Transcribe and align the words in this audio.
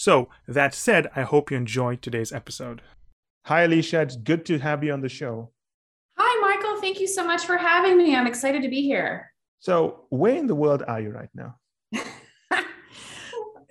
So, 0.00 0.30
that 0.48 0.72
said, 0.72 1.10
I 1.14 1.24
hope 1.24 1.50
you 1.50 1.58
enjoyed 1.58 2.00
today's 2.00 2.32
episode. 2.32 2.80
Hi, 3.44 3.64
Alicia. 3.64 4.00
It's 4.00 4.16
good 4.16 4.46
to 4.46 4.58
have 4.58 4.82
you 4.82 4.94
on 4.94 5.02
the 5.02 5.10
show. 5.10 5.50
Hi, 6.16 6.40
Michael. 6.40 6.80
Thank 6.80 7.00
you 7.00 7.06
so 7.06 7.22
much 7.22 7.44
for 7.44 7.58
having 7.58 7.98
me. 7.98 8.16
I'm 8.16 8.26
excited 8.26 8.62
to 8.62 8.70
be 8.70 8.80
here. 8.80 9.30
So, 9.58 10.06
where 10.08 10.36
in 10.36 10.46
the 10.46 10.54
world 10.54 10.82
are 10.88 11.02
you 11.02 11.10
right 11.10 11.28
now? 11.34 11.56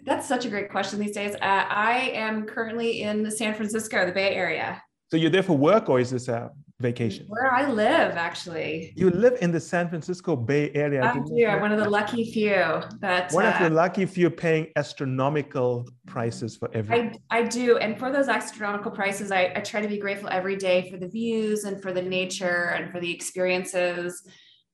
That's 0.05 0.27
such 0.27 0.45
a 0.45 0.49
great 0.49 0.69
question 0.69 0.99
these 0.99 1.15
days. 1.15 1.33
Uh, 1.33 1.39
I 1.41 2.11
am 2.13 2.45
currently 2.45 3.01
in 3.01 3.31
San 3.31 3.55
Francisco, 3.55 4.05
the 4.05 4.11
Bay 4.11 4.35
Area. 4.35 4.83
So, 5.09 5.17
you're 5.17 5.31
there 5.31 5.41
for 5.41 5.57
work 5.57 5.89
or 5.89 5.99
is 5.99 6.11
this 6.11 6.27
a 6.27 6.51
vacation? 6.79 7.25
Where 7.27 7.51
I 7.51 7.69
live, 7.69 8.13
actually. 8.15 8.93
You 8.95 9.09
live 9.09 9.37
in 9.41 9.51
the 9.51 9.59
San 9.59 9.89
Francisco 9.89 10.35
Bay 10.35 10.71
Area. 10.73 11.03
I 11.03 11.19
do. 11.19 11.45
I'm 11.45 11.61
one 11.61 11.71
of 11.71 11.79
the 11.79 11.89
lucky 11.89 12.31
few 12.31 12.81
that. 13.01 13.31
One 13.31 13.45
uh, 13.45 13.51
of 13.51 13.59
the 13.59 13.69
lucky 13.69 14.05
few 14.05 14.29
paying 14.29 14.67
astronomical 14.75 15.87
prices 16.05 16.55
for 16.55 16.69
everything. 16.73 17.19
I, 17.29 17.39
I 17.39 17.43
do. 17.43 17.77
And 17.77 17.99
for 17.99 18.11
those 18.11 18.27
astronomical 18.27 18.91
prices, 18.91 19.31
I, 19.31 19.51
I 19.55 19.61
try 19.61 19.81
to 19.81 19.87
be 19.87 19.97
grateful 19.97 20.29
every 20.29 20.55
day 20.55 20.89
for 20.89 20.97
the 20.97 21.07
views 21.07 21.65
and 21.65 21.81
for 21.81 21.91
the 21.91 22.01
nature 22.01 22.71
and 22.75 22.91
for 22.91 22.99
the 22.99 23.11
experiences. 23.11 24.23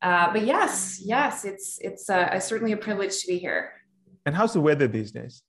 Uh, 0.02 0.32
but 0.32 0.46
yes, 0.46 1.02
yes, 1.04 1.46
it's 1.46 1.80
it's 1.82 2.10
uh, 2.10 2.40
certainly 2.40 2.74
a 2.74 2.78
privilege 2.78 3.20
to 3.22 3.28
be 3.28 3.40
here. 3.40 3.72
And 4.26 4.36
how's 4.36 4.54
the 4.54 4.62
weather 4.62 4.88
these 4.88 5.12
days? 5.12 5.42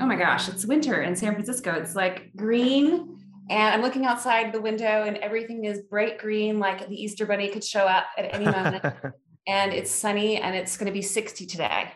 Oh 0.00 0.06
my 0.06 0.16
gosh, 0.16 0.48
it's 0.48 0.66
winter 0.66 1.02
in 1.02 1.14
San 1.14 1.34
Francisco. 1.34 1.72
It's 1.74 1.94
like 1.94 2.32
green 2.34 3.21
and 3.50 3.74
I'm 3.74 3.82
looking 3.82 4.06
outside 4.06 4.52
the 4.52 4.60
window 4.60 5.04
and 5.04 5.16
everything 5.18 5.64
is 5.64 5.82
bright 5.82 6.18
green, 6.18 6.58
like 6.58 6.88
the 6.88 6.94
Easter 6.94 7.26
Bunny 7.26 7.48
could 7.48 7.64
show 7.64 7.86
up 7.86 8.06
at 8.16 8.34
any 8.34 8.44
moment. 8.44 8.84
and 9.46 9.72
it's 9.72 9.90
sunny 9.90 10.36
and 10.36 10.54
it's 10.54 10.76
going 10.76 10.86
to 10.86 10.92
be 10.92 11.02
60 11.02 11.46
today. 11.46 11.92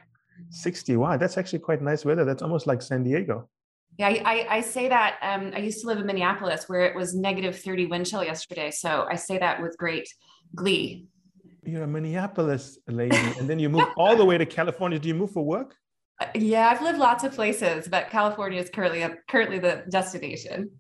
60. 0.50 0.97
Wow. 0.97 1.16
That's 1.16 1.38
actually 1.38 1.61
quite 1.61 1.83
nice 1.83 2.05
weather. 2.05 2.25
That's 2.25 2.42
almost 2.42 2.66
like 2.66 2.83
San 2.83 3.03
Diego. 3.03 3.48
Yeah, 3.98 4.08
I, 4.08 4.47
I 4.50 4.61
say 4.61 4.88
that. 4.88 5.16
Um, 5.22 5.53
I 5.55 5.61
used 5.61 5.80
to 5.80 5.86
live 5.86 5.98
in 5.98 6.06
Minneapolis 6.06 6.69
where 6.69 6.83
it 6.83 6.94
was 6.94 7.14
negative 7.14 7.58
30 7.58 7.86
wind 7.86 8.06
chill 8.06 8.22
yesterday. 8.22 8.70
So 8.70 9.06
I 9.10 9.16
say 9.16 9.38
that 9.38 9.62
with 9.62 9.77
great 9.78 10.08
glee. 10.55 11.06
You're 11.64 11.84
a 11.84 11.86
Minneapolis 11.86 12.78
lady, 12.86 13.16
and 13.41 13.48
then 13.50 13.58
you 13.58 13.69
move 13.69 13.88
all 13.97 14.14
the 14.14 14.25
way 14.25 14.38
to 14.38 14.47
California. 14.47 15.00
Do 15.00 15.08
you 15.08 15.14
move 15.14 15.33
for 15.33 15.44
work? 15.44 15.75
Uh, 16.20 16.27
yeah, 16.34 16.69
I've 16.69 16.81
lived 16.81 16.98
lots 16.98 17.25
of 17.25 17.33
places, 17.34 17.88
but 17.88 18.08
California 18.08 18.60
is 18.60 18.70
currently 18.70 19.05
currently 19.28 19.58
the 19.58 19.83
destination. 19.91 20.70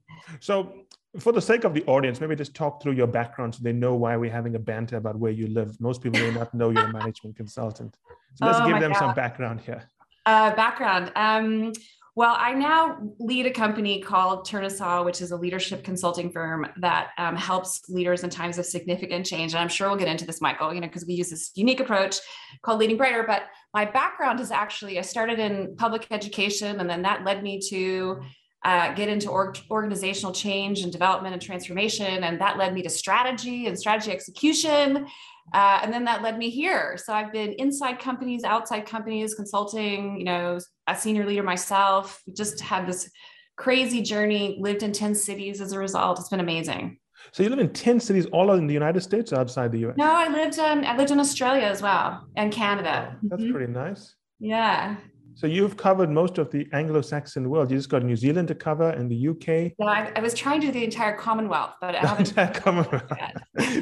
So, 0.40 0.72
for 1.18 1.32
the 1.32 1.40
sake 1.40 1.64
of 1.64 1.72
the 1.72 1.82
audience, 1.86 2.20
maybe 2.20 2.36
just 2.36 2.54
talk 2.54 2.82
through 2.82 2.92
your 2.92 3.06
background 3.06 3.54
so 3.54 3.60
they 3.62 3.72
know 3.72 3.94
why 3.94 4.16
we're 4.16 4.30
having 4.30 4.54
a 4.54 4.58
banter 4.58 4.96
about 4.96 5.18
where 5.18 5.32
you 5.32 5.46
live. 5.46 5.80
Most 5.80 6.02
people 6.02 6.20
may 6.20 6.30
not 6.30 6.52
know 6.52 6.70
you're 6.70 6.84
a 6.84 6.92
management 6.92 7.36
consultant. 7.42 7.96
So 8.34 8.44
let's 8.44 8.58
oh 8.60 8.68
give 8.68 8.80
them 8.80 8.92
God. 8.92 8.98
some 8.98 9.14
background 9.14 9.60
here. 9.60 9.88
Uh, 10.26 10.54
background. 10.54 11.12
Um, 11.16 11.72
well, 12.16 12.34
I 12.38 12.54
now 12.54 12.98
lead 13.18 13.44
a 13.44 13.50
company 13.50 14.00
called 14.00 14.46
Turnasol, 14.46 15.04
which 15.04 15.20
is 15.20 15.32
a 15.32 15.36
leadership 15.36 15.84
consulting 15.84 16.30
firm 16.30 16.66
that 16.78 17.10
um, 17.18 17.36
helps 17.36 17.82
leaders 17.90 18.24
in 18.24 18.30
times 18.30 18.56
of 18.56 18.64
significant 18.64 19.26
change. 19.26 19.52
And 19.52 19.60
I'm 19.60 19.68
sure 19.68 19.88
we'll 19.88 19.98
get 19.98 20.08
into 20.08 20.24
this, 20.24 20.40
Michael, 20.40 20.72
you 20.72 20.80
know, 20.80 20.86
because 20.86 21.04
we 21.06 21.12
use 21.12 21.28
this 21.28 21.52
unique 21.54 21.78
approach 21.78 22.16
called 22.62 22.80
Leading 22.80 22.96
Brighter. 22.96 23.24
But 23.26 23.42
my 23.74 23.84
background 23.84 24.40
is 24.40 24.50
actually 24.50 24.98
I 24.98 25.02
started 25.02 25.38
in 25.38 25.76
public 25.76 26.06
education, 26.10 26.80
and 26.80 26.88
then 26.88 27.02
that 27.02 27.22
led 27.22 27.42
me 27.42 27.60
to 27.68 28.22
uh, 28.66 28.92
get 28.94 29.08
into 29.08 29.30
org- 29.30 29.60
organizational 29.70 30.32
change 30.32 30.80
and 30.80 30.90
development 30.90 31.32
and 31.32 31.40
transformation. 31.40 32.24
And 32.24 32.40
that 32.40 32.58
led 32.58 32.74
me 32.74 32.82
to 32.82 32.90
strategy 32.90 33.68
and 33.68 33.78
strategy 33.78 34.10
execution. 34.10 35.06
Uh, 35.54 35.78
and 35.82 35.92
then 35.92 36.02
that 36.04 36.20
led 36.22 36.36
me 36.36 36.50
here. 36.50 36.98
So 36.98 37.12
I've 37.12 37.32
been 37.32 37.52
inside 37.52 38.00
companies, 38.00 38.42
outside 38.42 38.84
companies, 38.84 39.34
consulting, 39.34 40.18
you 40.18 40.24
know, 40.24 40.58
a 40.88 40.96
senior 40.96 41.24
leader 41.24 41.44
myself, 41.44 42.20
just 42.36 42.60
had 42.60 42.88
this 42.88 43.08
crazy 43.56 44.02
journey, 44.02 44.58
lived 44.60 44.82
in 44.82 44.90
10 44.90 45.14
cities 45.14 45.60
as 45.60 45.70
a 45.70 45.78
result. 45.78 46.18
It's 46.18 46.28
been 46.28 46.40
amazing. 46.40 46.98
So 47.30 47.44
you 47.44 47.50
live 47.50 47.60
in 47.60 47.72
10 47.72 48.00
cities 48.00 48.26
all 48.26 48.50
in 48.52 48.66
the 48.66 48.74
United 48.74 49.00
States 49.00 49.32
or 49.32 49.38
outside 49.38 49.70
the 49.70 49.86
US? 49.86 49.94
No, 49.96 50.12
I 50.12 50.26
lived 50.26 50.58
in 50.58 50.84
I 50.84 50.96
lived 50.96 51.12
in 51.12 51.20
Australia 51.20 51.66
as 51.66 51.82
well 51.82 52.26
and 52.34 52.52
Canada. 52.52 53.16
That's 53.22 53.42
mm-hmm. 53.42 53.52
pretty 53.52 53.72
nice. 53.72 54.16
Yeah. 54.40 54.96
So 55.36 55.46
you've 55.46 55.76
covered 55.76 56.08
most 56.10 56.38
of 56.38 56.50
the 56.50 56.66
Anglo-Saxon 56.72 57.50
world. 57.50 57.70
You 57.70 57.76
just 57.76 57.90
got 57.90 58.02
New 58.02 58.16
Zealand 58.16 58.48
to 58.48 58.54
cover 58.54 58.88
and 58.88 59.10
the 59.10 59.28
UK. 59.28 59.74
Yeah, 59.78 59.84
I, 59.86 60.10
I 60.16 60.20
was 60.20 60.32
trying 60.32 60.62
to 60.62 60.68
do 60.68 60.72
the 60.72 60.84
entire 60.84 61.14
Commonwealth, 61.14 61.74
but 61.78 61.94
I 61.94 61.98
haven't. 61.98 62.54
Commonwealth. 62.54 63.04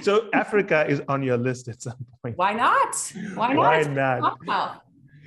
so 0.03 0.29
Africa 0.35 0.85
is 0.89 1.01
on 1.07 1.23
your 1.23 1.37
list 1.37 1.69
at 1.69 1.81
some 1.81 1.95
point. 2.23 2.37
Why 2.37 2.55
not? 2.55 2.97
Why 3.35 3.53
not? 3.53 4.21
Why 4.21 4.35
not? 4.43 4.83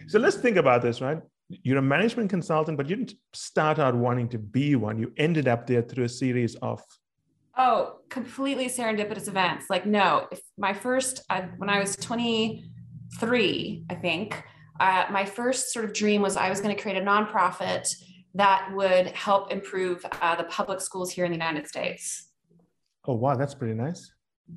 So 0.07 0.19
let's 0.19 0.35
think 0.35 0.57
about 0.57 0.81
this, 0.81 0.99
right? 0.99 1.21
You're 1.47 1.77
a 1.77 1.81
management 1.81 2.29
consultant, 2.29 2.75
but 2.75 2.89
you 2.89 2.97
didn't 2.97 3.13
start 3.31 3.79
out 3.79 3.95
wanting 3.95 4.27
to 4.29 4.37
be 4.37 4.75
one. 4.75 4.99
You 4.99 5.13
ended 5.15 5.47
up 5.47 5.65
there 5.65 5.81
through 5.81 6.03
a 6.03 6.09
series 6.09 6.55
of 6.55 6.81
oh, 7.57 7.99
completely 8.09 8.67
serendipitous 8.67 9.29
events. 9.29 9.67
Like 9.69 9.85
no, 9.85 10.27
if 10.29 10.41
my 10.57 10.73
first 10.73 11.23
I, 11.29 11.47
when 11.55 11.69
I 11.69 11.79
was 11.79 11.95
23, 11.95 13.85
I 13.89 13.95
think 13.95 14.43
uh, 14.79 15.05
my 15.11 15.25
first 15.25 15.73
sort 15.73 15.85
of 15.85 15.93
dream 15.93 16.21
was 16.21 16.37
I 16.37 16.49
was 16.49 16.61
going 16.61 16.75
to 16.75 16.81
create 16.81 16.97
a 16.97 17.05
nonprofit 17.05 17.93
that 18.35 18.69
would 18.73 19.07
help 19.07 19.51
improve 19.51 20.05
uh, 20.21 20.35
the 20.35 20.43
public 20.45 20.81
schools 20.81 21.11
here 21.11 21.25
in 21.25 21.31
the 21.31 21.37
United 21.37 21.67
States. 21.67 22.29
Oh, 23.05 23.13
wow. 23.15 23.35
That's 23.35 23.55
pretty 23.55 23.73
nice. 23.73 24.11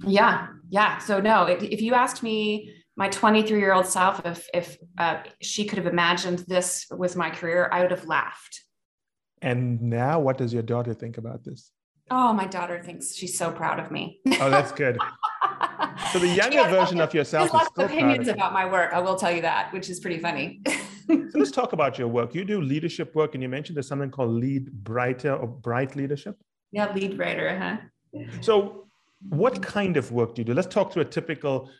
Yeah. 0.06 0.48
Yeah. 0.68 0.98
So, 0.98 1.20
no, 1.20 1.44
if, 1.44 1.62
if 1.62 1.80
you 1.80 1.94
asked 1.94 2.22
me, 2.22 2.74
my 2.96 3.08
23 3.08 3.58
year 3.58 3.72
old 3.72 3.86
self, 3.86 4.20
if, 4.26 4.48
if 4.52 4.78
uh, 4.98 5.22
she 5.40 5.64
could 5.64 5.78
have 5.78 5.86
imagined 5.86 6.40
this 6.40 6.86
was 6.90 7.16
my 7.16 7.30
career, 7.30 7.68
I 7.72 7.80
would 7.80 7.90
have 7.90 8.04
laughed. 8.04 8.60
And 9.40 9.80
now, 9.80 10.20
what 10.20 10.36
does 10.36 10.52
your 10.52 10.62
daughter 10.62 10.92
think 10.92 11.16
about 11.16 11.44
this? 11.44 11.70
Oh, 12.10 12.32
my 12.32 12.46
daughter 12.46 12.82
thinks 12.82 13.14
she's 13.14 13.38
so 13.38 13.52
proud 13.52 13.80
of 13.80 13.90
me. 13.90 14.20
Oh, 14.40 14.50
that's 14.50 14.72
good. 14.72 14.98
so 16.12 16.18
the 16.18 16.28
younger 16.42 16.64
version 16.64 17.00
of 17.00 17.12
yourself 17.14 17.52
lots 17.52 17.70
of 17.76 17.84
opinions 17.84 18.28
about 18.28 18.52
my 18.52 18.70
work. 18.70 18.92
I 18.92 19.00
will 19.00 19.16
tell 19.16 19.32
you 19.32 19.42
that, 19.42 19.72
which 19.72 19.88
is 19.88 20.00
pretty 20.00 20.18
funny. 20.18 20.60
so 21.06 21.26
let's 21.34 21.50
talk 21.50 21.72
about 21.72 21.98
your 21.98 22.08
work. 22.08 22.34
You 22.34 22.44
do 22.44 22.60
leadership 22.60 23.14
work, 23.14 23.34
and 23.34 23.42
you 23.42 23.48
mentioned 23.48 23.76
there's 23.76 23.88
something 23.88 24.10
called 24.10 24.30
Lead 24.30 24.70
Brighter 24.72 25.34
or 25.34 25.46
Bright 25.46 25.96
Leadership. 25.96 26.36
Yeah, 26.72 26.92
Lead 26.94 27.16
Brighter, 27.16 27.58
huh? 27.58 28.24
So, 28.40 28.86
what 29.28 29.62
kind 29.62 29.96
of 29.96 30.12
work 30.12 30.34
do 30.34 30.40
you 30.40 30.44
do? 30.44 30.54
Let's 30.54 30.72
talk 30.72 30.92
through 30.92 31.02
a 31.02 31.06
typical 31.06 31.70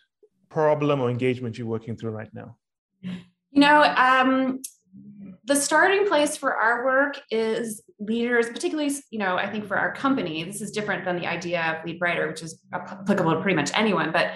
problem 0.49 1.01
or 1.01 1.11
engagement 1.11 1.57
you're 1.57 1.67
working 1.67 1.97
through 1.97 2.11
right 2.11 2.33
now. 2.35 2.57
You 3.03 3.61
know, 3.61 3.83
um, 3.83 4.61
the 5.45 5.57
starting 5.57 6.07
place 6.07 6.37
for 6.37 6.55
our 6.55 6.85
work 6.85 7.21
is 7.31 7.83
leaders, 7.99 8.49
particularly, 8.49 8.93
you 9.11 9.19
know, 9.19 9.37
I 9.37 9.51
think 9.51 9.67
for 9.67 9.77
our 9.77 9.95
company, 9.95 10.45
this 10.45 10.61
is 10.61 10.71
different 10.71 11.05
than 11.05 11.17
the 11.17 11.27
idea 11.27 11.63
of 11.63 11.85
Lead 11.85 11.99
Brighter, 11.99 12.29
which 12.29 12.43
is 12.43 12.61
applicable 12.73 13.35
to 13.35 13.41
pretty 13.41 13.57
much 13.57 13.71
anyone. 13.75 14.13
But 14.13 14.33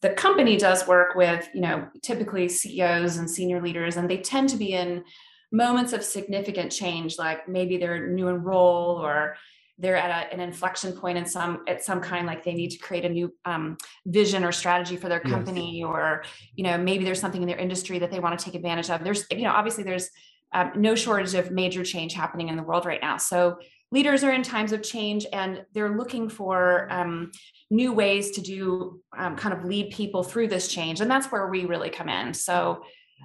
the 0.00 0.10
company 0.10 0.56
does 0.56 0.86
work 0.86 1.14
with, 1.14 1.48
you 1.54 1.60
know, 1.60 1.88
typically 2.02 2.48
CEOs 2.48 3.16
and 3.16 3.28
senior 3.28 3.60
leaders, 3.60 3.96
and 3.96 4.08
they 4.08 4.18
tend 4.18 4.48
to 4.50 4.56
be 4.56 4.72
in 4.72 5.04
moments 5.50 5.92
of 5.92 6.04
significant 6.04 6.70
change, 6.70 7.18
like 7.18 7.48
maybe 7.48 7.76
they're 7.76 8.08
new 8.08 8.28
in 8.28 8.42
role 8.42 8.98
or 8.98 9.36
they're 9.78 9.96
at 9.96 10.30
a, 10.30 10.32
an 10.32 10.40
inflection 10.40 10.92
point 10.92 11.18
in 11.18 11.26
some 11.26 11.64
at 11.66 11.82
some 11.82 12.00
kind 12.00 12.26
like 12.26 12.44
they 12.44 12.54
need 12.54 12.70
to 12.70 12.78
create 12.78 13.04
a 13.04 13.08
new 13.08 13.32
um, 13.44 13.76
vision 14.06 14.44
or 14.44 14.52
strategy 14.52 14.96
for 14.96 15.08
their 15.08 15.20
company 15.20 15.78
yes. 15.78 15.86
or 15.86 16.24
you 16.54 16.62
know 16.62 16.78
maybe 16.78 17.04
there's 17.04 17.20
something 17.20 17.42
in 17.42 17.48
their 17.48 17.58
industry 17.58 17.98
that 17.98 18.10
they 18.10 18.20
want 18.20 18.38
to 18.38 18.44
take 18.44 18.54
advantage 18.54 18.88
of 18.88 19.02
there's 19.02 19.26
you 19.32 19.42
know 19.42 19.50
obviously 19.50 19.82
there's 19.82 20.10
um, 20.54 20.72
no 20.76 20.94
shortage 20.94 21.34
of 21.34 21.50
major 21.50 21.84
change 21.84 22.14
happening 22.14 22.48
in 22.48 22.56
the 22.56 22.62
world 22.62 22.86
right 22.86 23.00
now. 23.02 23.16
So 23.16 23.58
leaders 23.90 24.24
are 24.24 24.32
in 24.32 24.42
times 24.42 24.72
of 24.72 24.82
change 24.82 25.26
and 25.32 25.64
they're 25.72 25.96
looking 25.96 26.28
for 26.28 26.88
um, 26.90 27.32
new 27.70 27.92
ways 27.92 28.30
to 28.32 28.40
do 28.40 29.00
um, 29.18 29.36
kind 29.36 29.52
of 29.52 29.64
lead 29.64 29.90
people 29.90 30.22
through 30.22 30.48
this 30.48 30.68
change. 30.68 31.00
And 31.00 31.10
that's 31.10 31.26
where 31.26 31.48
we 31.48 31.64
really 31.64 31.90
come 31.90 32.08
in. 32.08 32.32
So, 32.32 32.82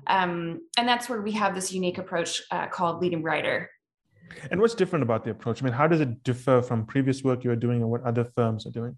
um, 0.07 0.59
and 0.77 0.87
that's 0.87 1.07
where 1.07 1.21
we 1.21 1.31
have 1.33 1.55
this 1.55 1.71
unique 1.71 1.99
approach 1.99 2.41
uh, 2.51 2.67
called 2.67 3.01
Leading 3.01 3.21
Brighter. 3.21 3.69
And 4.51 4.59
what's 4.59 4.75
different 4.75 5.03
about 5.03 5.23
the 5.23 5.31
approach? 5.31 5.61
I 5.61 5.65
mean, 5.65 5.73
how 5.73 5.87
does 5.87 6.01
it 6.01 6.23
differ 6.23 6.61
from 6.61 6.85
previous 6.85 7.23
work 7.23 7.43
you 7.43 7.51
are 7.51 7.55
doing 7.55 7.81
or 7.81 7.87
what 7.87 8.03
other 8.03 8.23
firms 8.23 8.65
are 8.65 8.71
doing? 8.71 8.97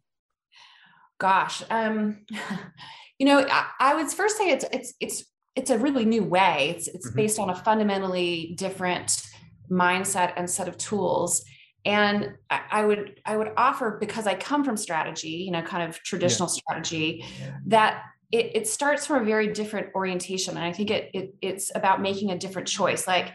Gosh, 1.19 1.63
um, 1.69 2.25
you 3.19 3.25
know, 3.25 3.45
I, 3.49 3.67
I 3.79 3.95
would 3.95 4.11
first 4.11 4.37
say 4.37 4.49
it's 4.49 4.65
it's 4.73 4.93
it's 4.99 5.23
it's 5.55 5.69
a 5.69 5.77
really 5.77 6.05
new 6.05 6.23
way. 6.23 6.73
It's 6.75 6.87
it's 6.87 7.07
mm-hmm. 7.07 7.15
based 7.15 7.39
on 7.39 7.49
a 7.49 7.55
fundamentally 7.55 8.53
different 8.57 9.21
mindset 9.69 10.33
and 10.35 10.49
set 10.49 10.67
of 10.67 10.77
tools. 10.77 11.43
and 11.85 12.33
I, 12.49 12.85
would 12.85 13.19
i 13.25 13.35
would 13.35 13.51
offer 13.57 13.97
because 13.99 14.27
i 14.27 14.35
come 14.35 14.63
from 14.63 14.77
strategy 14.77 15.29
you 15.29 15.51
know 15.51 15.63
kind 15.63 15.87
of 15.87 15.97
traditional 16.03 16.47
yeah. 16.47 16.59
strategy 16.61 17.25
that 17.67 18.03
it, 18.31 18.51
it, 18.55 18.67
starts 18.67 19.07
from 19.07 19.23
a 19.23 19.25
very 19.25 19.47
different 19.51 19.87
orientation 19.95 20.57
and 20.57 20.65
i 20.65 20.71
think 20.71 20.91
it, 20.91 21.09
it 21.13 21.33
it's 21.41 21.71
about 21.73 21.99
making 21.99 22.29
a 22.31 22.37
different 22.37 22.67
choice 22.67 23.07
like 23.07 23.33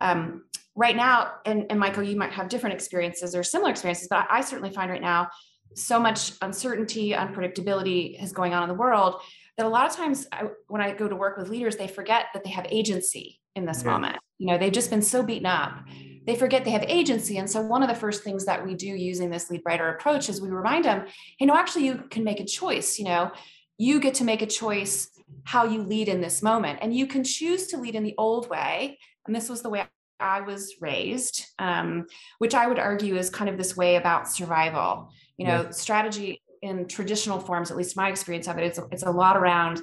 um, 0.00 0.42
right 0.74 0.96
now 0.96 1.34
and, 1.46 1.66
and 1.70 1.78
michael 1.78 2.02
you 2.02 2.16
might 2.16 2.32
have 2.32 2.48
different 2.48 2.74
experiences 2.74 3.36
or 3.36 3.44
similar 3.44 3.70
experiences 3.70 4.08
but 4.08 4.26
I, 4.28 4.38
I 4.38 4.40
certainly 4.40 4.70
find 4.70 4.90
right 4.90 5.02
now 5.02 5.28
so 5.76 6.00
much 6.00 6.32
uncertainty 6.42 7.10
unpredictability 7.12 8.20
is 8.20 8.32
going 8.32 8.54
on 8.54 8.64
in 8.64 8.68
the 8.68 8.74
world 8.74 9.20
that 9.56 9.66
a 9.66 9.68
lot 9.68 9.88
of 9.88 9.96
times 9.96 10.26
I, 10.32 10.48
when 10.68 10.80
i 10.80 10.92
go 10.92 11.08
to 11.08 11.16
work 11.16 11.36
with 11.36 11.48
leaders 11.48 11.76
they 11.76 11.88
forget 11.88 12.26
that 12.34 12.44
they 12.44 12.50
have 12.50 12.66
agency 12.70 13.40
in 13.54 13.66
this 13.66 13.82
yeah. 13.82 13.90
moment. 13.90 14.16
You 14.38 14.48
know 14.48 14.58
they've 14.58 14.72
just 14.72 14.90
been 14.90 15.02
so 15.02 15.22
beaten 15.22 15.46
up. 15.46 15.80
They 16.26 16.36
forget 16.36 16.64
they 16.64 16.70
have 16.70 16.84
agency. 16.88 17.36
And 17.38 17.48
so 17.48 17.60
one 17.60 17.82
of 17.82 17.88
the 17.88 17.94
first 17.94 18.24
things 18.24 18.46
that 18.46 18.64
we 18.64 18.74
do 18.74 18.88
using 18.88 19.30
this 19.30 19.50
Lead 19.50 19.62
Brighter 19.62 19.90
approach 19.90 20.28
is 20.28 20.40
we 20.40 20.48
remind 20.48 20.84
them 20.84 21.06
hey 21.38 21.46
no 21.46 21.54
actually 21.54 21.86
you 21.86 22.04
can 22.10 22.24
make 22.24 22.40
a 22.40 22.44
choice. 22.44 22.98
You 22.98 23.06
know 23.06 23.32
you 23.78 24.00
get 24.00 24.14
to 24.14 24.24
make 24.24 24.42
a 24.42 24.46
choice 24.46 25.10
how 25.44 25.64
you 25.64 25.82
lead 25.82 26.08
in 26.08 26.20
this 26.20 26.42
moment. 26.42 26.78
And 26.80 26.94
you 26.94 27.06
can 27.06 27.24
choose 27.24 27.66
to 27.68 27.76
lead 27.76 27.96
in 27.96 28.04
the 28.04 28.14
old 28.16 28.48
way. 28.48 28.98
And 29.26 29.34
this 29.34 29.48
was 29.48 29.62
the 29.62 29.70
way 29.70 29.84
i 30.20 30.40
was 30.40 30.76
raised 30.80 31.44
um, 31.58 32.06
which 32.38 32.54
i 32.54 32.68
would 32.68 32.78
argue 32.78 33.16
is 33.16 33.28
kind 33.28 33.50
of 33.50 33.56
this 33.56 33.76
way 33.76 33.96
about 33.96 34.28
survival. 34.28 35.10
You 35.36 35.46
know 35.46 35.62
yeah. 35.62 35.70
strategy 35.70 36.42
in 36.64 36.88
traditional 36.88 37.38
forms 37.38 37.70
at 37.70 37.76
least 37.76 37.96
my 37.96 38.08
experience 38.08 38.48
of 38.48 38.56
it 38.58 38.64
it's, 38.64 38.80
it's 38.90 39.02
a 39.02 39.10
lot 39.10 39.36
around 39.36 39.82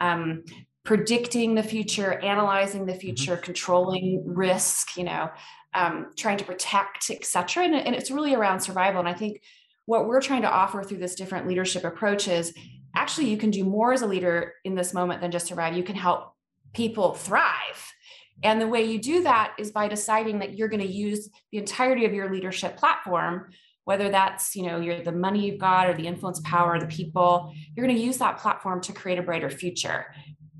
um, 0.00 0.42
predicting 0.84 1.54
the 1.54 1.62
future 1.62 2.18
analyzing 2.20 2.86
the 2.86 2.92
mm-hmm. 2.92 3.00
future 3.00 3.34
mm-hmm. 3.34 3.44
controlling 3.44 4.22
risk 4.26 4.96
you 4.96 5.04
know 5.04 5.30
um, 5.74 6.08
trying 6.16 6.38
to 6.38 6.44
protect 6.44 7.10
etc 7.10 7.64
and, 7.64 7.74
and 7.74 7.94
it's 7.94 8.10
really 8.10 8.34
around 8.34 8.60
survival 8.60 8.98
and 8.98 9.08
i 9.08 9.14
think 9.14 9.42
what 9.86 10.06
we're 10.06 10.20
trying 10.20 10.42
to 10.42 10.50
offer 10.50 10.82
through 10.82 10.98
this 10.98 11.14
different 11.14 11.46
leadership 11.46 11.84
approach 11.84 12.28
is 12.28 12.54
actually 12.94 13.28
you 13.28 13.36
can 13.36 13.50
do 13.50 13.64
more 13.64 13.92
as 13.92 14.02
a 14.02 14.06
leader 14.06 14.54
in 14.64 14.74
this 14.74 14.94
moment 14.94 15.20
than 15.20 15.30
just 15.30 15.46
survive 15.46 15.76
you 15.76 15.82
can 15.82 15.96
help 15.96 16.32
people 16.72 17.14
thrive 17.14 17.92
and 18.42 18.60
the 18.60 18.68
way 18.68 18.82
you 18.82 18.98
do 18.98 19.22
that 19.22 19.54
is 19.58 19.70
by 19.70 19.86
deciding 19.86 20.38
that 20.38 20.56
you're 20.56 20.68
going 20.68 20.80
to 20.80 20.92
use 20.92 21.28
the 21.52 21.58
entirety 21.58 22.06
of 22.06 22.14
your 22.14 22.32
leadership 22.32 22.76
platform 22.76 23.50
whether 23.84 24.10
that's 24.10 24.54
you 24.54 24.64
know 24.64 24.80
you're 24.80 25.02
the 25.02 25.12
money 25.12 25.46
you've 25.46 25.60
got 25.60 25.88
or 25.88 25.94
the 25.94 26.06
influence 26.06 26.40
power 26.44 26.78
the 26.78 26.86
people 26.86 27.52
you're 27.74 27.86
going 27.86 27.96
to 27.96 28.02
use 28.02 28.18
that 28.18 28.38
platform 28.38 28.80
to 28.80 28.92
create 28.92 29.18
a 29.18 29.22
brighter 29.22 29.50
future. 29.50 30.06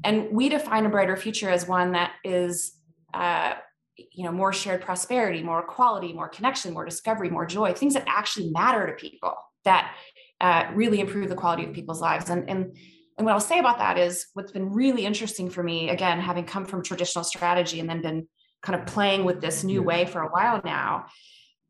And 0.04 0.30
we 0.32 0.48
define 0.48 0.84
a 0.84 0.88
brighter 0.88 1.16
future 1.16 1.48
as 1.48 1.68
one 1.68 1.92
that 1.92 2.12
is 2.24 2.72
uh, 3.14 3.54
you 3.96 4.24
know 4.24 4.32
more 4.32 4.52
shared 4.52 4.80
prosperity 4.80 5.42
more 5.42 5.60
equality 5.60 6.12
more 6.12 6.28
connection 6.28 6.72
more 6.72 6.84
discovery 6.84 7.28
more 7.30 7.46
joy 7.46 7.72
things 7.74 7.94
that 7.94 8.04
actually 8.06 8.50
matter 8.50 8.86
to 8.86 8.94
people 8.94 9.34
that 9.64 9.94
uh, 10.42 10.66
really 10.74 11.00
improve 11.00 11.28
the 11.28 11.36
quality 11.36 11.64
of 11.64 11.72
people's 11.72 12.00
lives. 12.00 12.28
And 12.28 12.50
and 12.50 12.76
and 13.16 13.24
what 13.24 13.32
I'll 13.32 13.40
say 13.40 13.58
about 13.58 13.78
that 13.78 13.98
is 13.98 14.26
what's 14.34 14.52
been 14.52 14.72
really 14.72 15.06
interesting 15.06 15.50
for 15.50 15.62
me, 15.62 15.90
again, 15.90 16.18
having 16.18 16.44
come 16.44 16.64
from 16.64 16.82
traditional 16.82 17.24
strategy 17.24 17.78
and 17.78 17.88
then 17.88 18.02
been 18.02 18.26
kind 18.62 18.80
of 18.80 18.86
playing 18.86 19.24
with 19.24 19.40
this 19.40 19.62
new 19.62 19.82
way 19.82 20.06
for 20.06 20.22
a 20.22 20.28
while 20.28 20.60
now, 20.64 21.06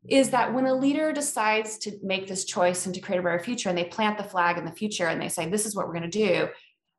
is 0.09 0.29
that 0.31 0.53
when 0.53 0.65
a 0.65 0.75
leader 0.75 1.13
decides 1.13 1.77
to 1.79 1.97
make 2.03 2.27
this 2.27 2.45
choice 2.45 2.85
and 2.85 2.93
to 2.93 3.01
create 3.01 3.19
a 3.19 3.23
better 3.23 3.39
future 3.39 3.69
and 3.69 3.77
they 3.77 3.85
plant 3.85 4.17
the 4.17 4.23
flag 4.23 4.57
in 4.57 4.65
the 4.65 4.71
future 4.71 5.07
and 5.07 5.21
they 5.21 5.29
say, 5.29 5.49
this 5.49 5.65
is 5.65 5.75
what 5.75 5.87
we're 5.87 5.93
going 5.93 6.09
to 6.09 6.27
do, 6.27 6.47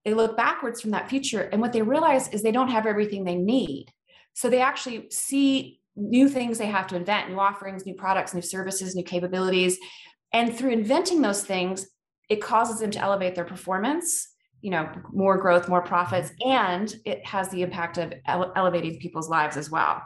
they 0.04 0.14
look 0.14 0.36
backwards 0.36 0.80
from 0.80 0.90
that 0.92 1.08
future. 1.08 1.42
And 1.42 1.60
what 1.60 1.72
they 1.72 1.82
realize 1.82 2.28
is 2.28 2.42
they 2.42 2.52
don't 2.52 2.70
have 2.70 2.86
everything 2.86 3.24
they 3.24 3.36
need. 3.36 3.86
So 4.32 4.48
they 4.48 4.60
actually 4.60 5.08
see 5.10 5.80
new 5.96 6.28
things 6.28 6.58
they 6.58 6.66
have 6.66 6.86
to 6.88 6.96
invent, 6.96 7.30
new 7.30 7.38
offerings, 7.38 7.86
new 7.86 7.94
products, 7.94 8.34
new 8.34 8.42
services, 8.42 8.94
new 8.94 9.04
capabilities. 9.04 9.78
And 10.32 10.56
through 10.56 10.70
inventing 10.70 11.22
those 11.22 11.44
things, 11.44 11.86
it 12.28 12.42
causes 12.42 12.80
them 12.80 12.90
to 12.92 12.98
elevate 12.98 13.34
their 13.34 13.44
performance, 13.44 14.28
you 14.60 14.70
know, 14.70 14.88
more 15.12 15.36
growth, 15.36 15.68
more 15.68 15.82
profits, 15.82 16.32
and 16.44 16.94
it 17.04 17.24
has 17.26 17.48
the 17.50 17.62
impact 17.62 17.98
of 17.98 18.12
ele- 18.26 18.52
elevating 18.56 18.98
people's 18.98 19.28
lives 19.28 19.56
as 19.56 19.70
well. 19.70 20.02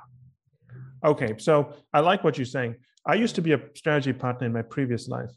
Okay, 1.05 1.35
so 1.39 1.75
I 1.93 2.01
like 2.01 2.25
what 2.25 2.39
you're 2.39 2.45
saying. 2.45 2.77
I 3.07 3.15
used 3.15 3.35
to 3.37 3.43
be 3.43 3.53
a 3.53 3.61
strategy 3.75 4.13
partner 4.13 4.47
in 4.47 4.53
my 4.53 4.63
previous 4.63 5.09
life, 5.09 5.31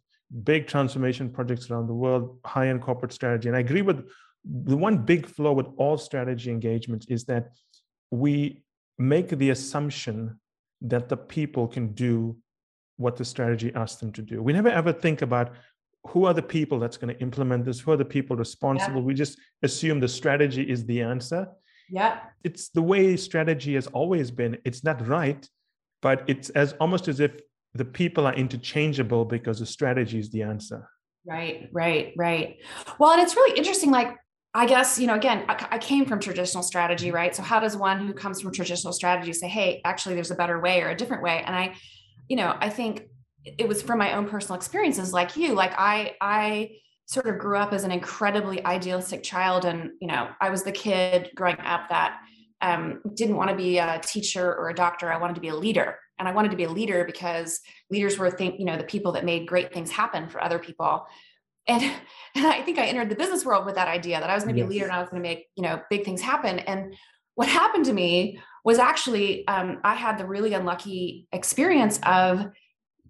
big 0.44 0.68
transformation 0.68 1.30
projects 1.30 1.70
around 1.70 1.88
the 1.88 1.94
world, 1.94 2.40
high 2.46 2.68
end 2.70 2.82
corporate 2.82 3.14
strategy. 3.14 3.48
And 3.48 3.56
I 3.56 3.62
agree 3.62 3.82
with 3.82 4.08
the 4.44 4.78
one 4.78 4.98
big 4.98 5.28
flaw 5.28 5.54
with 5.54 5.68
all 5.78 5.98
strategy 5.98 6.50
engagements 6.50 7.06
is 7.08 7.26
that 7.26 7.50
we 8.10 8.64
make 8.98 9.30
the 9.30 9.52
assumption 9.52 10.40
that 10.82 11.10
the 11.10 11.18
people 11.18 11.68
can 11.68 11.94
do 11.94 12.36
what 12.98 13.16
the 13.16 13.26
strategy 13.26 13.72
asks 13.76 14.00
them 14.00 14.12
to 14.14 14.22
do. 14.22 14.42
We 14.42 14.54
never 14.54 14.70
ever 14.70 14.92
think 14.92 15.22
about 15.22 15.54
who 16.08 16.26
are 16.26 16.34
the 16.34 16.42
people 16.42 16.80
that's 16.80 16.98
going 16.98 17.14
to 17.14 17.22
implement 17.22 17.66
this, 17.66 17.80
who 17.80 17.92
are 17.92 17.98
the 17.98 18.06
people 18.06 18.36
responsible. 18.36 19.02
Yeah. 19.02 19.06
We 19.06 19.14
just 19.14 19.38
assume 19.62 20.00
the 20.00 20.08
strategy 20.08 20.64
is 20.64 20.86
the 20.86 21.02
answer. 21.02 21.48
Yeah. 21.92 22.20
It's 22.44 22.70
the 22.70 22.82
way 22.82 23.18
strategy 23.18 23.76
has 23.76 23.88
always 23.88 24.32
been. 24.32 24.58
It's 24.64 24.84
not 24.84 25.06
right, 25.08 25.48
but 26.02 26.24
it's 26.28 26.50
as 26.52 26.74
almost 26.80 27.08
as 27.08 27.20
if 27.20 27.40
the 27.74 27.86
people 27.86 28.26
are 28.26 28.34
interchangeable 28.34 29.26
because 29.26 29.60
the 29.60 29.66
strategy 29.66 30.18
is 30.18 30.32
the 30.32 30.44
answer. 30.44 30.90
Right, 31.26 31.70
right, 31.72 32.14
right. 32.18 32.58
Well, 32.98 33.12
and 33.12 33.22
it's 33.22 33.36
really 33.36 33.58
interesting. 33.58 33.92
Like 33.92 34.18
I 34.54 34.66
guess, 34.66 35.00
you 35.00 35.08
know, 35.08 35.16
again, 35.16 35.46
I, 35.48 35.68
I, 35.72 35.78
came 35.78 36.06
from 36.06 36.20
traditional 36.20 36.64
strategy, 36.64 37.08
mm-hmm. 37.08 37.16
right? 37.16 37.36
So 37.36 37.42
how 37.42 37.60
does 37.60 37.78
one 37.78 38.06
who 38.06 38.14
comes 38.14 38.42
from 38.42 38.52
traditional 38.52 38.92
strategy 38.92 39.32
say, 39.32 39.48
hey, 39.48 39.82
actually 39.86 40.16
there's 40.16 40.32
a 40.32 40.36
better 40.36 40.60
way 40.60 40.82
or 40.82 40.90
a 40.90 40.96
different 40.96 41.24
way? 41.24 41.42
And 41.46 41.56
I, 41.56 41.76
you 42.28 42.36
know, 42.36 42.56
I 42.60 42.70
think 42.70 43.08
it 43.46 43.68
was 43.68 43.82
from 43.82 43.98
my 43.98 44.14
own 44.14 44.28
personal 44.28 44.56
experiences 44.56 45.14
like 45.14 45.38
you, 45.38 45.54
like 45.54 45.72
I, 45.78 46.16
I 46.20 46.72
sort 47.12 47.28
of 47.28 47.38
grew 47.38 47.58
up 47.58 47.74
as 47.74 47.84
an 47.84 47.92
incredibly 47.92 48.64
idealistic 48.66 49.22
child. 49.22 49.66
And, 49.66 49.92
you 50.00 50.08
know, 50.08 50.30
I 50.40 50.50
was 50.50 50.64
the 50.64 50.72
kid 50.72 51.30
growing 51.36 51.60
up 51.60 51.90
that 51.90 52.20
um, 52.62 53.02
didn't 53.16 53.36
want 53.36 53.50
to 53.50 53.56
be 53.56 53.80
a 53.80 54.00
teacher 54.04 54.56
or 54.56 54.70
a 54.70 54.74
doctor. 54.74 55.12
I 55.12 55.18
wanted 55.18 55.36
to 55.36 55.42
be 55.42 55.50
a 55.50 55.56
leader. 55.56 55.98
And 56.20 56.28
I 56.28 56.32
wanted 56.32 56.52
to 56.52 56.58
be 56.58 56.66
a 56.66 56.70
leader 56.70 57.04
because 57.04 57.60
leaders 57.90 58.18
were 58.18 58.30
think, 58.30 58.60
you 58.60 58.66
know, 58.66 58.78
the 58.78 58.84
people 58.84 59.12
that 59.14 59.26
made 59.26 59.48
great 59.48 59.74
things 59.74 59.92
happen 59.92 60.30
for 60.30 60.42
other 60.42 60.60
people 60.60 61.06
and 61.68 61.84
and 62.36 62.48
I 62.48 62.62
think 62.62 62.78
I 62.80 62.86
entered 62.86 63.10
the 63.10 63.16
business 63.16 63.46
world 63.46 63.66
with 63.66 63.76
that 63.76 63.88
idea 63.88 64.20
that 64.20 64.30
I 64.30 64.36
was 64.36 64.44
going 64.44 64.56
to 64.56 64.62
be 64.62 64.62
yes. 64.62 64.70
a 64.70 64.74
leader 64.74 64.86
and 64.86 64.94
I 64.94 65.00
was 65.00 65.10
going 65.10 65.22
to 65.22 65.28
make 65.28 65.48
you 65.56 65.64
know 65.64 65.82
big 65.90 66.06
things 66.06 66.22
happen. 66.22 66.60
And 66.60 66.94
what 67.36 67.48
happened 67.48 67.86
to 67.86 67.94
me 67.94 68.40
was 68.64 68.78
actually 68.78 69.48
um, 69.48 69.80
I 69.84 69.96
had 69.96 70.18
the 70.18 70.26
really 70.26 70.54
unlucky 70.54 71.28
experience 71.32 72.00
of 72.06 72.48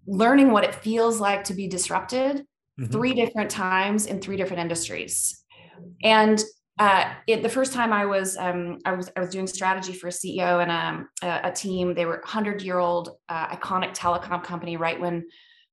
learning 0.08 0.52
what 0.52 0.64
it 0.64 0.76
feels 0.76 1.20
like 1.20 1.44
to 1.46 1.54
be 1.54 1.68
disrupted 1.68 2.46
mm-hmm. 2.82 2.92
three 2.92 3.14
different 3.14 3.50
times 3.50 4.06
in 4.06 4.20
three 4.20 4.38
different 4.38 4.62
industries. 4.62 5.44
And 6.04 6.44
uh, 6.80 7.14
it, 7.28 7.44
the 7.44 7.50
first 7.50 7.74
time 7.74 7.94
I 7.94 8.06
was, 8.06 8.38
um, 8.38 8.80
I 8.86 8.94
was, 8.94 9.12
I 9.16 9.20
was 9.20 9.30
doing 9.30 9.46
strategy 9.46 9.94
for 9.94 10.08
a 10.08 10.12
CEO 10.12 10.62
and 10.62 10.72
um, 10.72 11.10
a, 11.22 11.50
a 11.50 11.52
team. 11.52 11.94
They 11.94 12.06
were 12.06 12.22
hundred 12.26 12.62
year 12.62 12.80
old 12.80 13.10
uh, 13.30 13.56
iconic 13.56 13.96
telecom 13.96 14.44
company. 14.44 14.78
Right 14.78 15.00
when 15.00 15.26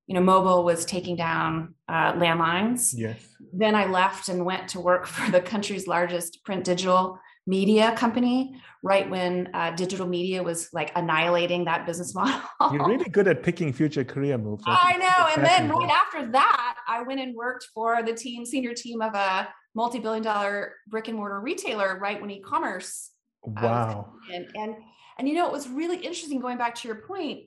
you 0.08 0.14
know, 0.14 0.22
mobile 0.22 0.64
was 0.64 0.86
taking 0.86 1.16
down 1.16 1.74
uh, 1.86 2.14
landlines. 2.14 2.94
Yes. 2.96 3.20
Then 3.52 3.74
I 3.74 3.86
left 3.86 4.30
and 4.30 4.44
went 4.44 4.68
to 4.68 4.80
work 4.80 5.06
for 5.14 5.30
the 5.30 5.40
country's 5.40 5.86
largest 5.86 6.42
print 6.44 6.64
digital 6.64 7.18
media 7.48 7.94
company 7.96 8.54
right 8.82 9.08
when 9.08 9.48
uh, 9.54 9.70
digital 9.72 10.06
media 10.06 10.42
was 10.42 10.68
like 10.72 10.92
annihilating 10.94 11.64
that 11.64 11.86
business 11.86 12.14
model. 12.18 12.40
You're 12.72 12.86
really 12.86 13.08
good 13.08 13.26
at 13.26 13.42
picking 13.42 13.72
future 13.72 14.04
career 14.04 14.38
moves. 14.38 14.62
I, 14.66 14.94
I 14.94 14.96
know. 14.98 15.34
And 15.34 15.44
then 15.44 15.68
right 15.68 15.90
after 15.90 16.30
that, 16.32 16.76
I 16.86 17.02
went 17.02 17.20
and 17.20 17.34
worked 17.34 17.66
for 17.74 18.02
the 18.02 18.12
team, 18.12 18.44
senior 18.44 18.74
team 18.74 19.00
of 19.00 19.14
a 19.14 19.48
multi-billion 19.74 20.22
dollar 20.22 20.74
brick 20.88 21.08
and 21.08 21.16
mortar 21.16 21.40
retailer 21.40 21.98
right 21.98 22.20
when 22.20 22.30
e-commerce. 22.30 23.10
Wow. 23.44 24.14
and, 24.32 24.46
and 24.54 24.74
and 25.18 25.28
you 25.28 25.34
know, 25.34 25.46
it 25.46 25.52
was 25.52 25.68
really 25.68 25.96
interesting 25.96 26.38
going 26.38 26.58
back 26.58 26.74
to 26.76 26.88
your 26.88 26.98
point 26.98 27.40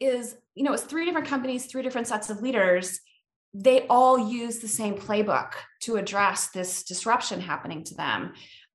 is, 0.00 0.34
you 0.54 0.64
know, 0.64 0.72
it's 0.72 0.82
three 0.82 1.04
different 1.04 1.28
companies, 1.28 1.66
three 1.66 1.82
different 1.82 2.08
sets 2.08 2.30
of 2.30 2.42
leaders. 2.42 2.98
They 3.54 3.86
all 3.88 4.18
use 4.18 4.58
the 4.58 4.68
same 4.68 4.96
playbook 4.96 5.52
to 5.82 5.96
address 5.96 6.48
this 6.48 6.82
disruption 6.82 7.40
happening 7.40 7.84
to 7.84 7.94
them. 7.94 8.32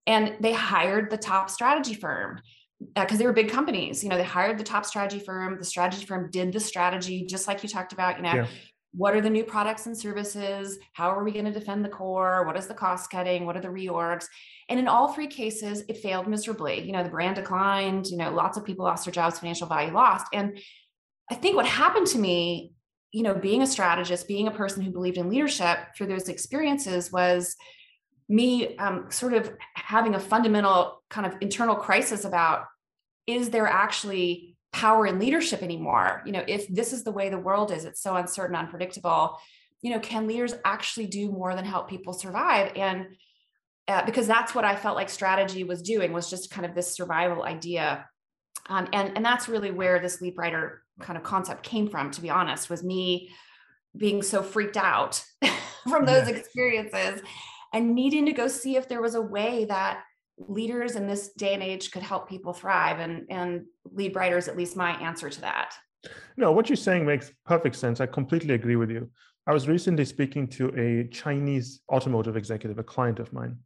And 0.07 0.35
they 0.39 0.53
hired 0.53 1.11
the 1.11 1.17
top 1.17 1.49
strategy 1.49 1.93
firm 1.93 2.41
because 2.95 3.15
uh, 3.15 3.17
they 3.17 3.25
were 3.25 3.33
big 3.33 3.49
companies. 3.49 4.03
You 4.03 4.09
know, 4.09 4.17
they 4.17 4.23
hired 4.23 4.57
the 4.57 4.63
top 4.63 4.85
strategy 4.85 5.23
firm. 5.23 5.57
The 5.57 5.65
strategy 5.65 6.05
firm 6.05 6.29
did 6.31 6.53
the 6.53 6.59
strategy, 6.59 7.25
just 7.25 7.47
like 7.47 7.61
you 7.61 7.69
talked 7.69 7.93
about, 7.93 8.17
you 8.17 8.23
know, 8.23 8.33
yeah. 8.33 8.47
what 8.93 9.15
are 9.15 9.21
the 9.21 9.29
new 9.29 9.43
products 9.43 9.85
and 9.85 9.97
services? 9.97 10.79
How 10.93 11.09
are 11.09 11.23
we 11.23 11.31
going 11.31 11.45
to 11.45 11.51
defend 11.51 11.83
the 11.83 11.89
core? 11.89 12.45
What 12.45 12.55
is 12.55 12.67
the 12.67 12.73
cost 12.73 13.09
cutting? 13.09 13.45
What 13.45 13.57
are 13.57 13.61
the 13.61 13.67
reorgs? 13.67 14.25
And 14.69 14.79
in 14.79 14.87
all 14.87 15.11
three 15.11 15.27
cases, 15.27 15.83
it 15.89 15.97
failed 15.97 16.27
miserably. 16.27 16.81
You 16.81 16.93
know, 16.93 17.03
the 17.03 17.09
brand 17.09 17.35
declined, 17.35 18.07
you 18.07 18.17
know, 18.17 18.31
lots 18.31 18.57
of 18.57 18.65
people 18.65 18.85
lost 18.85 19.05
their 19.05 19.11
jobs, 19.11 19.39
financial 19.39 19.67
value 19.67 19.93
lost. 19.93 20.27
And 20.33 20.59
I 21.29 21.35
think 21.35 21.55
what 21.55 21.65
happened 21.65 22.07
to 22.07 22.19
me, 22.19 22.73
you 23.11 23.23
know, 23.23 23.33
being 23.33 23.61
a 23.61 23.67
strategist, 23.67 24.27
being 24.27 24.47
a 24.47 24.51
person 24.51 24.83
who 24.83 24.91
believed 24.91 25.17
in 25.17 25.29
leadership 25.29 25.79
through 25.95 26.07
those 26.07 26.29
experiences 26.29 27.11
was 27.11 27.55
me 28.29 28.75
um, 28.77 29.09
sort 29.09 29.33
of 29.33 29.51
having 29.73 30.15
a 30.15 30.19
fundamental 30.19 31.01
kind 31.09 31.25
of 31.25 31.35
internal 31.41 31.75
crisis 31.75 32.25
about 32.25 32.65
is 33.25 33.49
there 33.49 33.67
actually 33.67 34.55
power 34.73 35.07
in 35.07 35.19
leadership 35.19 35.63
anymore? 35.63 36.21
You 36.25 36.33
know 36.33 36.43
if 36.47 36.67
this 36.67 36.93
is 36.93 37.03
the 37.03 37.11
way 37.11 37.29
the 37.29 37.39
world 37.39 37.71
is 37.71 37.85
it's 37.85 38.01
so 38.01 38.15
uncertain 38.15 38.55
unpredictable 38.55 39.39
you 39.81 39.91
know 39.91 39.99
can 39.99 40.27
leaders 40.27 40.55
actually 40.65 41.05
do 41.07 41.31
more 41.31 41.55
than 41.55 41.65
help 41.65 41.89
people 41.89 42.13
survive? 42.13 42.71
And 42.75 43.07
uh, 43.87 44.05
because 44.05 44.27
that's 44.27 44.53
what 44.53 44.65
i 44.65 44.75
felt 44.75 44.97
like 44.97 45.09
strategy 45.09 45.63
was 45.63 45.81
doing 45.81 46.11
was 46.11 46.29
just 46.29 46.51
kind 46.51 46.65
of 46.65 46.75
this 46.75 46.93
survival 46.93 47.43
idea. 47.43 48.05
Um, 48.69 48.87
and 48.91 49.15
and 49.15 49.23
that's 49.23 49.47
really 49.47 49.71
where 49.71 49.99
this 49.99 50.19
Lead 50.19 50.35
Brighter 50.35 50.83
kind 50.99 51.17
of 51.17 51.23
concept 51.23 51.63
came 51.63 51.87
from 51.87 52.11
to 52.11 52.21
be 52.21 52.29
honest 52.29 52.69
was 52.69 52.83
me 52.83 53.29
being 53.95 54.21
so 54.21 54.43
freaked 54.43 54.77
out 54.77 55.23
from 55.89 56.05
those 56.05 56.27
yeah. 56.27 56.35
experiences 56.35 57.21
and 57.73 57.93
needing 57.93 58.25
to 58.25 58.33
go 58.33 58.47
see 58.47 58.75
if 58.75 58.87
there 58.87 59.01
was 59.01 59.15
a 59.15 59.21
way 59.21 59.65
that 59.65 60.03
leaders 60.37 60.95
in 60.95 61.07
this 61.07 61.29
day 61.33 61.53
and 61.53 61.63
age 61.63 61.91
could 61.91 62.03
help 62.03 62.29
people 62.29 62.53
thrive 62.53 62.99
and 62.99 63.25
and 63.29 63.65
Lead 63.91 64.13
Brighter's 64.13 64.47
at 64.47 64.57
least 64.57 64.75
my 64.75 64.91
answer 65.01 65.29
to 65.29 65.41
that. 65.41 65.73
No 66.37 66.51
what 66.51 66.69
you're 66.69 66.75
saying 66.75 67.05
makes 67.05 67.31
perfect 67.45 67.75
sense. 67.75 67.99
I 67.99 68.05
completely 68.05 68.53
agree 68.53 68.75
with 68.75 68.91
you. 68.91 69.09
I 69.47 69.53
was 69.53 69.67
recently 69.67 70.05
speaking 70.05 70.47
to 70.49 70.73
a 70.77 71.07
chinese 71.09 71.81
automotive 71.91 72.37
executive 72.37 72.77
a 72.77 72.83
client 72.83 73.19
of 73.19 73.31
mine 73.33 73.57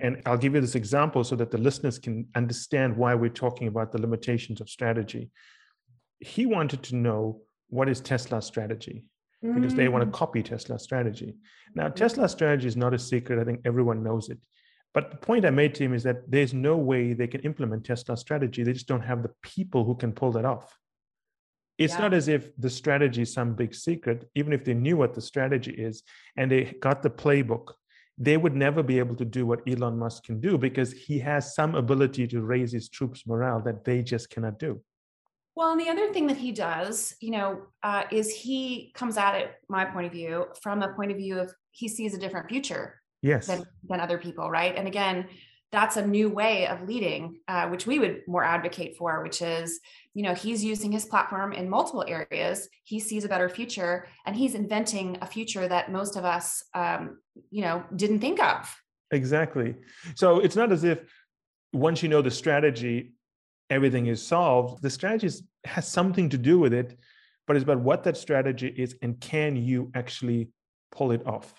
and 0.00 0.20
i'll 0.26 0.36
give 0.36 0.54
you 0.54 0.60
this 0.60 0.74
example 0.74 1.24
so 1.24 1.34
that 1.34 1.50
the 1.50 1.58
listeners 1.58 1.98
can 1.98 2.26
understand 2.34 2.96
why 2.96 3.14
we're 3.14 3.30
talking 3.30 3.66
about 3.66 3.92
the 3.92 4.00
limitations 4.00 4.60
of 4.60 4.68
strategy. 4.68 5.30
He 6.20 6.46
wanted 6.46 6.82
to 6.84 6.96
know 6.96 7.40
what 7.68 7.88
is 7.88 8.00
tesla's 8.00 8.46
strategy 8.46 9.04
because 9.54 9.74
they 9.74 9.88
want 9.88 10.02
to 10.02 10.10
mm. 10.10 10.14
copy 10.14 10.42
tesla's 10.42 10.82
strategy 10.82 11.34
now 11.74 11.88
tesla's 11.88 12.32
strategy 12.32 12.66
is 12.66 12.76
not 12.76 12.94
a 12.94 12.98
secret 12.98 13.38
i 13.38 13.44
think 13.44 13.60
everyone 13.64 14.02
knows 14.02 14.28
it 14.28 14.38
but 14.96 15.10
the 15.10 15.18
point 15.18 15.44
I 15.44 15.50
made 15.50 15.74
to 15.74 15.84
him 15.84 15.92
is 15.92 16.02
that 16.04 16.30
there's 16.30 16.54
no 16.54 16.74
way 16.78 17.12
they 17.12 17.26
can 17.26 17.42
implement 17.42 17.84
Tesla's 17.84 18.20
strategy. 18.20 18.62
They 18.62 18.72
just 18.72 18.86
don't 18.86 19.02
have 19.02 19.22
the 19.22 19.30
people 19.42 19.84
who 19.84 19.94
can 19.94 20.10
pull 20.10 20.32
that 20.32 20.46
off. 20.46 20.74
It's 21.76 21.92
yeah. 21.92 22.00
not 22.00 22.14
as 22.14 22.28
if 22.28 22.56
the 22.56 22.70
strategy 22.70 23.20
is 23.20 23.30
some 23.34 23.52
big 23.52 23.74
secret. 23.74 24.26
Even 24.34 24.54
if 24.54 24.64
they 24.64 24.72
knew 24.72 24.96
what 24.96 25.12
the 25.12 25.20
strategy 25.20 25.72
is 25.72 26.02
and 26.38 26.50
they 26.50 26.64
got 26.80 27.02
the 27.02 27.10
playbook, 27.10 27.74
they 28.16 28.38
would 28.38 28.56
never 28.56 28.82
be 28.82 28.98
able 28.98 29.16
to 29.16 29.26
do 29.26 29.44
what 29.44 29.60
Elon 29.68 29.98
Musk 29.98 30.24
can 30.24 30.40
do 30.40 30.56
because 30.56 30.92
he 30.92 31.18
has 31.18 31.54
some 31.54 31.74
ability 31.74 32.26
to 32.28 32.40
raise 32.40 32.72
his 32.72 32.88
troops' 32.88 33.26
morale 33.26 33.60
that 33.60 33.84
they 33.84 34.00
just 34.00 34.30
cannot 34.30 34.58
do. 34.58 34.80
Well, 35.56 35.72
and 35.72 35.80
the 35.80 35.88
other 35.88 36.12
thing 36.12 36.26
that 36.26 36.36
he 36.36 36.52
does, 36.52 37.16
you 37.20 37.30
know, 37.30 37.62
uh, 37.82 38.04
is 38.12 38.32
he 38.32 38.92
comes 38.94 39.16
at 39.16 39.34
it, 39.34 39.54
my 39.68 39.86
point 39.86 40.06
of 40.06 40.12
view, 40.12 40.46
from 40.62 40.82
a 40.82 40.92
point 40.92 41.10
of 41.10 41.16
view 41.16 41.38
of 41.38 41.52
he 41.70 41.88
sees 41.88 42.14
a 42.14 42.18
different 42.18 42.48
future 42.48 43.00
yes. 43.22 43.46
than, 43.46 43.64
than 43.88 44.00
other 44.00 44.18
people 44.18 44.50
right? 44.50 44.76
And 44.76 44.86
again 44.86 45.26
that's 45.72 45.96
a 45.96 46.06
new 46.06 46.30
way 46.30 46.66
of 46.68 46.88
leading 46.88 47.40
uh, 47.48 47.68
which 47.68 47.86
we 47.86 47.98
would 47.98 48.22
more 48.28 48.44
advocate 48.44 48.96
for 48.96 49.22
which 49.22 49.42
is 49.42 49.80
you 50.14 50.22
know 50.22 50.32
he's 50.32 50.64
using 50.64 50.92
his 50.92 51.04
platform 51.04 51.52
in 51.52 51.68
multiple 51.68 52.04
areas. 52.06 52.68
He 52.84 53.00
sees 53.00 53.24
a 53.24 53.28
better 53.28 53.48
future 53.48 54.06
and 54.24 54.34
he's 54.34 54.54
inventing 54.54 55.18
a 55.20 55.26
future 55.26 55.66
that 55.68 55.92
most 55.92 56.16
of 56.16 56.24
us 56.24 56.62
um, 56.74 57.18
you 57.50 57.62
know 57.62 57.84
didn't 57.94 58.20
think 58.20 58.42
of. 58.42 58.74
Exactly. 59.10 59.74
So 60.14 60.40
it's 60.40 60.56
not 60.56 60.72
as 60.72 60.84
if 60.84 61.00
once 61.72 62.02
you 62.02 62.08
know 62.08 62.22
the 62.22 62.30
strategy 62.30 63.15
everything 63.70 64.06
is 64.06 64.24
solved 64.24 64.82
the 64.82 64.90
strategy 64.90 65.28
has 65.64 65.86
something 65.88 66.28
to 66.28 66.38
do 66.38 66.58
with 66.58 66.72
it 66.72 66.98
but 67.46 67.56
it's 67.56 67.62
about 67.62 67.80
what 67.80 68.04
that 68.04 68.16
strategy 68.16 68.68
is 68.68 68.96
and 69.02 69.20
can 69.20 69.56
you 69.56 69.90
actually 69.94 70.48
pull 70.90 71.10
it 71.10 71.26
off 71.26 71.54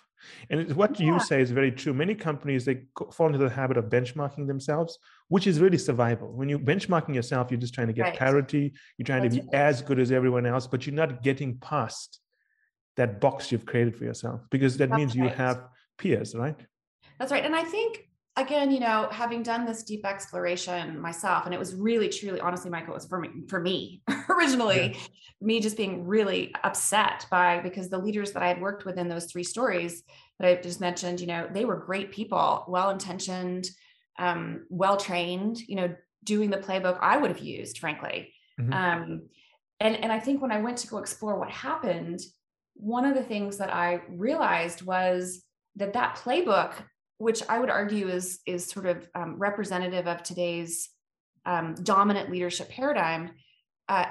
and 0.49 0.75
what 0.75 0.99
yeah. 0.99 1.07
you 1.07 1.19
say 1.19 1.41
is 1.41 1.51
very 1.51 1.71
true. 1.71 1.93
Many 1.93 2.15
companies 2.15 2.65
they 2.65 2.83
fall 3.11 3.27
into 3.27 3.39
the 3.39 3.49
habit 3.49 3.77
of 3.77 3.85
benchmarking 3.85 4.47
themselves, 4.47 4.97
which 5.27 5.47
is 5.47 5.59
really 5.59 5.77
survival. 5.77 6.31
When 6.31 6.49
you're 6.49 6.59
benchmarking 6.59 7.13
yourself, 7.13 7.51
you're 7.51 7.59
just 7.59 7.73
trying 7.73 7.87
to 7.87 7.93
get 7.93 8.03
right. 8.03 8.17
parity. 8.17 8.73
You're 8.97 9.05
trying 9.05 9.23
That's 9.23 9.35
to 9.35 9.41
be 9.41 9.47
right. 9.47 9.61
as 9.61 9.81
good 9.81 9.99
as 9.99 10.11
everyone 10.11 10.45
else, 10.45 10.67
but 10.67 10.85
you're 10.85 10.95
not 10.95 11.23
getting 11.23 11.57
past 11.57 12.19
that 12.95 13.21
box 13.21 13.51
you've 13.51 13.65
created 13.65 13.95
for 13.95 14.05
yourself 14.05 14.41
because 14.49 14.77
that 14.77 14.89
That's 14.89 14.97
means 14.97 15.15
right. 15.15 15.29
you 15.29 15.35
have 15.35 15.67
peers, 15.97 16.35
right? 16.35 16.59
That's 17.19 17.31
right. 17.31 17.45
And 17.45 17.55
I 17.55 17.63
think 17.63 18.06
again, 18.37 18.71
you 18.71 18.79
know, 18.79 19.07
having 19.11 19.43
done 19.43 19.65
this 19.65 19.83
deep 19.83 20.05
exploration 20.05 20.99
myself, 21.01 21.45
and 21.45 21.53
it 21.53 21.59
was 21.59 21.75
really, 21.75 22.07
truly, 22.07 22.39
honestly, 22.39 22.69
Michael, 22.69 22.93
it 22.93 22.97
was 22.97 23.07
for 23.07 23.19
me, 23.19 23.29
for 23.49 23.59
me 23.59 24.01
originally, 24.29 24.93
yeah. 24.93 24.99
me 25.41 25.59
just 25.59 25.75
being 25.75 26.05
really 26.05 26.53
upset 26.63 27.25
by 27.31 27.59
because 27.59 27.89
the 27.89 27.97
leaders 27.97 28.31
that 28.31 28.43
I 28.43 28.47
had 28.47 28.61
worked 28.61 28.85
with 28.85 28.97
in 28.97 29.09
those 29.09 29.25
three 29.25 29.43
stories 29.43 30.03
that 30.39 30.47
I 30.47 30.61
just 30.61 30.79
mentioned, 30.79 31.19
you 31.19 31.27
know, 31.27 31.49
they 31.51 31.65
were 31.65 31.77
great 31.77 32.11
people, 32.11 32.63
well 32.67 32.91
intentioned, 32.91 33.67
um, 34.19 34.65
well 34.69 34.97
trained, 34.97 35.59
you 35.59 35.75
know, 35.75 35.95
doing 36.23 36.49
the 36.49 36.57
playbook 36.57 36.99
I 37.01 37.17
would 37.17 37.31
have 37.31 37.39
used, 37.39 37.79
frankly. 37.79 38.33
Mm-hmm. 38.59 38.73
Um, 38.73 39.21
and 39.79 39.95
and 39.95 40.11
I 40.11 40.19
think 40.19 40.41
when 40.41 40.51
I 40.51 40.61
went 40.61 40.77
to 40.79 40.87
go 40.87 40.97
explore 40.97 41.39
what 41.39 41.49
happened, 41.49 42.19
one 42.75 43.05
of 43.05 43.15
the 43.15 43.23
things 43.23 43.57
that 43.57 43.73
I 43.73 44.01
realized 44.09 44.83
was 44.83 45.43
that 45.75 45.93
that 45.93 46.17
playbook 46.17 46.73
which 47.17 47.41
I 47.49 47.59
would 47.59 47.69
argue 47.69 48.07
is 48.07 48.39
is 48.45 48.65
sort 48.65 48.85
of 48.85 49.07
um, 49.15 49.37
representative 49.37 50.07
of 50.07 50.23
today's 50.23 50.89
um, 51.45 51.75
dominant 51.75 52.31
leadership 52.31 52.69
paradigm. 52.69 53.31
Uh, 53.87 54.05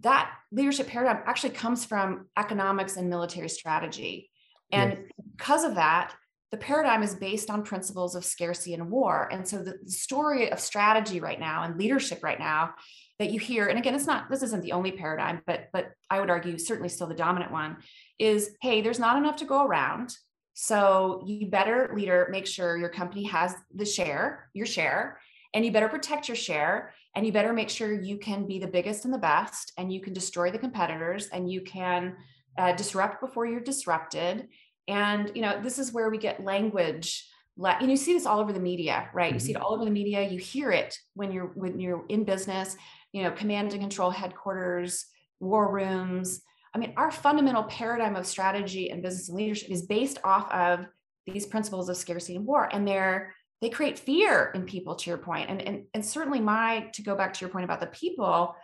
that 0.00 0.32
leadership 0.52 0.86
paradigm 0.86 1.22
actually 1.26 1.50
comes 1.50 1.84
from 1.84 2.26
economics 2.36 2.96
and 2.96 3.08
military 3.08 3.48
strategy, 3.48 4.30
and 4.72 4.92
yes. 4.92 5.02
because 5.36 5.64
of 5.64 5.74
that, 5.76 6.14
the 6.50 6.56
paradigm 6.56 7.02
is 7.02 7.14
based 7.14 7.50
on 7.50 7.62
principles 7.62 8.14
of 8.14 8.24
scarcity 8.24 8.74
and 8.74 8.90
war. 8.90 9.28
And 9.30 9.46
so 9.46 9.58
the, 9.58 9.78
the 9.82 9.90
story 9.90 10.50
of 10.50 10.58
strategy 10.60 11.20
right 11.20 11.38
now 11.38 11.62
and 11.62 11.78
leadership 11.78 12.22
right 12.22 12.38
now 12.38 12.74
that 13.18 13.30
you 13.30 13.38
hear, 13.38 13.66
and 13.66 13.78
again, 13.78 13.94
it's 13.94 14.06
not 14.06 14.30
this 14.30 14.42
isn't 14.42 14.62
the 14.62 14.72
only 14.72 14.92
paradigm, 14.92 15.42
but 15.46 15.68
but 15.72 15.90
I 16.10 16.20
would 16.20 16.30
argue 16.30 16.56
certainly 16.58 16.88
still 16.88 17.06
the 17.06 17.14
dominant 17.14 17.52
one 17.52 17.78
is 18.18 18.50
hey, 18.62 18.80
there's 18.80 18.98
not 18.98 19.16
enough 19.16 19.36
to 19.36 19.44
go 19.44 19.64
around 19.64 20.16
so 20.60 21.22
you 21.24 21.46
better 21.46 21.88
leader 21.94 22.26
make 22.32 22.44
sure 22.44 22.76
your 22.76 22.88
company 22.88 23.22
has 23.22 23.54
the 23.72 23.84
share, 23.84 24.50
your 24.54 24.66
share, 24.66 25.20
and 25.54 25.64
you 25.64 25.70
better 25.70 25.88
protect 25.88 26.26
your 26.26 26.34
share 26.34 26.92
and 27.14 27.24
you 27.24 27.30
better 27.30 27.52
make 27.52 27.70
sure 27.70 27.92
you 27.92 28.18
can 28.18 28.44
be 28.44 28.58
the 28.58 28.66
biggest 28.66 29.04
and 29.04 29.14
the 29.14 29.18
best 29.18 29.72
and 29.78 29.92
you 29.92 30.00
can 30.00 30.12
destroy 30.12 30.50
the 30.50 30.58
competitors 30.58 31.28
and 31.28 31.48
you 31.48 31.60
can 31.60 32.16
uh, 32.58 32.72
disrupt 32.72 33.20
before 33.20 33.46
you're 33.46 33.60
disrupted. 33.60 34.48
And 34.88 35.30
you 35.32 35.42
know, 35.42 35.62
this 35.62 35.78
is 35.78 35.92
where 35.92 36.10
we 36.10 36.18
get 36.18 36.42
language 36.42 37.24
and 37.64 37.88
you 37.88 37.96
see 37.96 38.12
this 38.12 38.26
all 38.26 38.40
over 38.40 38.52
the 38.52 38.60
media 38.60 39.08
right 39.12 39.32
you 39.32 39.40
see 39.40 39.50
it 39.50 39.54
mm-hmm. 39.54 39.64
all 39.64 39.74
over 39.74 39.84
the 39.84 39.90
media 39.90 40.28
you 40.28 40.38
hear 40.38 40.70
it 40.70 40.96
when 41.14 41.32
you're 41.32 41.50
when 41.56 41.80
you're 41.80 42.04
in 42.08 42.22
business 42.22 42.76
you 43.10 43.24
know 43.24 43.32
command 43.32 43.72
and 43.72 43.80
control 43.80 44.10
headquarters 44.10 45.06
war 45.40 45.72
rooms 45.72 46.40
I 46.74 46.78
mean, 46.78 46.92
our 46.96 47.10
fundamental 47.10 47.64
paradigm 47.64 48.16
of 48.16 48.26
strategy 48.26 48.90
and 48.90 49.02
business 49.02 49.28
and 49.28 49.38
leadership 49.38 49.70
is 49.70 49.82
based 49.82 50.18
off 50.24 50.50
of 50.52 50.86
these 51.26 51.46
principles 51.46 51.88
of 51.88 51.96
scarcity 51.96 52.36
and 52.36 52.46
war. 52.46 52.68
And 52.72 52.86
they're 52.86 53.34
they 53.60 53.68
create 53.70 53.98
fear 53.98 54.52
in 54.54 54.64
people, 54.64 54.94
to 54.94 55.10
your 55.10 55.18
point. 55.18 55.50
And, 55.50 55.60
and, 55.60 55.84
and 55.92 56.04
certainly 56.04 56.40
my, 56.40 56.90
to 56.94 57.02
go 57.02 57.16
back 57.16 57.34
to 57.34 57.40
your 57.40 57.50
point 57.50 57.64
about 57.64 57.80
the 57.80 57.88
people, 57.88 58.54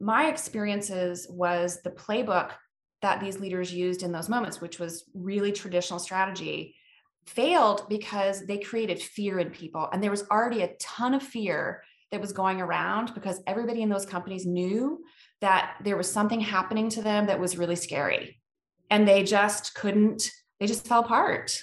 my 0.00 0.28
experiences 0.28 1.26
was 1.30 1.80
the 1.82 1.90
playbook 1.90 2.50
that 3.00 3.20
these 3.20 3.40
leaders 3.40 3.72
used 3.72 4.02
in 4.02 4.12
those 4.12 4.28
moments, 4.28 4.60
which 4.60 4.78
was 4.78 5.04
really 5.14 5.52
traditional 5.52 5.98
strategy, 5.98 6.76
failed 7.26 7.86
because 7.88 8.44
they 8.46 8.58
created 8.58 9.00
fear 9.00 9.38
in 9.38 9.50
people. 9.50 9.88
And 9.92 10.02
there 10.02 10.10
was 10.10 10.24
already 10.30 10.62
a 10.62 10.74
ton 10.78 11.14
of 11.14 11.22
fear 11.22 11.82
that 12.10 12.20
was 12.20 12.32
going 12.32 12.60
around 12.60 13.14
because 13.14 13.40
everybody 13.46 13.82
in 13.82 13.88
those 13.88 14.06
companies 14.06 14.46
knew 14.46 15.04
that 15.40 15.76
there 15.84 15.96
was 15.96 16.10
something 16.10 16.40
happening 16.40 16.88
to 16.90 17.02
them 17.02 17.26
that 17.26 17.40
was 17.40 17.58
really 17.58 17.76
scary. 17.76 18.40
And 18.90 19.06
they 19.06 19.22
just 19.22 19.74
couldn't 19.74 20.30
they 20.60 20.66
just 20.66 20.86
fell 20.86 21.00
apart. 21.00 21.62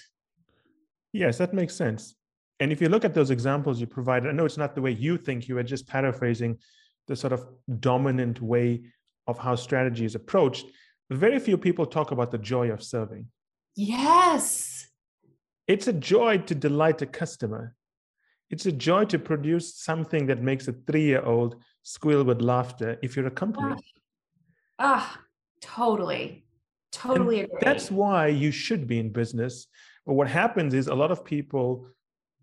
Yes 1.13 1.37
that 1.37 1.53
makes 1.53 1.75
sense. 1.75 2.15
And 2.59 2.71
if 2.71 2.81
you 2.81 2.87
look 2.87 3.03
at 3.03 3.13
those 3.13 3.31
examples 3.31 3.79
you 3.81 3.87
provided 3.87 4.29
i 4.29 4.31
know 4.31 4.45
it's 4.45 4.57
not 4.57 4.75
the 4.75 4.81
way 4.81 4.91
you 4.91 5.17
think 5.17 5.47
you 5.47 5.55
were 5.55 5.63
just 5.63 5.87
paraphrasing 5.87 6.57
the 7.07 7.15
sort 7.15 7.33
of 7.33 7.45
dominant 7.79 8.41
way 8.41 8.81
of 9.27 9.37
how 9.37 9.55
strategy 9.55 10.05
is 10.05 10.15
approached. 10.15 10.65
Very 11.09 11.39
few 11.39 11.57
people 11.57 11.85
talk 11.85 12.11
about 12.11 12.31
the 12.31 12.37
joy 12.37 12.71
of 12.71 12.83
serving. 12.83 13.27
Yes. 13.75 14.87
It's 15.67 15.87
a 15.87 15.93
joy 15.93 16.39
to 16.39 16.55
delight 16.55 17.01
a 17.01 17.05
customer. 17.05 17.75
It's 18.49 18.65
a 18.65 18.71
joy 18.71 19.05
to 19.05 19.19
produce 19.19 19.75
something 19.75 20.27
that 20.27 20.41
makes 20.41 20.67
a 20.67 20.73
three 20.73 21.03
year 21.03 21.23
old 21.23 21.55
squeal 21.85 22.23
with 22.23 22.41
laughter 22.41 22.97
if 23.03 23.15
you're 23.15 23.27
a 23.27 23.31
company. 23.31 23.75
Ah, 24.79 25.21
totally. 25.61 26.45
Totally 26.91 27.41
agree. 27.41 27.59
That's 27.61 27.91
why 27.91 28.27
you 28.27 28.51
should 28.51 28.87
be 28.87 28.99
in 28.99 29.11
business. 29.11 29.67
But 30.05 30.13
what 30.13 30.27
happens 30.27 30.73
is 30.73 30.87
a 30.87 30.95
lot 30.95 31.11
of 31.11 31.23
people 31.23 31.87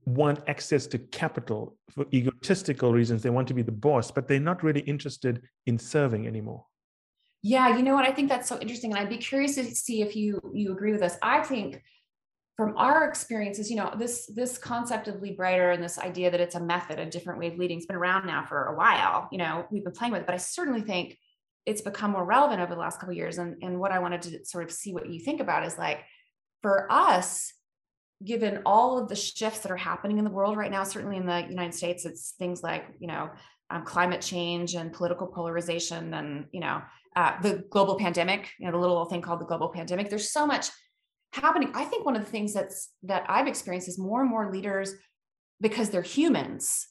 want 0.07 0.41
access 0.47 0.87
to 0.89 0.99
capital 0.99 1.77
for 1.91 2.07
egotistical 2.13 2.93
reasons. 2.93 3.23
They 3.23 3.31
want 3.31 3.49
to 3.49 3.55
be 3.55 3.63
the 3.63 3.73
boss, 3.73 4.11
but 4.11 4.29
they're 4.29 4.41
not 4.41 4.63
really 4.63 4.81
interested 4.81 5.43
in 5.67 5.79
serving 5.79 6.27
anymore. 6.27 6.65
Yeah, 7.43 7.77
you 7.77 7.83
know 7.83 7.95
what? 7.95 8.07
I 8.07 8.13
think 8.13 8.29
that's 8.29 8.49
so 8.49 8.61
interesting. 8.61 8.93
And 8.93 9.01
I'd 9.01 9.09
be 9.09 9.19
curious 9.19 9.57
to 9.57 9.65
see 9.65 10.03
if 10.03 10.15
you 10.15 10.41
you 10.55 10.71
agree 10.73 10.93
with 10.93 11.03
us. 11.03 11.17
I 11.21 11.43
think 11.43 11.83
from 12.63 12.77
our 12.77 13.09
experiences, 13.09 13.69
you 13.69 13.77
know, 13.77 13.93
this 13.99 14.27
this 14.27 14.57
concept 14.57 15.09
of 15.09 15.21
lead 15.21 15.37
brighter 15.37 15.73
and 15.73 15.83
this 15.83 15.99
idea 15.99 16.31
that 16.31 16.41
it's 16.41 16.55
a 16.55 16.61
method, 16.61 17.01
a 17.01 17.07
different 17.07 17.41
way 17.41 17.49
of 17.49 17.59
leading, 17.59 17.79
has 17.79 17.87
been 17.87 17.97
around 17.97 18.25
now 18.25 18.45
for 18.45 18.67
a 18.67 18.77
while. 18.77 19.29
You 19.33 19.39
know, 19.39 19.67
we've 19.73 19.83
been 19.83 19.93
playing 19.93 20.13
with 20.13 20.23
it, 20.23 20.27
but 20.27 20.35
I 20.35 20.39
certainly 20.39 20.81
think 20.81 21.19
it's 21.67 21.81
become 21.81 22.13
more 22.13 22.25
relevant 22.25 22.61
over 22.61 22.73
the 22.75 22.81
last 22.81 23.01
couple 23.01 23.15
years. 23.15 23.39
And, 23.39 23.57
and 23.63 23.81
what 23.81 23.91
I 23.91 23.99
wanted 23.99 24.23
to 24.23 24.45
sort 24.45 24.63
of 24.63 24.71
see 24.71 24.93
what 24.93 25.09
you 25.09 25.19
think 25.19 25.41
about 25.41 25.67
is 25.67 25.77
like, 25.77 26.01
for 26.61 26.87
us, 26.91 27.53
given 28.25 28.63
all 28.65 28.99
of 28.99 29.09
the 29.09 29.17
shifts 29.17 29.61
that 29.61 29.73
are 29.73 29.77
happening 29.77 30.19
in 30.19 30.25
the 30.25 30.31
world 30.31 30.57
right 30.57 30.71
now, 30.71 30.85
certainly 30.85 31.17
in 31.17 31.27
the 31.27 31.45
United 31.49 31.75
States, 31.75 32.05
it's 32.05 32.35
things 32.39 32.63
like, 32.63 32.85
you 33.01 33.09
know, 33.09 33.29
um, 33.71 33.85
climate 33.85 34.21
change 34.21 34.75
and 34.75 34.93
political 34.93 35.27
polarization 35.27 36.15
and, 36.15 36.47
you 36.53 36.61
know, 36.61 36.81
uh, 37.17 37.41
the 37.43 37.65
global 37.71 37.99
pandemic, 37.99 38.51
you 38.59 38.67
know, 38.67 38.73
the 38.73 38.79
little 38.79 39.05
thing 39.07 39.21
called 39.21 39.41
the 39.41 39.47
global 39.47 39.69
pandemic. 39.69 40.09
There's 40.09 40.31
so 40.31 40.47
much 40.47 40.69
happening. 41.33 41.73
I 41.75 41.85
think 41.85 42.05
one 42.05 42.17
of 42.17 42.25
the 42.25 42.31
things 42.31 42.55
that's 42.55 42.91
that 43.03 43.25
I've 43.29 43.49
experienced 43.49 43.89
is 43.89 43.99
more 43.99 44.21
and 44.21 44.31
more 44.31 44.53
leaders, 44.53 44.95
because 45.61 45.91
they're 45.91 46.03
humans, 46.03 46.87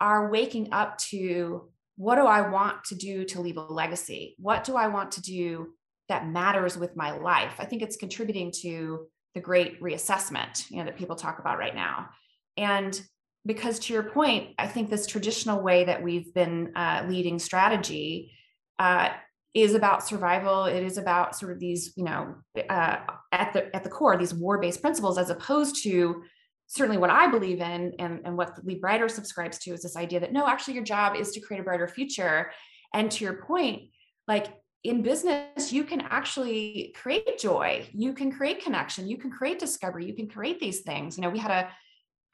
are 0.00 0.30
waking 0.30 0.72
up 0.72 0.98
to 0.98 1.70
what 1.96 2.16
do 2.16 2.22
I 2.22 2.50
want 2.50 2.84
to 2.84 2.96
do 2.96 3.24
to 3.26 3.40
leave 3.40 3.56
a 3.56 3.62
legacy? 3.62 4.34
What 4.38 4.64
do 4.64 4.76
I 4.76 4.88
want 4.88 5.12
to 5.12 5.22
do 5.22 5.74
that 6.08 6.28
matters 6.28 6.76
with 6.76 6.96
my 6.96 7.12
life? 7.12 7.54
I 7.58 7.66
think 7.66 7.82
it's 7.82 7.96
contributing 7.96 8.52
to 8.62 9.06
the 9.34 9.40
great 9.40 9.80
reassessment, 9.80 10.70
you 10.70 10.78
know, 10.78 10.84
that 10.84 10.98
people 10.98 11.16
talk 11.16 11.38
about 11.38 11.58
right 11.58 11.74
now. 11.74 12.08
And 12.56 13.00
because 13.46 13.78
to 13.80 13.92
your 13.92 14.04
point, 14.04 14.50
I 14.58 14.66
think 14.66 14.90
this 14.90 15.06
traditional 15.06 15.60
way 15.62 15.84
that 15.84 16.02
we've 16.02 16.32
been 16.34 16.72
uh, 16.76 17.04
leading 17.08 17.38
strategy 17.38 18.32
uh, 18.78 19.10
is 19.54 19.74
about 19.74 20.06
survival. 20.06 20.64
It 20.64 20.82
is 20.82 20.98
about 20.98 21.36
sort 21.36 21.52
of 21.52 21.60
these, 21.60 21.92
you 21.96 22.04
know, 22.04 22.34
uh, 22.68 22.96
at 23.32 23.52
the 23.52 23.74
at 23.74 23.84
the 23.84 23.90
core, 23.90 24.16
these 24.16 24.34
war-based 24.34 24.82
principles, 24.82 25.16
as 25.16 25.30
opposed 25.30 25.82
to 25.84 26.22
certainly 26.66 26.98
what 26.98 27.10
I 27.10 27.30
believe 27.30 27.60
in 27.60 27.92
and, 27.98 28.20
and 28.24 28.36
what 28.36 28.56
the 28.56 28.62
Lead 28.62 28.80
Brighter 28.80 29.08
subscribes 29.08 29.58
to 29.58 29.72
is 29.72 29.82
this 29.82 29.96
idea 29.96 30.20
that 30.20 30.32
no, 30.32 30.46
actually, 30.46 30.74
your 30.74 30.84
job 30.84 31.14
is 31.16 31.30
to 31.32 31.40
create 31.40 31.60
a 31.60 31.62
brighter 31.62 31.88
future. 31.88 32.50
And 32.92 33.10
to 33.12 33.24
your 33.24 33.34
point, 33.42 33.90
like 34.26 34.46
in 34.82 35.02
business, 35.02 35.72
you 35.72 35.84
can 35.84 36.00
actually 36.00 36.94
create 36.96 37.38
joy, 37.38 37.86
you 37.92 38.12
can 38.12 38.32
create 38.32 38.62
connection, 38.62 39.08
you 39.08 39.18
can 39.18 39.30
create 39.30 39.58
discovery, 39.58 40.06
you 40.06 40.14
can 40.14 40.28
create 40.28 40.60
these 40.60 40.80
things. 40.80 41.16
You 41.16 41.22
know, 41.22 41.30
we 41.30 41.38
had 41.38 41.50
a 41.50 41.68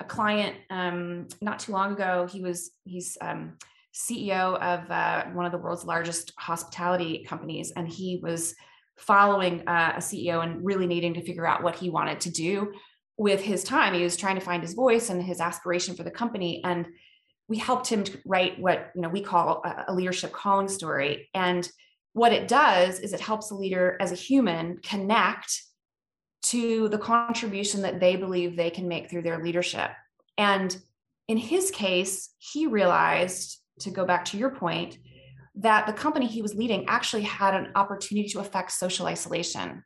a 0.01 0.05
client 0.05 0.57
um, 0.71 1.29
not 1.43 1.59
too 1.59 1.73
long 1.73 1.93
ago. 1.93 2.27
He 2.27 2.41
was 2.41 2.71
he's 2.85 3.19
um, 3.21 3.59
CEO 3.95 4.59
of 4.61 4.91
uh, 4.91 5.25
one 5.33 5.47
of 5.47 5.53
the 5.53 5.59
world's 5.59 5.85
largest 5.85 6.33
hospitality 6.37 7.25
companies, 7.29 7.73
and 7.75 7.89
he 7.89 8.21
was 8.23 8.55
following 8.97 9.67
uh, 9.67 9.95
a 9.97 10.01
CEO 10.01 10.43
and 10.43 10.65
really 10.65 10.87
needing 10.87 11.15
to 11.15 11.23
figure 11.23 11.47
out 11.47 11.63
what 11.63 11.77
he 11.77 11.91
wanted 11.91 12.21
to 12.21 12.31
do 12.31 12.73
with 13.17 13.41
his 13.41 13.65
time. 13.65 13.95
He 13.95 14.03
was 14.03 14.17
trying 14.17 14.37
to 14.37 14.45
find 14.45 14.63
his 14.63 14.75
voice 14.75 15.11
and 15.11 15.23
his 15.23 15.41
aspiration 15.41 15.95
for 15.95 16.03
the 16.03 16.11
company, 16.11 16.63
and 16.65 16.87
we 17.49 17.59
helped 17.59 17.89
him 17.89 18.05
write 18.25 18.61
what 18.61 18.91
you 18.95 19.03
know 19.03 19.09
we 19.09 19.23
call 19.23 19.63
a, 19.65 19.87
a 19.89 19.95
leadership 19.95 20.33
calling 20.33 20.69
story. 20.69 21.29
And 21.35 21.69
what 22.13 22.33
it 22.33 22.49
does 22.49 22.99
is 23.01 23.13
it 23.13 23.21
helps 23.21 23.51
a 23.51 23.55
leader 23.55 23.97
as 24.01 24.13
a 24.13 24.17
human 24.17 24.79
connect 24.83 25.63
to 26.43 26.89
the 26.89 26.99
contribution 26.99 27.83
that 27.83 28.01
they 28.01 28.17
believe 28.17 28.57
they 28.57 28.71
can 28.71 28.89
make 28.89 29.11
through 29.11 29.23
their 29.23 29.43
leadership. 29.43 29.91
And 30.39 30.77
in 31.29 31.37
his 31.37 31.71
case, 31.71 32.31
he 32.39 32.67
realized, 32.67 33.60
to 33.81 33.91
go 33.91 34.05
back 34.05 34.25
to 34.27 34.39
your 34.39 34.51
point, 34.51 34.99
that 35.57 35.87
the 35.87 35.93
company 35.93 36.27
he 36.27 36.43
was 36.43 36.55
leading 36.55 36.85
actually 36.89 37.23
had 37.23 37.55
an 37.55 37.73
opportunity 37.75 38.29
to 38.29 38.41
affect 38.41 38.73
social 38.73 39.07
isolation. 39.07 39.85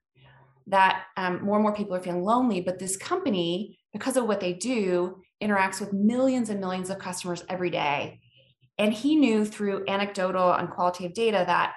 That 0.67 1.05
um, 1.17 1.45
more 1.45 1.57
and 1.57 1.63
more 1.63 1.75
people 1.75 1.95
are 1.95 2.01
feeling 2.01 2.23
lonely, 2.23 2.61
but 2.61 2.79
this 2.79 2.97
company, 2.97 3.79
because 3.93 4.17
of 4.17 4.27
what 4.27 4.41
they 4.41 4.53
do, 4.53 5.23
interacts 5.43 5.81
with 5.81 5.93
millions 5.93 6.49
and 6.49 6.61
millions 6.61 6.91
of 6.91 6.99
customers 6.99 7.45
every 7.49 7.71
day. 7.71 8.21
And 8.79 8.93
he 8.93 9.17
knew 9.17 9.45
through 9.45 9.85
anecdotal 9.89 10.53
and 10.53 10.71
qualitative 10.71 11.15
data 11.15 11.45
that 11.47 11.75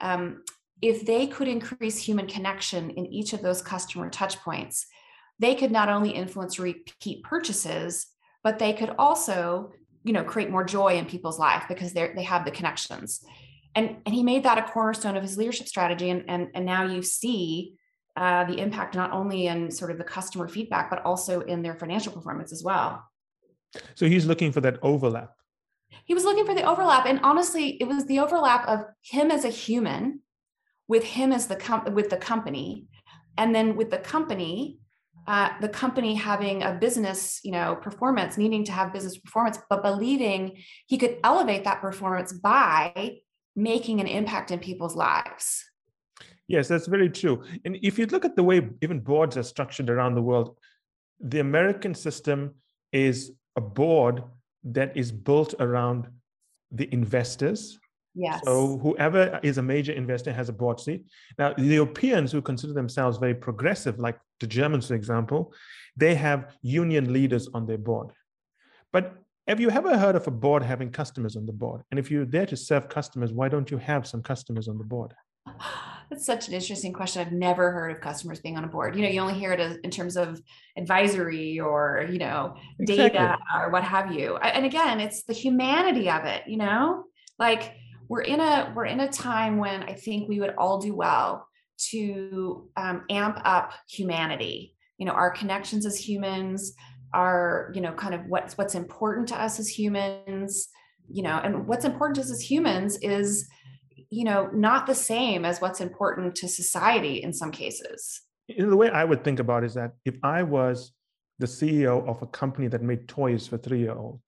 um, 0.00 0.42
if 0.80 1.04
they 1.04 1.26
could 1.26 1.48
increase 1.48 1.98
human 1.98 2.26
connection 2.26 2.90
in 2.90 3.06
each 3.06 3.32
of 3.32 3.42
those 3.42 3.60
customer 3.60 4.08
touch 4.08 4.36
points, 4.38 4.86
they 5.38 5.54
could 5.54 5.72
not 5.72 5.88
only 5.88 6.10
influence 6.10 6.58
repeat 6.58 7.22
purchases, 7.24 8.06
but 8.42 8.58
they 8.58 8.72
could 8.72 8.94
also, 8.98 9.72
you 10.04 10.12
know, 10.12 10.24
create 10.24 10.50
more 10.50 10.64
joy 10.64 10.96
in 10.96 11.06
people's 11.06 11.38
life 11.38 11.64
because 11.68 11.92
they 11.92 12.12
they 12.14 12.22
have 12.22 12.44
the 12.44 12.50
connections. 12.50 13.24
And, 13.74 13.98
and 14.06 14.14
he 14.14 14.22
made 14.22 14.42
that 14.44 14.58
a 14.58 14.62
cornerstone 14.62 15.16
of 15.16 15.22
his 15.22 15.36
leadership 15.36 15.68
strategy. 15.68 16.10
And, 16.10 16.24
and, 16.28 16.48
and 16.54 16.64
now 16.64 16.84
you 16.84 17.02
see 17.02 17.74
uh, 18.16 18.44
the 18.44 18.58
impact 18.58 18.96
not 18.96 19.12
only 19.12 19.46
in 19.46 19.70
sort 19.70 19.90
of 19.90 19.98
the 19.98 20.04
customer 20.04 20.48
feedback, 20.48 20.90
but 20.90 21.04
also 21.04 21.42
in 21.42 21.62
their 21.62 21.76
financial 21.76 22.12
performance 22.12 22.52
as 22.52 22.64
well. 22.64 23.04
So 23.94 24.06
he's 24.06 24.26
looking 24.26 24.50
for 24.50 24.60
that 24.62 24.78
overlap. 24.82 25.32
He 26.04 26.14
was 26.14 26.24
looking 26.24 26.46
for 26.46 26.54
the 26.54 26.64
overlap. 26.64 27.06
And 27.06 27.20
honestly, 27.22 27.76
it 27.80 27.84
was 27.84 28.06
the 28.06 28.18
overlap 28.18 28.66
of 28.66 28.86
him 29.02 29.30
as 29.30 29.44
a 29.44 29.50
human 29.50 30.20
with 30.88 31.04
him 31.04 31.32
as 31.32 31.46
the 31.46 31.56
com- 31.56 31.94
with 31.94 32.10
the 32.10 32.16
company 32.16 32.86
and 33.36 33.54
then 33.54 33.76
with 33.76 33.90
the 33.90 33.98
company 33.98 34.78
uh, 35.28 35.50
the 35.60 35.68
company 35.68 36.14
having 36.14 36.62
a 36.62 36.72
business 36.72 37.40
you 37.44 37.52
know 37.52 37.76
performance 37.76 38.38
needing 38.38 38.64
to 38.64 38.72
have 38.72 38.92
business 38.94 39.18
performance 39.18 39.58
but 39.68 39.82
believing 39.82 40.56
he 40.86 40.96
could 40.96 41.18
elevate 41.22 41.64
that 41.64 41.82
performance 41.82 42.32
by 42.32 43.18
making 43.54 44.00
an 44.00 44.06
impact 44.06 44.50
in 44.50 44.58
people's 44.58 44.96
lives 44.96 45.64
yes 46.48 46.66
that's 46.66 46.86
very 46.86 47.10
true 47.10 47.42
and 47.66 47.76
if 47.82 47.98
you 47.98 48.06
look 48.06 48.24
at 48.24 48.36
the 48.36 48.42
way 48.42 48.66
even 48.80 48.98
boards 48.98 49.36
are 49.36 49.42
structured 49.42 49.90
around 49.90 50.14
the 50.14 50.22
world 50.22 50.56
the 51.20 51.40
american 51.40 51.94
system 51.94 52.54
is 52.92 53.32
a 53.56 53.60
board 53.60 54.22
that 54.64 54.96
is 54.96 55.12
built 55.12 55.54
around 55.60 56.08
the 56.72 56.88
investors 56.92 57.78
Yes. 58.14 58.40
So 58.44 58.78
whoever 58.78 59.38
is 59.44 59.58
a 59.58 59.62
major 59.62 59.92
investor 59.92 60.32
has 60.32 60.48
a 60.48 60.52
board 60.52 60.80
seat. 60.80 61.04
Now, 61.38 61.52
the 61.52 61.62
Europeans 61.62 62.32
who 62.32 62.42
consider 62.42 62.72
themselves 62.72 63.16
very 63.16 63.34
progressive, 63.34 64.00
like 64.00 64.18
the 64.40 64.46
Germans, 64.46 64.88
for 64.88 64.94
example, 64.94 65.52
they 65.96 66.14
have 66.14 66.54
union 66.62 67.12
leaders 67.12 67.48
on 67.54 67.66
their 67.66 67.78
board. 67.78 68.10
But 68.92 69.16
have 69.46 69.60
you 69.60 69.70
ever 69.70 69.96
heard 69.96 70.14
of 70.14 70.26
a 70.26 70.30
board 70.30 70.62
having 70.62 70.90
customers 70.90 71.36
on 71.36 71.46
the 71.46 71.52
board? 71.52 71.82
And 71.90 71.98
if 71.98 72.10
you're 72.10 72.26
there 72.26 72.46
to 72.46 72.56
serve 72.56 72.88
customers, 72.88 73.32
why 73.32 73.48
don't 73.48 73.70
you 73.70 73.78
have 73.78 74.06
some 74.06 74.22
customers 74.22 74.68
on 74.68 74.78
the 74.78 74.84
board? 74.84 75.14
That's 76.10 76.24
such 76.24 76.48
an 76.48 76.54
interesting 76.54 76.94
question. 76.94 77.20
I've 77.20 77.32
never 77.32 77.70
heard 77.70 77.90
of 77.90 78.00
customers 78.00 78.40
being 78.40 78.56
on 78.56 78.64
a 78.64 78.68
board. 78.68 78.96
You 78.96 79.02
know, 79.02 79.08
you 79.08 79.20
only 79.20 79.34
hear 79.34 79.52
it 79.52 79.80
in 79.84 79.90
terms 79.90 80.16
of 80.16 80.40
advisory 80.76 81.60
or, 81.60 82.06
you 82.10 82.18
know, 82.18 82.56
exactly. 82.78 83.10
data 83.10 83.36
or 83.54 83.70
what 83.70 83.84
have 83.84 84.12
you. 84.12 84.36
And 84.36 84.64
again, 84.64 85.00
it's 85.00 85.24
the 85.24 85.34
humanity 85.34 86.08
of 86.08 86.24
it, 86.24 86.44
you 86.46 86.56
know? 86.56 87.04
Like 87.38 87.74
we're 88.08 88.22
in 88.22 88.40
a 88.40 88.72
we're 88.74 88.86
in 88.86 89.00
a 89.00 89.08
time 89.08 89.58
when 89.58 89.82
I 89.82 89.94
think 89.94 90.28
we 90.28 90.40
would 90.40 90.54
all 90.56 90.78
do 90.78 90.94
well 90.94 91.47
to 91.90 92.68
um, 92.76 93.04
amp 93.10 93.40
up 93.44 93.72
humanity. 93.88 94.74
You 94.98 95.06
know, 95.06 95.12
our 95.12 95.30
connections 95.30 95.86
as 95.86 95.96
humans, 95.96 96.74
our 97.14 97.70
you 97.74 97.80
know, 97.80 97.92
kind 97.92 98.14
of 98.14 98.22
what's 98.26 98.58
what's 98.58 98.74
important 98.74 99.28
to 99.28 99.40
us 99.40 99.58
as 99.58 99.68
humans. 99.68 100.68
You 101.10 101.22
know, 101.22 101.40
and 101.42 101.66
what's 101.66 101.84
important 101.84 102.16
to 102.16 102.22
us 102.22 102.30
as 102.30 102.40
humans 102.40 102.98
is 103.00 103.48
you 104.10 104.24
know 104.24 104.48
not 104.52 104.86
the 104.86 104.94
same 104.94 105.44
as 105.44 105.60
what's 105.60 105.80
important 105.80 106.34
to 106.36 106.48
society 106.48 107.22
in 107.22 107.32
some 107.32 107.50
cases. 107.50 108.22
the 108.48 108.76
way 108.76 108.90
I 108.90 109.04
would 109.04 109.24
think 109.24 109.40
about 109.40 109.64
is 109.64 109.74
that 109.74 109.92
if 110.04 110.16
I 110.22 110.42
was 110.42 110.92
the 111.38 111.46
CEO 111.46 112.06
of 112.08 112.20
a 112.22 112.26
company 112.26 112.68
that 112.68 112.82
made 112.82 113.06
toys 113.08 113.46
for 113.46 113.58
three 113.58 113.80
year 113.80 113.94
old, 113.94 114.20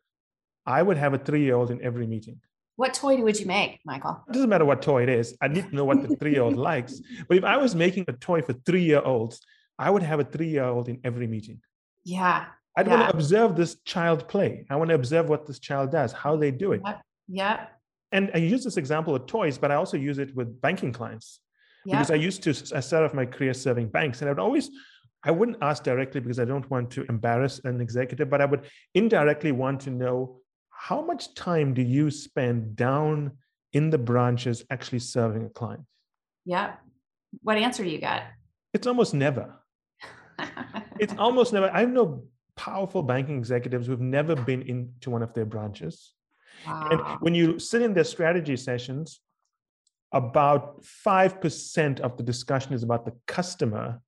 I 0.66 0.82
would 0.82 0.96
have 0.96 1.14
a 1.14 1.18
three 1.18 1.42
year 1.42 1.56
old 1.56 1.70
in 1.70 1.82
every 1.82 2.06
meeting 2.06 2.40
what 2.76 2.94
toy 2.94 3.16
would 3.16 3.38
you 3.38 3.46
make, 3.46 3.80
Michael? 3.84 4.22
It 4.28 4.32
doesn't 4.32 4.48
matter 4.48 4.64
what 4.64 4.82
toy 4.82 5.02
it 5.02 5.08
is. 5.08 5.36
I 5.40 5.48
need 5.48 5.68
to 5.68 5.74
know 5.74 5.84
what 5.84 6.06
the 6.06 6.16
three 6.16 6.32
year 6.32 6.42
old 6.42 6.56
likes. 6.70 7.00
But 7.28 7.36
if 7.36 7.44
I 7.44 7.56
was 7.56 7.74
making 7.74 8.06
a 8.08 8.12
toy 8.12 8.42
for 8.42 8.52
three 8.52 8.84
year 8.84 9.02
olds, 9.02 9.40
I 9.78 9.90
would 9.90 10.02
have 10.02 10.20
a 10.20 10.24
three 10.24 10.48
year 10.48 10.64
old 10.64 10.88
in 10.88 11.00
every 11.04 11.26
meeting. 11.26 11.60
Yeah. 12.04 12.46
I'd 12.76 12.86
yeah. 12.86 12.94
want 12.94 13.10
to 13.10 13.16
observe 13.16 13.56
this 13.56 13.76
child 13.84 14.28
play. 14.28 14.64
I 14.70 14.76
want 14.76 14.88
to 14.88 14.94
observe 14.94 15.28
what 15.28 15.46
this 15.46 15.58
child 15.58 15.90
does, 15.90 16.12
how 16.12 16.36
they 16.36 16.50
do 16.50 16.72
it. 16.72 16.80
Yep. 16.84 17.02
Yeah. 17.28 17.66
And 18.12 18.30
I 18.34 18.38
use 18.38 18.64
this 18.64 18.76
example 18.76 19.14
of 19.14 19.26
toys, 19.26 19.58
but 19.58 19.70
I 19.70 19.74
also 19.74 19.96
use 19.96 20.18
it 20.18 20.34
with 20.34 20.60
banking 20.60 20.92
clients. 20.92 21.40
Because 21.84 22.10
I 22.10 22.16
used 22.16 22.42
to 22.42 22.50
I 22.76 22.80
started 22.80 23.06
off 23.06 23.14
my 23.14 23.24
career 23.24 23.54
serving 23.54 23.88
banks, 23.88 24.20
and 24.20 24.28
I 24.28 24.32
would 24.32 24.38
always 24.38 24.70
I 25.22 25.30
wouldn't 25.30 25.58
ask 25.62 25.82
directly 25.82 26.20
because 26.20 26.40
I 26.40 26.44
don't 26.44 26.68
want 26.70 26.90
to 26.92 27.04
embarrass 27.08 27.60
an 27.64 27.80
executive, 27.80 28.30
but 28.30 28.40
I 28.40 28.46
would 28.46 28.66
indirectly 28.94 29.52
want 29.52 29.80
to 29.82 29.90
know 29.90 30.39
how 30.80 31.02
much 31.02 31.34
time 31.34 31.74
do 31.74 31.82
you 31.82 32.10
spend 32.10 32.74
down 32.74 33.32
in 33.74 33.90
the 33.90 33.98
branches 33.98 34.64
actually 34.70 34.98
serving 34.98 35.44
a 35.44 35.50
client? 35.50 35.82
Yeah. 36.46 36.76
What 37.42 37.58
answer 37.58 37.84
do 37.84 37.90
you 37.90 37.98
get? 37.98 38.22
It's 38.72 38.86
almost 38.86 39.12
never. 39.12 39.56
it's 40.98 41.14
almost 41.18 41.52
never. 41.52 41.68
I 41.68 41.84
know 41.84 42.24
powerful 42.56 43.02
banking 43.02 43.36
executives 43.36 43.88
who've 43.88 44.00
never 44.00 44.34
been 44.34 44.62
into 44.62 45.10
one 45.10 45.22
of 45.22 45.34
their 45.34 45.44
branches. 45.44 46.14
Wow. 46.66 46.88
And 46.90 47.00
when 47.20 47.34
you 47.34 47.58
sit 47.58 47.82
in 47.82 47.92
their 47.92 48.04
strategy 48.04 48.56
sessions, 48.56 49.20
about 50.12 50.82
5% 50.82 52.00
of 52.00 52.16
the 52.16 52.22
discussion 52.22 52.72
is 52.72 52.82
about 52.82 53.04
the 53.04 53.12
customer 53.26 54.00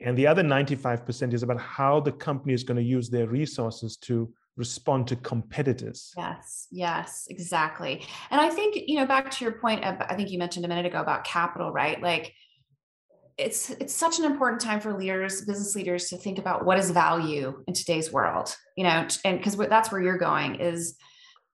And 0.00 0.18
the 0.18 0.26
other 0.26 0.42
95% 0.42 1.32
is 1.32 1.44
about 1.44 1.60
how 1.60 2.00
the 2.00 2.10
company 2.10 2.54
is 2.54 2.64
going 2.64 2.80
to 2.82 2.82
use 2.96 3.08
their 3.08 3.28
resources 3.28 3.96
to 4.08 4.34
respond 4.56 5.08
to 5.08 5.16
competitors. 5.16 6.12
Yes, 6.16 6.66
yes, 6.70 7.26
exactly. 7.30 8.04
And 8.30 8.40
I 8.40 8.50
think, 8.50 8.76
you 8.86 8.96
know, 8.96 9.06
back 9.06 9.30
to 9.30 9.44
your 9.44 9.52
point, 9.52 9.84
of, 9.84 9.96
I 10.00 10.14
think 10.14 10.30
you 10.30 10.38
mentioned 10.38 10.64
a 10.64 10.68
minute 10.68 10.86
ago 10.86 11.00
about 11.00 11.24
capital, 11.24 11.72
right? 11.72 12.00
Like 12.02 12.34
it's 13.38 13.70
it's 13.70 13.94
such 13.94 14.18
an 14.18 14.24
important 14.24 14.60
time 14.60 14.80
for 14.80 14.92
leaders, 14.92 15.42
business 15.42 15.74
leaders 15.74 16.10
to 16.10 16.16
think 16.16 16.38
about 16.38 16.66
what 16.66 16.78
is 16.78 16.90
value 16.90 17.64
in 17.66 17.74
today's 17.74 18.12
world, 18.12 18.54
you 18.76 18.84
know, 18.84 19.06
and 19.24 19.38
because 19.38 19.56
that's 19.56 19.90
where 19.90 20.02
you're 20.02 20.18
going 20.18 20.56
is 20.56 20.96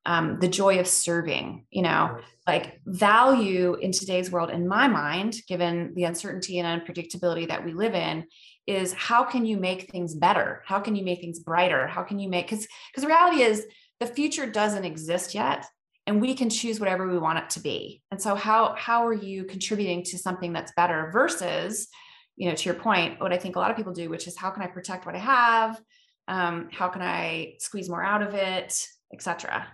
um, 0.05 0.39
the 0.41 0.49
joy 0.49 0.79
of 0.81 0.87
serving, 0.87 1.67
you 1.71 1.83
know, 1.83 2.19
like 2.47 2.81
value 2.87 3.75
in 3.75 3.93
today's 3.93 4.31
world, 4.31 4.51
in 4.51 4.67
my 4.67 4.89
mind, 4.89 5.37
given 5.47 5.93
the 5.95 6.05
uncertainty 6.05 6.59
and 6.59 6.83
unpredictability 6.83 7.47
that 7.49 7.65
we 7.65 7.73
live 7.73 7.95
in, 7.95 8.25
is 8.69 8.93
how 8.93 9.25
can 9.25 9.47
you 9.47 9.57
make 9.57 9.91
things 9.91 10.15
better? 10.15 10.63
How 10.67 10.79
can 10.79 10.95
you 10.95 11.03
make 11.03 11.21
things 11.21 11.39
brighter? 11.39 11.87
How 11.87 12.03
can 12.03 12.19
you 12.19 12.29
make 12.29 12.49
because 12.49 12.69
because 12.91 13.03
the 13.03 13.09
reality 13.09 13.43
is 13.43 13.67
the 13.99 14.07
future 14.07 14.47
doesn't 14.47 14.85
exist 14.85 15.35
yet 15.35 15.65
and 16.07 16.21
we 16.21 16.35
can 16.35 16.51
choose 16.51 16.79
whatever 16.79 17.09
we 17.09 17.19
want 17.19 17.39
it 17.39 17.51
to 17.51 17.61
be. 17.61 18.03
And 18.11 18.21
so 18.21 18.35
how 18.35 18.75
how 18.77 19.07
are 19.07 19.15
you 19.15 19.45
contributing 19.45 20.05
to 20.05 20.19
something 20.19 20.53
that's 20.53 20.73
better 20.77 21.11
versus 21.13 21.89
you 22.37 22.49
know 22.49 22.55
to 22.55 22.65
your 22.67 22.75
point 22.75 23.21
what 23.21 23.33
I 23.33 23.39
think 23.39 23.57
a 23.57 23.59
lot 23.59 23.71
of 23.71 23.77
people 23.77 23.95
do 23.95 24.11
which 24.11 24.27
is 24.27 24.37
how 24.37 24.51
can 24.51 24.63
I 24.63 24.67
protect 24.67 25.07
what 25.07 25.15
I 25.15 25.19
have? 25.19 25.81
Um, 26.29 26.69
how 26.71 26.89
can 26.89 27.01
I 27.01 27.55
squeeze 27.59 27.89
more 27.89 28.05
out 28.05 28.23
of 28.23 28.35
it, 28.35 28.87
etc. 29.15 29.67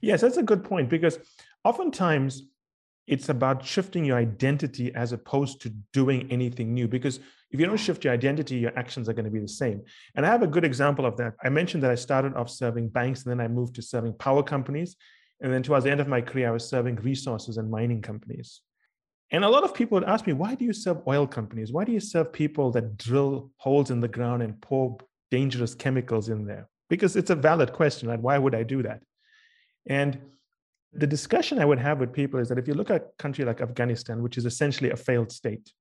Yes, 0.00 0.20
that's 0.20 0.36
a 0.36 0.42
good 0.42 0.64
point 0.64 0.88
because 0.88 1.20
oftentimes 1.62 2.42
it's 3.06 3.28
about 3.28 3.64
shifting 3.64 4.04
your 4.04 4.18
identity 4.18 4.92
as 4.94 5.12
opposed 5.12 5.60
to 5.62 5.70
doing 5.92 6.26
anything 6.28 6.74
new 6.74 6.88
because 6.88 7.20
if 7.50 7.60
you 7.60 7.66
don't 7.66 7.76
shift 7.76 8.04
your 8.04 8.12
identity, 8.12 8.56
your 8.56 8.76
actions 8.76 9.08
are 9.08 9.12
going 9.12 9.24
to 9.24 9.30
be 9.30 9.38
the 9.40 9.48
same. 9.48 9.82
And 10.14 10.26
I 10.26 10.30
have 10.30 10.42
a 10.42 10.46
good 10.46 10.64
example 10.64 11.06
of 11.06 11.16
that. 11.18 11.34
I 11.42 11.48
mentioned 11.48 11.82
that 11.84 11.90
I 11.90 11.94
started 11.94 12.34
off 12.34 12.50
serving 12.50 12.88
banks 12.88 13.24
and 13.24 13.30
then 13.30 13.40
I 13.40 13.48
moved 13.48 13.76
to 13.76 13.82
serving 13.82 14.14
power 14.14 14.42
companies. 14.42 14.96
And 15.40 15.52
then 15.52 15.62
towards 15.62 15.84
the 15.84 15.90
end 15.90 16.00
of 16.00 16.08
my 16.08 16.20
career, 16.20 16.48
I 16.48 16.52
was 16.52 16.68
serving 16.68 16.96
resources 16.96 17.56
and 17.56 17.70
mining 17.70 18.02
companies. 18.02 18.62
And 19.30 19.44
a 19.44 19.48
lot 19.48 19.64
of 19.64 19.74
people 19.74 19.98
would 19.98 20.08
ask 20.08 20.26
me, 20.26 20.32
why 20.32 20.54
do 20.54 20.64
you 20.64 20.72
serve 20.72 20.98
oil 21.06 21.26
companies? 21.26 21.72
Why 21.72 21.84
do 21.84 21.92
you 21.92 22.00
serve 22.00 22.32
people 22.32 22.70
that 22.72 22.96
drill 22.96 23.50
holes 23.58 23.90
in 23.90 24.00
the 24.00 24.08
ground 24.08 24.42
and 24.42 24.60
pour 24.60 24.98
dangerous 25.30 25.74
chemicals 25.74 26.28
in 26.28 26.46
there? 26.46 26.68
Because 26.88 27.16
it's 27.16 27.30
a 27.30 27.34
valid 27.34 27.72
question. 27.72 28.08
Like, 28.08 28.20
Why 28.20 28.38
would 28.38 28.54
I 28.54 28.62
do 28.62 28.82
that? 28.84 29.02
And 29.86 30.20
the 30.92 31.06
discussion 31.06 31.58
I 31.58 31.64
would 31.64 31.78
have 31.78 31.98
with 31.98 32.12
people 32.12 32.40
is 32.40 32.48
that 32.48 32.58
if 32.58 32.68
you 32.68 32.74
look 32.74 32.90
at 32.90 33.02
a 33.02 33.04
country 33.18 33.44
like 33.44 33.60
Afghanistan, 33.60 34.22
which 34.22 34.38
is 34.38 34.46
essentially 34.46 34.90
a 34.90 34.96
failed 34.96 35.32
state, 35.32 35.72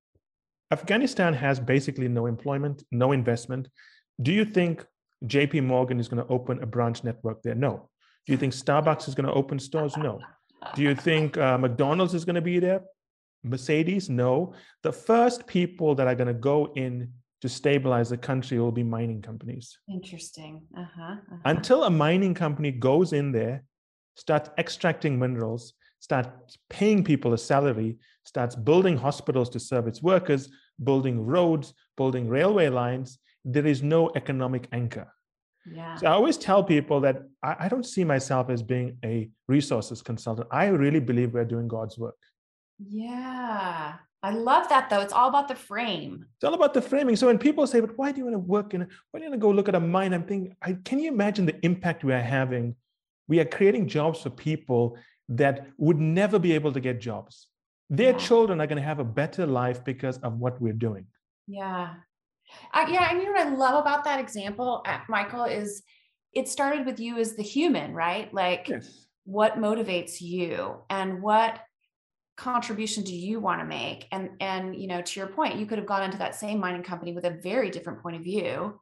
Afghanistan 0.72 1.34
has 1.34 1.60
basically 1.60 2.08
no 2.08 2.26
employment, 2.26 2.84
no 2.92 3.12
investment. 3.12 3.68
Do 4.22 4.32
you 4.32 4.46
think 4.46 4.86
JP 5.26 5.64
Morgan 5.64 6.00
is 6.00 6.08
going 6.08 6.26
to 6.26 6.32
open 6.32 6.62
a 6.62 6.66
branch 6.66 7.04
network 7.04 7.42
there? 7.44 7.56
No. 7.56 7.90
Do 8.26 8.34
you 8.34 8.38
think 8.38 8.54
Starbucks 8.54 9.08
is 9.08 9.16
going 9.16 9.28
to 9.28 9.34
open 9.34 9.60
stores? 9.60 9.96
No. 9.98 10.20
Do 10.74 10.82
you 10.82 10.96
think 10.96 11.38
uh, 11.38 11.58
McDonald's 11.58 12.14
is 12.14 12.26
going 12.26 12.36
to 12.36 12.42
be 12.42 12.60
there? 12.60 12.82
Mercedes? 13.44 14.10
No. 14.10 14.54
The 14.82 14.92
first 14.92 15.46
people 15.46 15.94
that 15.96 16.08
are 16.08 16.16
going 16.16 16.28
to 16.28 16.34
go 16.34 16.74
in 16.76 17.12
to 17.42 17.50
stabilize 17.50 18.10
the 18.10 18.18
country 18.18 18.60
will 18.60 18.72
be 18.72 18.84
mining 18.84 19.22
companies. 19.22 19.78
Interesting. 19.88 20.64
Uh-huh, 20.76 21.04
uh-huh. 21.04 21.38
Until 21.46 21.84
a 21.84 21.90
mining 21.90 22.34
company 22.34 22.72
goes 22.72 23.14
in 23.14 23.32
there, 23.32 23.64
starts 24.16 24.50
extracting 24.58 25.20
minerals, 25.20 25.74
starts 26.00 26.58
paying 26.70 27.04
people 27.04 27.34
a 27.34 27.38
salary, 27.38 27.98
starts 28.24 28.56
building 28.56 28.98
hospitals 28.98 29.50
to 29.50 29.60
serve 29.60 29.88
its 29.88 30.02
workers, 30.02 30.50
building 30.84 31.26
roads, 31.26 31.74
building 31.98 32.28
railway 32.28 32.70
lines, 32.70 33.20
there 33.44 33.66
is 33.66 33.84
no 33.84 34.12
economic 34.16 34.68
anchor. 34.72 35.08
Yeah. 35.72 35.96
So 35.96 36.08
I 36.08 36.12
always 36.12 36.38
tell 36.38 36.64
people 36.64 37.00
that 37.02 37.24
I, 37.42 37.56
I, 37.62 37.68
don't 37.70 37.86
see 37.86 38.04
myself 38.04 38.50
as 38.50 38.62
being 38.62 38.98
a 39.04 39.30
resources 39.48 40.02
consultant. 40.02 40.48
I 40.52 40.68
really 40.68 41.00
believe 41.00 41.34
we're 41.34 41.46
doing 41.46 41.68
God's 41.68 41.98
work. 41.98 42.18
Yeah. 42.78 43.94
I 44.22 44.32
love 44.32 44.70
that 44.70 44.90
though. 44.90 45.02
It's 45.02 45.14
all 45.14 45.30
about 45.30 45.48
the 45.48 45.56
frame. 45.56 46.26
It's 46.36 46.44
all 46.44 46.54
about 46.54 46.74
the 46.74 46.82
framing. 46.82 47.16
So 47.16 47.28
when 47.28 47.40
people 47.40 47.66
say, 47.66 47.80
but 47.80 47.98
why 47.98 48.12
do 48.12 48.20
you 48.20 48.26
want 48.26 48.36
to 48.36 48.40
work 48.40 48.74
in, 48.74 48.82
why 48.82 49.20
do 49.20 49.24
you 49.24 49.30
want 49.30 49.42
to 49.42 49.46
go 49.46 49.52
look 49.52 49.68
at 49.68 49.76
a 49.76 49.80
mine? 49.80 50.14
I'm 50.14 50.24
thinking, 50.24 50.56
I, 50.62 50.74
can 50.74 51.00
you 51.00 51.12
imagine 51.12 51.46
the 51.46 51.64
impact 51.66 52.04
we 52.04 52.14
are 52.14 52.22
having? 52.22 52.76
We 53.28 53.40
are 53.40 53.46
creating 53.46 53.88
jobs 53.88 54.22
for 54.22 54.30
people 54.30 54.98
that 55.30 55.68
would 55.78 56.00
never 56.00 56.40
be 56.40 56.54
able 56.54 56.72
to 56.74 56.80
get 56.80 57.02
jobs. 57.02 57.48
Their 57.90 58.12
yeah. 58.12 58.18
children 58.18 58.62
are 58.62 58.68
going 58.68 58.82
to 58.82 58.88
have 58.88 59.00
a 59.00 59.04
better 59.04 59.46
life 59.46 59.84
because 59.84 60.18
of 60.20 60.38
what 60.38 60.60
we're 60.62 60.74
doing. 60.74 61.06
Yeah. 61.48 61.94
Uh, 62.74 62.86
yeah. 62.90 63.10
And 63.10 63.20
you 63.20 63.26
know 63.26 63.32
what 63.32 63.48
I 63.48 63.56
love 63.56 63.82
about 63.82 64.04
that 64.06 64.20
example, 64.20 64.84
uh, 64.86 65.00
Michael, 65.10 65.46
is 65.46 65.84
it 66.34 66.48
started 66.48 66.86
with 66.86 67.00
you 67.00 67.18
as 67.18 67.36
the 67.36 67.44
human, 67.44 67.94
right? 67.94 68.34
Like, 68.34 68.68
yes. 68.70 69.08
what 69.26 69.56
motivates 69.56 70.22
you 70.22 70.82
and 70.90 71.22
what 71.22 71.60
contribution 72.38 73.04
do 73.04 73.16
you 73.16 73.40
want 73.40 73.62
to 73.62 73.66
make 73.66 74.08
and 74.12 74.30
and 74.42 74.76
you 74.76 74.88
know 74.88 75.02
to 75.02 75.20
your 75.22 75.28
point 75.28 75.56
you 75.56 75.66
could 75.66 75.78
have 75.78 75.88
gone 75.88 76.04
into 76.04 76.18
that 76.18 76.36
same 76.36 76.60
mining 76.60 76.84
company 76.84 77.14
with 77.14 77.24
a 77.24 77.40
very 77.42 77.70
different 77.70 78.02
point 78.02 78.18
of 78.18 78.24
view 78.24 78.78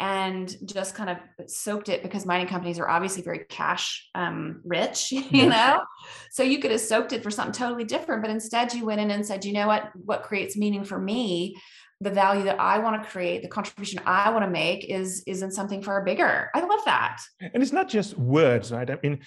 and 0.00 0.54
just 0.64 0.94
kind 0.94 1.10
of 1.10 1.18
soaked 1.48 1.88
it 1.88 2.02
because 2.02 2.24
mining 2.24 2.46
companies 2.46 2.78
are 2.78 2.88
obviously 2.88 3.22
very 3.22 3.40
cash 3.48 4.08
um, 4.14 4.60
rich, 4.64 5.10
you 5.12 5.24
yeah. 5.30 5.48
know? 5.48 5.80
So 6.30 6.42
you 6.42 6.60
could 6.60 6.70
have 6.70 6.80
soaked 6.80 7.12
it 7.12 7.22
for 7.22 7.30
something 7.30 7.52
totally 7.52 7.84
different, 7.84 8.22
but 8.22 8.30
instead 8.30 8.72
you 8.74 8.84
went 8.84 9.00
in 9.00 9.10
and 9.10 9.26
said, 9.26 9.44
you 9.44 9.52
know 9.52 9.66
what, 9.66 9.90
what 9.94 10.22
creates 10.22 10.56
meaning 10.56 10.84
for 10.84 10.98
me, 10.98 11.56
the 12.00 12.10
value 12.10 12.44
that 12.44 12.60
I 12.60 12.78
want 12.78 13.02
to 13.02 13.08
create, 13.08 13.42
the 13.42 13.48
contribution 13.48 14.00
I 14.06 14.30
want 14.30 14.44
to 14.44 14.50
make 14.50 14.88
is, 14.88 15.24
is 15.26 15.42
in 15.42 15.50
something 15.50 15.82
far 15.82 16.04
bigger. 16.04 16.48
I 16.54 16.60
love 16.60 16.84
that. 16.84 17.20
And 17.40 17.60
it's 17.60 17.72
not 17.72 17.88
just 17.88 18.16
words, 18.16 18.70
right? 18.70 18.88
I 18.88 18.98
mean, 19.02 19.18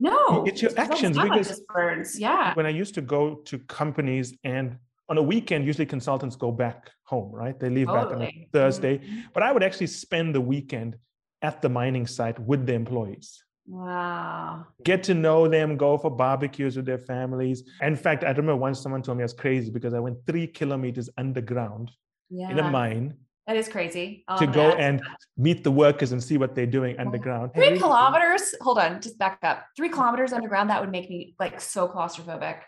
no, 0.00 0.44
it's 0.46 0.60
your 0.60 0.70
actions 0.78 1.16
because 1.16 1.62
words. 1.74 2.18
Yeah. 2.18 2.54
When 2.54 2.66
I 2.66 2.70
used 2.70 2.94
to 2.94 3.02
go 3.02 3.36
to 3.46 3.58
companies 3.58 4.34
and 4.44 4.76
on 5.10 5.18
a 5.18 5.22
weekend, 5.22 5.66
usually 5.66 5.86
consultants 5.86 6.36
go 6.36 6.52
back 6.52 6.88
home, 7.02 7.32
right? 7.32 7.58
They 7.58 7.68
leave 7.68 7.88
totally. 7.88 8.04
back 8.04 8.14
on 8.14 8.22
a 8.22 8.48
Thursday. 8.52 8.98
Mm-hmm. 8.98 9.20
But 9.34 9.42
I 9.42 9.50
would 9.50 9.64
actually 9.64 9.88
spend 9.88 10.34
the 10.34 10.40
weekend 10.40 10.96
at 11.42 11.60
the 11.60 11.68
mining 11.68 12.06
site 12.06 12.38
with 12.38 12.64
the 12.64 12.74
employees. 12.74 13.42
Wow. 13.66 14.66
Get 14.84 15.02
to 15.04 15.14
know 15.14 15.48
them, 15.48 15.76
go 15.76 15.98
for 15.98 16.10
barbecues 16.10 16.76
with 16.76 16.86
their 16.86 16.98
families. 16.98 17.64
In 17.82 17.96
fact, 17.96 18.22
I 18.22 18.28
remember 18.28 18.56
once 18.56 18.80
someone 18.80 19.02
told 19.02 19.18
me 19.18 19.22
I 19.22 19.24
was 19.24 19.32
crazy 19.32 19.70
because 19.70 19.94
I 19.94 19.98
went 19.98 20.18
three 20.26 20.46
kilometers 20.46 21.10
underground 21.18 21.90
yeah. 22.30 22.50
in 22.50 22.58
a 22.60 22.70
mine. 22.70 23.14
That 23.46 23.56
is 23.56 23.68
crazy. 23.68 24.24
to 24.38 24.46
go 24.46 24.72
and 24.72 25.02
meet 25.36 25.64
the 25.64 25.72
workers 25.72 26.12
and 26.12 26.22
see 26.22 26.36
what 26.36 26.54
they're 26.54 26.66
doing 26.66 26.96
underground. 27.00 27.52
Three 27.54 27.78
kilometers. 27.78 28.54
Hold 28.60 28.78
on, 28.78 29.00
just 29.00 29.18
back 29.18 29.40
up. 29.42 29.66
Three 29.76 29.88
kilometers 29.88 30.32
underground. 30.32 30.70
That 30.70 30.80
would 30.80 30.92
make 30.92 31.10
me 31.10 31.34
like 31.40 31.60
so 31.60 31.88
claustrophobic 31.88 32.60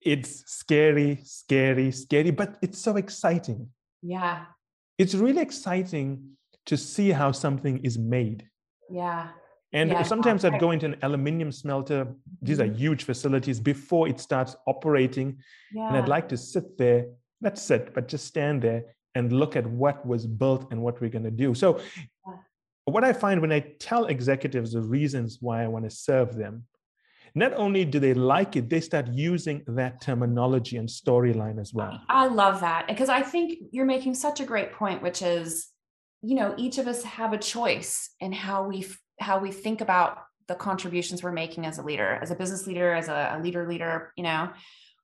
it's 0.00 0.44
scary, 0.50 1.20
scary, 1.24 1.90
scary, 1.90 2.30
but 2.30 2.58
it's 2.62 2.78
so 2.78 2.96
exciting. 2.96 3.68
Yeah. 4.02 4.44
It's 4.98 5.14
really 5.14 5.42
exciting 5.42 6.36
to 6.66 6.76
see 6.76 7.10
how 7.10 7.32
something 7.32 7.78
is 7.84 7.98
made. 7.98 8.48
Yeah. 8.90 9.28
And 9.72 9.90
yeah, 9.90 10.02
sometimes 10.02 10.44
I'd 10.44 10.60
go 10.60 10.70
into 10.70 10.86
an 10.86 10.96
aluminium 11.02 11.52
smelter. 11.52 12.06
These 12.40 12.60
are 12.60 12.66
mm-hmm. 12.66 12.76
huge 12.76 13.04
facilities 13.04 13.60
before 13.60 14.08
it 14.08 14.20
starts 14.20 14.56
operating. 14.66 15.38
Yeah. 15.72 15.88
And 15.88 15.96
I'd 15.96 16.08
like 16.08 16.28
to 16.30 16.36
sit 16.36 16.78
there, 16.78 17.06
not 17.40 17.58
sit, 17.58 17.92
but 17.92 18.08
just 18.08 18.26
stand 18.26 18.62
there 18.62 18.84
and 19.14 19.32
look 19.32 19.56
at 19.56 19.66
what 19.66 20.06
was 20.06 20.26
built 20.26 20.70
and 20.70 20.80
what 20.80 21.00
we're 21.00 21.10
going 21.10 21.24
to 21.24 21.30
do. 21.30 21.54
So, 21.54 21.80
yeah. 22.26 22.34
what 22.84 23.02
I 23.02 23.12
find 23.12 23.40
when 23.40 23.52
I 23.52 23.60
tell 23.80 24.06
executives 24.06 24.72
the 24.72 24.82
reasons 24.82 25.38
why 25.40 25.64
I 25.64 25.68
want 25.68 25.84
to 25.84 25.90
serve 25.90 26.36
them, 26.36 26.64
not 27.36 27.52
only 27.52 27.84
do 27.84 28.00
they 28.00 28.14
like 28.14 28.56
it, 28.56 28.70
they 28.70 28.80
start 28.80 29.08
using 29.08 29.62
that 29.66 30.00
terminology 30.00 30.78
and 30.78 30.88
storyline 30.88 31.60
as 31.60 31.74
well. 31.74 32.00
I 32.08 32.28
love 32.28 32.62
that 32.62 32.88
because 32.88 33.10
I 33.10 33.20
think 33.20 33.58
you're 33.70 33.84
making 33.84 34.14
such 34.14 34.40
a 34.40 34.46
great 34.46 34.72
point, 34.72 35.02
which 35.02 35.20
is, 35.20 35.68
you 36.22 36.34
know, 36.34 36.54
each 36.56 36.78
of 36.78 36.88
us 36.88 37.02
have 37.02 37.34
a 37.34 37.38
choice 37.38 38.08
in 38.20 38.32
how 38.32 38.66
we 38.66 38.86
how 39.20 39.38
we 39.38 39.52
think 39.52 39.82
about 39.82 40.18
the 40.48 40.54
contributions 40.54 41.22
we're 41.22 41.30
making 41.30 41.66
as 41.66 41.76
a 41.76 41.82
leader, 41.82 42.18
as 42.22 42.30
a 42.30 42.34
business 42.34 42.66
leader, 42.66 42.94
as 42.94 43.08
a, 43.08 43.36
a 43.38 43.42
leader 43.42 43.68
leader. 43.68 44.14
You 44.16 44.24
know, 44.24 44.50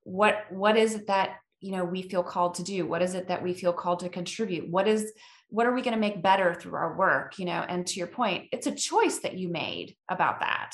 what 0.03 0.45
what 0.49 0.75
is 0.75 0.95
it 0.95 1.05
that 1.07 1.35
you 1.61 1.71
know 1.71 1.85
we 1.85 2.01
feel 2.01 2.23
called 2.23 2.55
to 2.55 2.63
do? 2.63 2.87
What 2.87 3.03
is 3.03 3.13
it 3.13 3.27
that 3.27 3.43
we 3.43 3.53
feel 3.53 3.73
called 3.73 3.99
to 3.99 4.09
contribute? 4.09 4.67
What 4.67 4.87
is 4.87 5.13
what 5.49 5.67
are 5.67 5.73
we 5.73 5.83
going 5.83 5.93
to 5.93 5.99
make 5.99 6.23
better 6.23 6.55
through 6.55 6.73
our 6.73 6.97
work? 6.97 7.37
You 7.37 7.45
know, 7.45 7.63
and 7.69 7.85
to 7.85 7.99
your 7.99 8.07
point, 8.07 8.47
it's 8.51 8.65
a 8.65 8.73
choice 8.73 9.19
that 9.19 9.37
you 9.37 9.49
made 9.49 9.95
about 10.09 10.39
that 10.39 10.71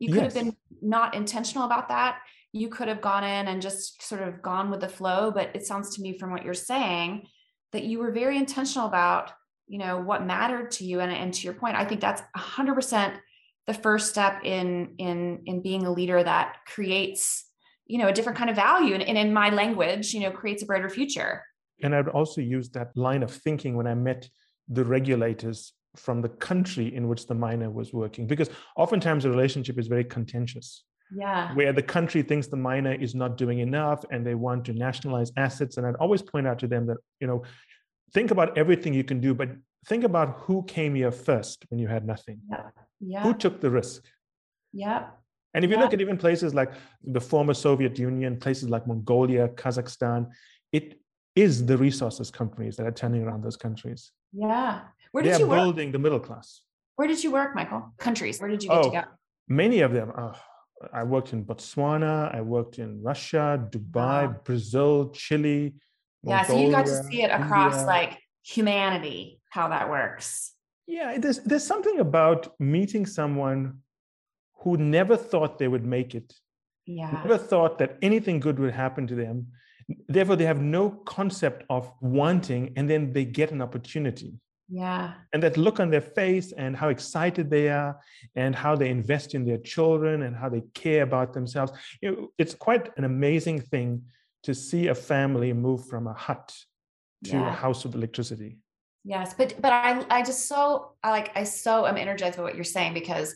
you 0.00 0.08
could 0.08 0.22
yes. 0.22 0.34
have 0.34 0.44
been 0.44 0.56
not 0.82 1.14
intentional 1.14 1.64
about 1.64 1.88
that. 1.88 2.18
You 2.52 2.68
could 2.68 2.88
have 2.88 3.00
gone 3.00 3.22
in 3.22 3.46
and 3.46 3.62
just 3.62 4.02
sort 4.02 4.22
of 4.22 4.42
gone 4.42 4.70
with 4.70 4.80
the 4.80 4.88
flow. 4.88 5.30
But 5.30 5.54
it 5.54 5.64
sounds 5.64 5.94
to 5.94 6.02
me 6.02 6.18
from 6.18 6.32
what 6.32 6.44
you're 6.44 6.54
saying 6.54 7.28
that 7.70 7.84
you 7.84 8.00
were 8.00 8.10
very 8.10 8.36
intentional 8.36 8.88
about, 8.88 9.30
you 9.68 9.78
know, 9.78 10.00
what 10.00 10.26
mattered 10.26 10.72
to 10.72 10.84
you. 10.84 10.98
And, 10.98 11.12
and 11.12 11.32
to 11.32 11.42
your 11.42 11.54
point, 11.54 11.76
I 11.76 11.84
think 11.84 12.00
that's 12.00 12.22
100% 12.36 13.20
the 13.66 13.74
first 13.74 14.10
step 14.10 14.40
in 14.44 14.94
in 14.98 15.42
in 15.46 15.62
being 15.62 15.86
a 15.86 15.92
leader 15.92 16.22
that 16.22 16.56
creates 16.66 17.44
you 17.86 17.98
know 17.98 18.08
a 18.08 18.12
different 18.12 18.36
kind 18.36 18.50
of 18.50 18.56
value 18.56 18.94
and, 18.94 19.02
and 19.02 19.16
in 19.16 19.32
my 19.32 19.50
language 19.50 20.12
you 20.14 20.20
know 20.20 20.30
creates 20.30 20.62
a 20.62 20.66
brighter 20.66 20.88
future 20.88 21.44
And 21.82 21.94
I 21.94 21.98
would 22.00 22.14
also 22.20 22.40
use 22.40 22.68
that 22.70 22.88
line 22.96 23.22
of 23.22 23.30
thinking 23.30 23.76
when 23.76 23.86
I 23.86 23.94
met 23.94 24.28
the 24.68 24.84
regulators 24.84 25.72
from 25.96 26.22
the 26.22 26.28
country 26.28 26.94
in 26.94 27.08
which 27.08 27.26
the 27.26 27.34
miner 27.34 27.70
was 27.70 27.92
working, 27.92 28.26
because 28.26 28.50
oftentimes 28.76 29.24
the 29.24 29.30
relationship 29.30 29.78
is 29.78 29.88
very 29.88 30.04
contentious. 30.04 30.84
Yeah. 31.12 31.52
Where 31.54 31.72
the 31.72 31.82
country 31.82 32.22
thinks 32.22 32.46
the 32.46 32.56
miner 32.56 32.92
is 32.94 33.16
not 33.16 33.36
doing 33.36 33.58
enough 33.58 34.04
and 34.12 34.24
they 34.24 34.36
want 34.36 34.64
to 34.66 34.72
nationalize 34.72 35.32
assets. 35.36 35.76
And 35.76 35.84
I'd 35.84 35.96
always 35.96 36.22
point 36.22 36.46
out 36.46 36.60
to 36.60 36.68
them 36.68 36.86
that, 36.86 36.98
you 37.18 37.26
know, 37.26 37.42
think 38.14 38.30
about 38.30 38.56
everything 38.56 38.94
you 38.94 39.02
can 39.02 39.20
do, 39.20 39.34
but 39.34 39.48
think 39.86 40.04
about 40.04 40.38
who 40.42 40.62
came 40.64 40.94
here 40.94 41.10
first 41.10 41.64
when 41.68 41.80
you 41.80 41.88
had 41.88 42.06
nothing. 42.06 42.38
Yeah. 42.48 42.70
Yeah. 43.00 43.22
Who 43.24 43.34
took 43.34 43.60
the 43.60 43.70
risk? 43.70 44.04
Yeah. 44.72 45.08
And 45.52 45.64
if 45.64 45.70
you 45.70 45.76
Yeah. 45.76 45.82
look 45.82 45.92
at 45.92 46.00
even 46.00 46.16
places 46.16 46.54
like 46.54 46.70
the 47.02 47.20
former 47.20 47.54
Soviet 47.54 47.98
Union, 47.98 48.38
places 48.38 48.68
like 48.70 48.86
Mongolia, 48.86 49.48
Kazakhstan, 49.48 50.30
it 50.70 51.00
is 51.34 51.66
the 51.66 51.76
resources 51.76 52.30
companies 52.30 52.76
that 52.76 52.86
are 52.86 52.92
turning 52.92 53.22
around 53.24 53.42
those 53.42 53.56
countries. 53.56 54.12
Yeah. 54.32 54.82
Where 55.12 55.22
did 55.24 55.38
you 55.40 55.46
work? 55.46 55.58
building 55.58 55.92
the 55.92 55.98
middle 55.98 56.20
class. 56.20 56.62
Where 56.96 57.08
did 57.08 57.22
you 57.24 57.30
work, 57.32 57.54
Michael? 57.54 57.92
Countries. 57.98 58.40
Where 58.40 58.50
did 58.50 58.62
you 58.62 58.68
get 58.68 58.82
to 58.82 58.88
Oh, 58.88 58.92
go? 58.92 59.02
Many 59.48 59.80
of 59.80 59.92
them. 59.92 60.12
Uh, 60.16 60.32
I 60.92 61.02
worked 61.04 61.32
in 61.32 61.44
Botswana. 61.44 62.34
I 62.34 62.40
worked 62.40 62.78
in 62.78 63.02
Russia, 63.02 63.44
Dubai, 63.70 64.26
Wow. 64.28 64.36
Brazil, 64.44 65.10
Chile. 65.10 65.74
Yeah. 66.22 66.42
So 66.44 66.58
you 66.58 66.70
got 66.70 66.86
to 66.86 67.02
see 67.04 67.22
it 67.22 67.30
across 67.30 67.74
India. 67.74 67.86
like 67.86 68.18
humanity, 68.44 69.40
how 69.50 69.68
that 69.68 69.88
works. 69.90 70.52
Yeah, 70.86 71.18
there's 71.18 71.38
there's 71.48 71.64
something 71.72 71.98
about 72.00 72.40
meeting 72.58 73.06
someone 73.06 73.60
who 74.60 74.76
never 74.76 75.16
thought 75.16 75.58
they 75.58 75.68
would 75.68 75.86
make 75.96 76.14
it, 76.14 76.28
Yeah. 76.86 77.10
never 77.22 77.38
thought 77.38 77.78
that 77.78 77.90
anything 78.02 78.40
good 78.40 78.58
would 78.58 78.74
happen 78.84 79.06
to 79.06 79.14
them. 79.14 79.36
Therefore, 80.08 80.36
they 80.36 80.44
have 80.52 80.60
no 80.60 80.90
concept 81.16 81.64
of 81.70 81.82
wanting, 82.00 82.72
and 82.76 82.84
then 82.90 83.12
they 83.14 83.24
get 83.24 83.50
an 83.52 83.60
opportunity. 83.62 84.30
Yeah. 84.70 85.14
And 85.32 85.42
that 85.42 85.56
look 85.56 85.80
on 85.80 85.90
their 85.90 86.00
face, 86.00 86.52
and 86.52 86.76
how 86.76 86.88
excited 86.88 87.50
they 87.50 87.68
are, 87.68 87.98
and 88.36 88.54
how 88.54 88.76
they 88.76 88.88
invest 88.88 89.34
in 89.34 89.44
their 89.44 89.58
children, 89.58 90.22
and 90.22 90.36
how 90.36 90.48
they 90.48 90.62
care 90.74 91.02
about 91.02 91.32
themselves. 91.32 91.72
You 92.00 92.10
know, 92.10 92.28
it's 92.38 92.54
quite 92.54 92.90
an 92.96 93.04
amazing 93.04 93.60
thing 93.60 94.02
to 94.44 94.54
see 94.54 94.86
a 94.86 94.94
family 94.94 95.52
move 95.52 95.86
from 95.86 96.06
a 96.06 96.14
hut 96.14 96.56
to 97.24 97.36
a 97.36 97.50
house 97.50 97.84
with 97.84 97.94
electricity. 97.94 98.58
Yes, 99.04 99.34
but 99.34 99.60
but 99.60 99.72
I 99.72 100.04
I 100.10 100.22
just 100.22 100.46
so 100.46 100.92
I 101.02 101.10
like 101.10 101.36
I 101.36 101.44
so 101.44 101.86
am 101.86 101.96
energized 101.96 102.36
by 102.36 102.42
what 102.42 102.54
you're 102.54 102.64
saying 102.64 102.94
because 102.94 103.34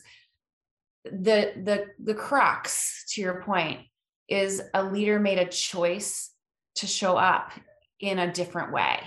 the 1.03 1.53
the 1.63 1.87
the 2.03 2.13
crux 2.13 3.03
to 3.13 3.21
your 3.21 3.41
point 3.41 3.81
is 4.27 4.61
a 4.73 4.83
leader 4.83 5.19
made 5.19 5.37
a 5.37 5.45
choice 5.45 6.31
to 6.75 6.87
show 6.87 7.17
up 7.17 7.51
in 7.99 8.19
a 8.19 8.31
different 8.31 8.73
way. 8.73 8.99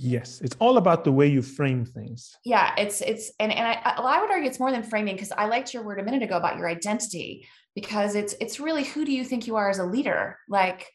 Yes, 0.00 0.40
it's 0.40 0.56
all 0.60 0.76
about 0.76 1.04
the 1.04 1.12
way 1.12 1.26
you 1.26 1.42
frame 1.42 1.84
things. 1.84 2.36
Yeah, 2.44 2.72
it's 2.78 3.00
it's 3.00 3.32
and 3.40 3.50
and 3.50 3.66
I 3.66 3.94
well, 3.98 4.06
I 4.06 4.20
would 4.20 4.30
argue 4.30 4.48
it's 4.48 4.60
more 4.60 4.70
than 4.70 4.82
framing 4.82 5.16
because 5.16 5.32
I 5.32 5.46
liked 5.46 5.74
your 5.74 5.82
word 5.82 5.98
a 5.98 6.04
minute 6.04 6.22
ago 6.22 6.36
about 6.36 6.56
your 6.56 6.68
identity 6.68 7.46
because 7.74 8.14
it's 8.14 8.34
it's 8.40 8.60
really 8.60 8.84
who 8.84 9.04
do 9.04 9.12
you 9.12 9.24
think 9.24 9.46
you 9.46 9.56
are 9.56 9.68
as 9.68 9.78
a 9.78 9.84
leader? 9.84 10.38
Like 10.48 10.86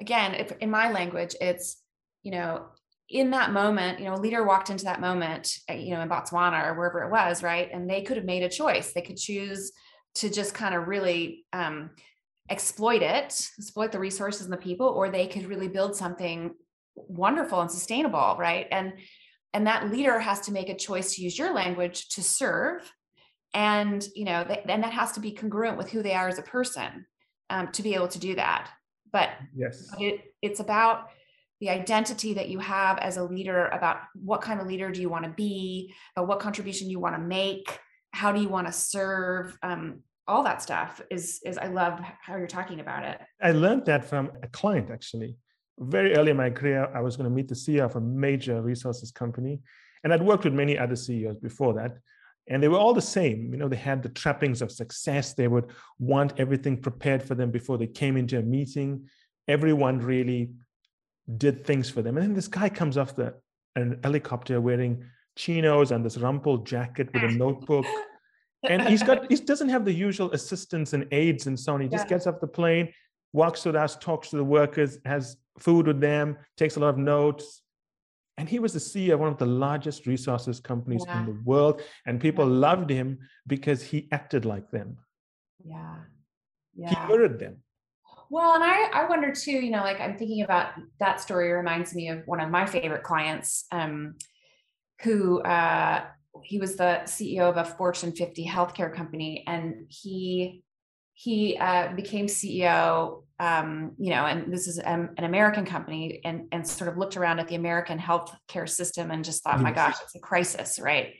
again, 0.00 0.34
if 0.34 0.52
in 0.58 0.70
my 0.70 0.90
language, 0.92 1.34
it's 1.40 1.82
you 2.22 2.30
know 2.30 2.66
in 3.08 3.30
that 3.30 3.52
moment, 3.52 3.98
you 3.98 4.06
know, 4.06 4.14
a 4.14 4.16
leader 4.16 4.44
walked 4.44 4.70
into 4.70 4.84
that 4.84 5.00
moment, 5.00 5.58
uh, 5.70 5.74
you 5.74 5.94
know, 5.94 6.00
in 6.00 6.08
Botswana 6.08 6.66
or 6.66 6.74
wherever 6.74 7.02
it 7.02 7.10
was, 7.10 7.42
right? 7.42 7.68
And 7.72 7.88
they 7.88 8.02
could 8.02 8.16
have 8.16 8.24
made 8.24 8.42
a 8.42 8.48
choice. 8.48 8.92
They 8.92 9.02
could 9.02 9.18
choose 9.18 9.72
to 10.16 10.30
just 10.30 10.54
kind 10.54 10.74
of 10.74 10.88
really 10.88 11.44
um, 11.52 11.90
exploit 12.48 13.02
it, 13.02 13.48
exploit 13.58 13.92
the 13.92 13.98
resources 13.98 14.42
and 14.42 14.52
the 14.52 14.56
people, 14.56 14.86
or 14.86 15.10
they 15.10 15.26
could 15.26 15.46
really 15.46 15.68
build 15.68 15.94
something 15.94 16.54
wonderful 16.94 17.60
and 17.60 17.70
sustainable, 17.70 18.36
right? 18.38 18.66
And 18.70 18.94
and 19.52 19.66
that 19.68 19.90
leader 19.90 20.18
has 20.18 20.40
to 20.40 20.52
make 20.52 20.68
a 20.68 20.76
choice 20.76 21.14
to 21.14 21.22
use 21.22 21.38
your 21.38 21.54
language 21.54 22.08
to 22.10 22.22
serve, 22.22 22.92
and 23.52 24.06
you 24.14 24.24
know, 24.24 24.44
th- 24.44 24.60
and 24.68 24.82
that 24.82 24.92
has 24.92 25.12
to 25.12 25.20
be 25.20 25.32
congruent 25.32 25.78
with 25.78 25.90
who 25.90 26.02
they 26.02 26.14
are 26.14 26.28
as 26.28 26.38
a 26.38 26.42
person 26.42 27.06
um, 27.50 27.68
to 27.72 27.82
be 27.82 27.94
able 27.94 28.08
to 28.08 28.18
do 28.18 28.34
that. 28.34 28.70
But 29.12 29.30
Yes. 29.54 29.88
but 29.90 30.00
it, 30.00 30.20
it's 30.42 30.60
about 30.60 31.10
the 31.60 31.70
identity 31.70 32.34
that 32.34 32.48
you 32.48 32.58
have 32.58 32.98
as 32.98 33.16
a 33.16 33.24
leader 33.24 33.66
about 33.68 33.98
what 34.14 34.40
kind 34.40 34.60
of 34.60 34.66
leader 34.66 34.90
do 34.90 35.00
you 35.00 35.08
want 35.08 35.24
to 35.24 35.30
be 35.30 35.94
about 36.16 36.28
what 36.28 36.40
contribution 36.40 36.90
you 36.90 36.98
want 36.98 37.14
to 37.14 37.20
make 37.20 37.80
how 38.12 38.32
do 38.32 38.40
you 38.40 38.48
want 38.48 38.66
to 38.66 38.72
serve 38.72 39.56
um, 39.62 40.00
all 40.26 40.42
that 40.42 40.60
stuff 40.60 41.00
is 41.10 41.40
is 41.44 41.56
i 41.58 41.66
love 41.66 42.00
how 42.20 42.36
you're 42.36 42.46
talking 42.46 42.80
about 42.80 43.04
it 43.04 43.20
I 43.40 43.52
learned 43.52 43.86
that 43.86 44.04
from 44.04 44.32
a 44.42 44.48
client 44.48 44.90
actually. 44.90 45.36
Very 45.78 46.14
early 46.14 46.30
in 46.30 46.36
my 46.36 46.50
career, 46.50 46.88
I 46.94 47.00
was 47.00 47.16
going 47.16 47.28
to 47.28 47.34
meet 47.34 47.48
the 47.48 47.54
CEO 47.54 47.84
of 47.84 47.96
a 47.96 48.00
major 48.00 48.62
resources 48.62 49.10
company. 49.10 49.60
And 50.02 50.12
I'd 50.12 50.22
worked 50.22 50.44
with 50.44 50.54
many 50.54 50.78
other 50.78 50.96
CEOs 50.96 51.38
before 51.38 51.74
that. 51.74 51.98
And 52.48 52.62
they 52.62 52.68
were 52.68 52.78
all 52.78 52.92
the 52.92 53.00
same. 53.00 53.52
You 53.52 53.58
know, 53.58 53.68
they 53.68 53.76
had 53.76 54.02
the 54.02 54.10
trappings 54.10 54.60
of 54.60 54.70
success. 54.70 55.32
They 55.32 55.48
would 55.48 55.70
want 55.98 56.34
everything 56.38 56.80
prepared 56.80 57.22
for 57.22 57.34
them 57.34 57.50
before 57.50 57.78
they 57.78 57.86
came 57.86 58.16
into 58.16 58.38
a 58.38 58.42
meeting. 58.42 59.08
Everyone 59.48 59.98
really 59.98 60.50
did 61.38 61.64
things 61.64 61.88
for 61.88 62.02
them. 62.02 62.16
And 62.18 62.26
then 62.26 62.34
this 62.34 62.48
guy 62.48 62.68
comes 62.68 62.98
off 62.98 63.16
the 63.16 63.34
an 63.76 63.98
helicopter 64.04 64.60
wearing 64.60 65.04
chinos 65.36 65.90
and 65.90 66.04
this 66.04 66.18
rumpled 66.18 66.64
jacket 66.66 67.12
with 67.12 67.24
a 67.24 67.28
notebook 67.44 67.86
and 68.68 68.88
he's 68.88 69.02
got 69.02 69.30
he 69.30 69.36
doesn't 69.36 69.68
have 69.68 69.84
the 69.84 69.92
usual 69.92 70.30
assistants 70.32 70.92
and 70.92 71.06
aides 71.12 71.46
and 71.46 71.58
so 71.58 71.74
on. 71.74 71.80
He 71.80 71.88
just 71.88 72.06
Yeah. 72.06 72.10
gets 72.10 72.26
off 72.26 72.40
the 72.40 72.46
plane, 72.46 72.92
walks 73.32 73.64
with 73.64 73.76
us, 73.76 73.96
talks 73.96 74.30
to 74.30 74.36
the 74.36 74.44
workers, 74.44 74.98
has 75.04 75.36
food 75.58 75.86
with 75.86 76.00
them, 76.00 76.36
takes 76.56 76.76
a 76.76 76.80
lot 76.80 76.90
of 76.90 76.98
notes. 76.98 77.62
And 78.36 78.48
he 78.48 78.58
was 78.58 78.72
the 78.72 78.80
CEO 78.80 79.14
of 79.14 79.20
one 79.20 79.28
of 79.28 79.38
the 79.38 79.46
largest 79.46 80.06
resources 80.06 80.58
companies 80.58 81.04
Yeah. 81.06 81.20
in 81.20 81.26
the 81.26 81.40
world. 81.44 81.82
And 82.06 82.20
people 82.20 82.46
loved 82.46 82.90
him 82.90 83.18
because 83.46 83.82
he 83.82 84.08
acted 84.12 84.44
like 84.44 84.70
them. 84.70 84.98
yeah 85.64 85.96
yeah. 86.76 86.88
He 86.88 87.08
mirrored 87.08 87.38
them. 87.38 87.62
Well, 88.30 88.54
and 88.54 88.64
I, 88.64 88.86
I 88.92 89.08
wonder 89.08 89.32
too, 89.32 89.52
you 89.52 89.70
know, 89.70 89.82
like 89.82 90.00
I'm 90.00 90.16
thinking 90.16 90.42
about 90.42 90.72
that 90.98 91.20
story 91.20 91.52
reminds 91.52 91.94
me 91.94 92.08
of 92.08 92.26
one 92.26 92.40
of 92.40 92.50
my 92.50 92.66
favorite 92.66 93.04
clients, 93.04 93.66
um, 93.70 94.16
who 95.02 95.40
uh, 95.42 96.04
he 96.42 96.58
was 96.58 96.74
the 96.76 97.02
CEO 97.04 97.42
of 97.48 97.56
a 97.56 97.64
Fortune 97.64 98.12
50 98.12 98.44
healthcare 98.46 98.92
company, 98.92 99.44
and 99.46 99.86
he 99.88 100.63
he 101.14 101.56
uh, 101.58 101.92
became 101.94 102.26
CEO, 102.26 103.22
um, 103.38 103.92
you 103.98 104.10
know, 104.10 104.26
and 104.26 104.52
this 104.52 104.66
is 104.66 104.80
um, 104.84 105.10
an 105.16 105.24
American 105.24 105.64
company, 105.64 106.20
and 106.24 106.48
and 106.52 106.66
sort 106.66 106.88
of 106.88 106.98
looked 106.98 107.16
around 107.16 107.38
at 107.38 107.48
the 107.48 107.54
American 107.54 107.98
healthcare 107.98 108.68
system 108.68 109.10
and 109.10 109.24
just 109.24 109.42
thought, 109.42 109.60
my 109.60 109.72
gosh, 109.72 109.96
it's 110.02 110.14
a 110.14 110.18
crisis, 110.20 110.78
right? 110.78 111.14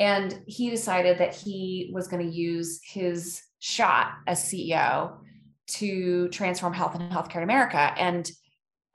And 0.00 0.42
he 0.46 0.70
decided 0.70 1.18
that 1.18 1.34
he 1.34 1.90
was 1.92 2.08
going 2.08 2.28
to 2.28 2.36
use 2.36 2.80
his 2.84 3.40
shot 3.60 4.14
as 4.26 4.42
CEO 4.42 5.18
to 5.68 6.28
transform 6.28 6.72
health 6.72 6.96
and 6.96 7.10
healthcare 7.12 7.36
in 7.36 7.44
America. 7.44 7.94
And 7.96 8.28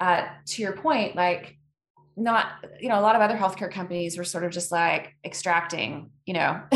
uh, 0.01 0.25
to 0.47 0.61
your 0.61 0.73
point, 0.73 1.15
like 1.15 1.57
not, 2.17 2.47
you 2.79 2.89
know, 2.89 2.99
a 2.99 3.01
lot 3.01 3.15
of 3.15 3.21
other 3.21 3.37
healthcare 3.37 3.71
companies 3.71 4.17
were 4.17 4.25
sort 4.25 4.43
of 4.43 4.51
just 4.51 4.71
like 4.71 5.13
extracting, 5.23 6.11
you 6.25 6.33
know, 6.33 6.61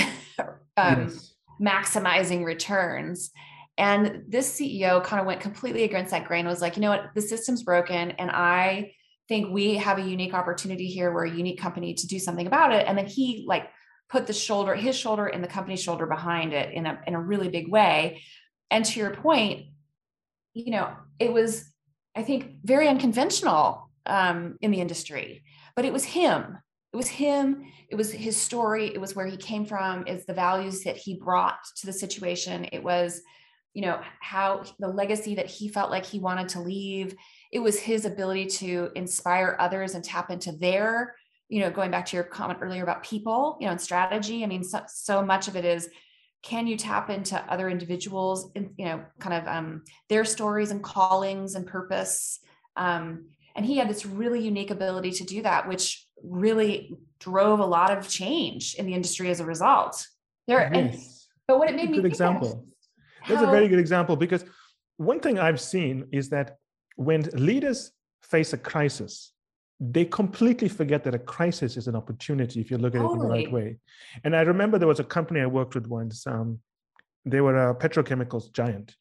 um, 0.77 1.09
Yes. 1.09 1.33
Maximizing 1.61 2.43
returns. 2.43 3.31
And 3.77 4.23
this 4.27 4.59
CEO 4.59 5.03
kind 5.03 5.19
of 5.19 5.25
went 5.25 5.41
completely 5.41 5.83
against 5.83 6.11
that 6.11 6.25
grain, 6.25 6.45
was 6.45 6.61
like, 6.61 6.75
you 6.75 6.81
know 6.81 6.89
what, 6.89 7.11
the 7.15 7.21
system's 7.21 7.63
broken. 7.63 8.11
And 8.11 8.29
I 8.31 8.93
think 9.27 9.53
we 9.53 9.75
have 9.75 9.97
a 9.97 10.01
unique 10.01 10.33
opportunity 10.33 10.87
here. 10.87 11.13
We're 11.13 11.25
a 11.25 11.31
unique 11.31 11.59
company 11.59 11.93
to 11.93 12.07
do 12.07 12.19
something 12.19 12.47
about 12.47 12.73
it. 12.73 12.85
And 12.87 12.97
then 12.97 13.05
he 13.05 13.45
like 13.47 13.69
put 14.09 14.27
the 14.27 14.33
shoulder, 14.33 14.75
his 14.75 14.95
shoulder 14.95 15.27
and 15.27 15.43
the 15.43 15.47
company's 15.47 15.81
shoulder 15.81 16.05
behind 16.05 16.53
it 16.53 16.73
in 16.73 16.85
a 16.85 16.99
in 17.07 17.15
a 17.15 17.21
really 17.21 17.47
big 17.47 17.69
way. 17.69 18.21
And 18.69 18.83
to 18.85 18.99
your 18.99 19.11
point, 19.11 19.67
you 20.53 20.71
know, 20.71 20.93
it 21.19 21.31
was, 21.31 21.71
I 22.15 22.23
think, 22.23 22.57
very 22.63 22.87
unconventional 22.87 23.89
um, 24.05 24.57
in 24.61 24.71
the 24.71 24.81
industry, 24.81 25.43
but 25.75 25.85
it 25.85 25.93
was 25.93 26.03
him. 26.03 26.57
It 26.93 26.97
was 26.97 27.07
him. 27.07 27.65
It 27.89 27.95
was 27.95 28.11
his 28.11 28.35
story. 28.35 28.87
It 28.93 28.99
was 28.99 29.15
where 29.15 29.25
he 29.25 29.37
came 29.37 29.65
from. 29.65 30.05
It's 30.07 30.25
the 30.25 30.33
values 30.33 30.83
that 30.83 30.97
he 30.97 31.15
brought 31.15 31.59
to 31.77 31.85
the 31.85 31.93
situation. 31.93 32.67
It 32.71 32.83
was, 32.83 33.21
you 33.73 33.81
know, 33.81 34.01
how 34.19 34.63
the 34.79 34.89
legacy 34.89 35.35
that 35.35 35.47
he 35.47 35.69
felt 35.69 35.89
like 35.89 36.05
he 36.05 36.19
wanted 36.19 36.49
to 36.49 36.61
leave. 36.61 37.15
It 37.51 37.59
was 37.59 37.79
his 37.79 38.05
ability 38.05 38.47
to 38.47 38.89
inspire 38.95 39.55
others 39.59 39.95
and 39.95 40.03
tap 40.03 40.31
into 40.31 40.51
their, 40.51 41.15
you 41.47 41.61
know, 41.61 41.71
going 41.71 41.91
back 41.91 42.05
to 42.07 42.17
your 42.17 42.25
comment 42.25 42.59
earlier 42.61 42.83
about 42.83 43.03
people, 43.03 43.57
you 43.61 43.67
know, 43.67 43.71
and 43.71 43.81
strategy. 43.81 44.43
I 44.43 44.47
mean, 44.47 44.63
so, 44.63 44.81
so 44.87 45.23
much 45.23 45.47
of 45.47 45.55
it 45.55 45.63
is 45.63 45.89
can 46.43 46.65
you 46.65 46.75
tap 46.75 47.09
into 47.09 47.39
other 47.51 47.69
individuals 47.69 48.51
and 48.55 48.71
you 48.77 48.85
know 48.85 49.03
kind 49.19 49.35
of 49.35 49.47
um, 49.47 49.83
their 50.09 50.25
stories 50.25 50.71
and 50.71 50.83
callings 50.83 51.55
and 51.55 51.67
purpose 51.67 52.39
um, 52.77 53.25
and 53.55 53.65
he 53.65 53.77
had 53.77 53.89
this 53.89 54.05
really 54.05 54.41
unique 54.43 54.71
ability 54.71 55.11
to 55.11 55.23
do 55.23 55.41
that 55.41 55.67
which 55.67 56.00
really 56.23 56.95
drove 57.19 57.59
a 57.59 57.65
lot 57.65 57.95
of 57.95 58.07
change 58.07 58.75
in 58.75 58.85
the 58.85 58.93
industry 58.93 59.29
as 59.29 59.39
a 59.39 59.45
result 59.45 60.07
there 60.47 60.59
and, 60.59 60.97
but 61.47 61.59
what 61.59 61.69
it 61.69 61.75
made 61.75 61.87
Good 61.87 61.91
me 61.91 61.95
think 61.97 62.05
of 62.05 62.11
example. 62.11 62.65
That's 63.27 63.41
a 63.41 63.47
very 63.47 63.67
good 63.67 63.79
example 63.79 64.15
because 64.15 64.43
one 64.97 65.19
thing 65.19 65.39
I've 65.39 65.61
seen 65.61 66.07
is 66.11 66.29
that 66.29 66.57
when 66.95 67.21
leaders 67.33 67.91
face 68.23 68.53
a 68.53 68.57
crisis, 68.57 69.33
they 69.79 70.05
completely 70.05 70.67
forget 70.67 71.03
that 71.03 71.15
a 71.15 71.19
crisis 71.19 71.77
is 71.77 71.87
an 71.87 71.95
opportunity 71.95 72.61
if 72.61 72.69
you 72.69 72.77
look 72.77 72.95
at 72.95 73.01
it 73.01 73.11
in 73.11 73.17
the 73.17 73.27
right 73.27 73.51
way. 73.51 73.77
And 74.23 74.35
I 74.35 74.41
remember 74.41 74.77
there 74.77 74.87
was 74.87 74.99
a 74.99 75.03
company 75.03 75.39
I 75.41 75.47
worked 75.47 75.75
with 75.75 75.87
once. 75.87 76.27
Um, 76.27 76.59
they 77.25 77.41
were 77.41 77.69
a 77.69 77.75
petrochemicals 77.75 78.53
giant. 78.53 78.95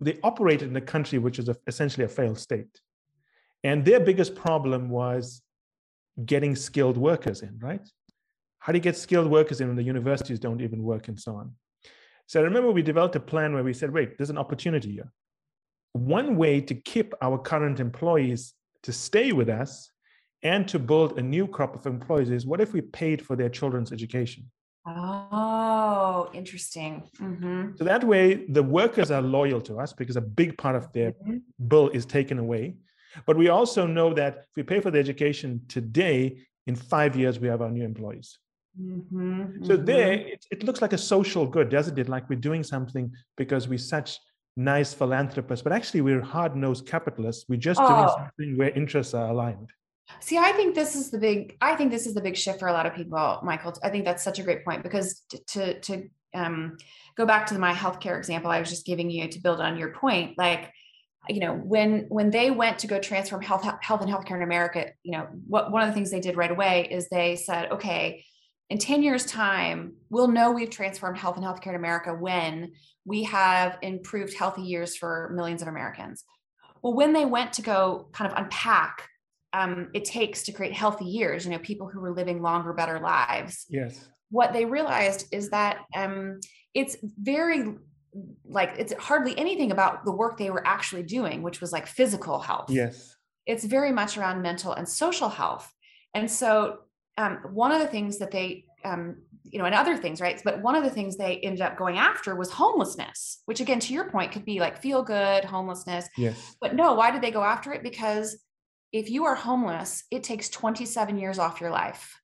They 0.00 0.18
operated 0.22 0.68
in 0.68 0.76
a 0.76 0.80
country 0.80 1.18
which 1.18 1.38
is 1.38 1.48
a, 1.48 1.56
essentially 1.66 2.04
a 2.04 2.08
failed 2.08 2.38
state. 2.38 2.80
And 3.64 3.84
their 3.84 4.00
biggest 4.00 4.34
problem 4.34 4.90
was 4.90 5.42
getting 6.24 6.56
skilled 6.56 6.96
workers 6.96 7.42
in, 7.42 7.58
right? 7.60 7.86
How 8.58 8.72
do 8.72 8.78
you 8.78 8.82
get 8.82 8.96
skilled 8.96 9.30
workers 9.30 9.60
in 9.60 9.68
when 9.68 9.76
the 9.76 9.82
universities 9.82 10.38
don't 10.38 10.60
even 10.60 10.82
work 10.82 11.08
and 11.08 11.18
so 11.20 11.36
on? 11.36 11.52
So 12.26 12.40
I 12.40 12.44
remember 12.44 12.72
we 12.72 12.82
developed 12.82 13.14
a 13.16 13.20
plan 13.20 13.54
where 13.54 13.62
we 13.62 13.72
said, 13.72 13.92
wait, 13.92 14.18
there's 14.18 14.30
an 14.30 14.38
opportunity 14.38 14.92
here. 14.92 15.12
One 15.92 16.36
way 16.36 16.60
to 16.60 16.74
keep 16.74 17.14
our 17.22 17.38
current 17.38 17.78
employees 17.80 18.54
to 18.82 18.92
stay 18.92 19.32
with 19.32 19.48
us 19.48 19.90
and 20.42 20.66
to 20.68 20.78
build 20.78 21.18
a 21.18 21.22
new 21.22 21.46
crop 21.46 21.74
of 21.74 21.86
employees 21.86 22.30
is 22.30 22.46
what 22.46 22.60
if 22.60 22.72
we 22.72 22.80
paid 22.80 23.24
for 23.24 23.36
their 23.36 23.48
children's 23.48 23.92
education? 23.92 24.50
Oh, 24.86 26.30
interesting. 26.32 27.02
hmm 27.18 27.70
So 27.76 27.84
that 27.84 28.04
way 28.04 28.46
the 28.46 28.62
workers 28.62 29.10
are 29.10 29.22
loyal 29.22 29.60
to 29.62 29.78
us 29.80 29.92
because 29.92 30.16
a 30.16 30.20
big 30.20 30.56
part 30.58 30.76
of 30.76 30.92
their 30.92 31.14
bill 31.68 31.88
is 31.90 32.06
taken 32.06 32.38
away. 32.38 32.76
But 33.24 33.36
we 33.36 33.48
also 33.48 33.86
know 33.86 34.12
that 34.14 34.38
if 34.50 34.56
we 34.56 34.62
pay 34.62 34.80
for 34.80 34.90
the 34.90 34.98
education 34.98 35.60
today, 35.68 36.38
in 36.66 36.74
five 36.74 37.16
years, 37.16 37.38
we 37.38 37.48
have 37.48 37.62
our 37.62 37.70
new 37.70 37.84
employees. 37.84 38.38
hmm 38.76 39.44
So 39.62 39.76
there, 39.76 40.12
it, 40.12 40.44
it 40.50 40.64
looks 40.64 40.82
like 40.82 40.92
a 40.92 40.98
social 40.98 41.46
good, 41.46 41.68
doesn't 41.70 41.98
it? 41.98 42.08
Like 42.08 42.28
we're 42.28 42.40
doing 42.40 42.62
something 42.64 43.12
because 43.36 43.68
we're 43.68 43.78
such 43.78 44.18
nice 44.56 44.92
philanthropists, 44.92 45.62
but 45.62 45.72
actually 45.72 46.00
we're 46.00 46.22
hard-nosed 46.22 46.86
capitalists. 46.86 47.44
We're 47.48 47.56
just 47.70 47.80
doing 47.80 48.04
Oh. 48.08 48.16
something 48.16 48.56
where 48.58 48.70
interests 48.70 49.14
are 49.14 49.28
aligned. 49.30 49.70
See, 50.20 50.38
I 50.38 50.52
think 50.52 50.74
this 50.74 50.94
is 50.94 51.10
the 51.10 51.18
big. 51.18 51.56
I 51.60 51.74
think 51.74 51.90
this 51.90 52.06
is 52.06 52.14
the 52.14 52.20
big 52.20 52.36
shift 52.36 52.60
for 52.60 52.68
a 52.68 52.72
lot 52.72 52.86
of 52.86 52.94
people, 52.94 53.40
Michael. 53.42 53.74
I 53.82 53.90
think 53.90 54.04
that's 54.04 54.22
such 54.22 54.38
a 54.38 54.42
great 54.42 54.64
point 54.64 54.82
because 54.82 55.22
to 55.30 55.38
to, 55.52 55.80
to 55.80 56.08
um, 56.34 56.76
go 57.16 57.26
back 57.26 57.46
to 57.46 57.58
my 57.58 57.72
healthcare 57.72 58.16
example 58.16 58.50
I 58.50 58.60
was 58.60 58.70
just 58.70 58.86
giving 58.86 59.10
you 59.10 59.26
to 59.28 59.40
build 59.40 59.60
on 59.60 59.76
your 59.76 59.92
point, 59.92 60.38
like 60.38 60.70
you 61.28 61.40
know 61.40 61.54
when 61.54 62.06
when 62.08 62.30
they 62.30 62.50
went 62.50 62.78
to 62.80 62.86
go 62.86 62.98
transform 62.98 63.42
health 63.42 63.64
health 63.82 64.00
and 64.00 64.10
healthcare 64.10 64.36
in 64.36 64.42
America, 64.42 64.86
you 65.02 65.12
know 65.12 65.26
what 65.46 65.70
one 65.70 65.82
of 65.82 65.88
the 65.88 65.94
things 65.94 66.10
they 66.10 66.20
did 66.20 66.36
right 66.36 66.50
away 66.50 66.88
is 66.90 67.08
they 67.08 67.36
said, 67.36 67.70
okay, 67.72 68.24
in 68.68 68.78
10 68.78 69.02
years 69.02 69.24
time 69.26 69.94
we'll 70.10 70.28
know 70.28 70.50
we've 70.50 70.70
transformed 70.70 71.18
health 71.18 71.36
and 71.36 71.44
healthcare 71.44 71.68
in 71.68 71.74
america 71.74 72.14
when 72.14 72.72
we 73.04 73.22
have 73.22 73.78
improved 73.82 74.34
healthy 74.34 74.62
years 74.62 74.96
for 74.96 75.32
millions 75.34 75.62
of 75.62 75.68
americans 75.68 76.24
well 76.82 76.94
when 76.94 77.12
they 77.12 77.24
went 77.24 77.52
to 77.52 77.62
go 77.62 78.08
kind 78.12 78.30
of 78.30 78.38
unpack 78.38 79.08
um, 79.52 79.88
it 79.94 80.04
takes 80.04 80.42
to 80.42 80.52
create 80.52 80.74
healthy 80.74 81.06
years 81.06 81.44
you 81.44 81.52
know 81.52 81.58
people 81.58 81.88
who 81.88 82.00
were 82.00 82.12
living 82.12 82.42
longer 82.42 82.72
better 82.72 82.98
lives 82.98 83.66
Yes. 83.68 84.06
what 84.30 84.52
they 84.52 84.64
realized 84.64 85.28
is 85.32 85.50
that 85.50 85.78
um, 85.94 86.40
it's 86.74 86.96
very 87.02 87.76
like 88.48 88.72
it's 88.78 88.92
hardly 88.94 89.36
anything 89.38 89.70
about 89.72 90.04
the 90.04 90.12
work 90.12 90.38
they 90.38 90.50
were 90.50 90.66
actually 90.66 91.02
doing 91.02 91.42
which 91.42 91.60
was 91.60 91.72
like 91.72 91.86
physical 91.86 92.38
health 92.38 92.70
Yes. 92.70 93.14
it's 93.46 93.64
very 93.64 93.92
much 93.92 94.16
around 94.18 94.42
mental 94.42 94.72
and 94.72 94.88
social 94.88 95.28
health. 95.28 95.72
And 96.14 96.30
so, 96.30 96.78
um, 97.18 97.38
one 97.52 97.72
of 97.72 97.80
the 97.80 97.86
things 97.86 98.18
that 98.18 98.30
they, 98.30 98.64
um, 98.84 99.16
you 99.44 99.58
know, 99.58 99.66
and 99.66 99.74
other 99.74 99.96
things, 99.96 100.20
right? 100.20 100.40
But 100.44 100.62
one 100.62 100.74
of 100.74 100.82
the 100.82 100.90
things 100.90 101.16
they 101.16 101.38
ended 101.40 101.60
up 101.60 101.76
going 101.76 101.98
after 101.98 102.34
was 102.34 102.50
homelessness, 102.50 103.42
which, 103.44 103.60
again, 103.60 103.80
to 103.80 103.92
your 103.92 104.10
point, 104.10 104.32
could 104.32 104.44
be 104.44 104.58
like 104.60 104.80
feel 104.80 105.02
good 105.02 105.44
homelessness. 105.44 106.08
Yes. 106.16 106.56
But 106.60 106.74
no, 106.74 106.94
why 106.94 107.10
did 107.10 107.22
they 107.22 107.30
go 107.30 107.42
after 107.42 107.72
it? 107.72 107.82
Because 107.82 108.38
if 108.92 109.10
you 109.10 109.24
are 109.26 109.34
homeless, 109.34 110.04
it 110.10 110.22
takes 110.24 110.48
27 110.48 111.18
years 111.18 111.38
off 111.38 111.60
your 111.60 111.70
life. 111.70 112.18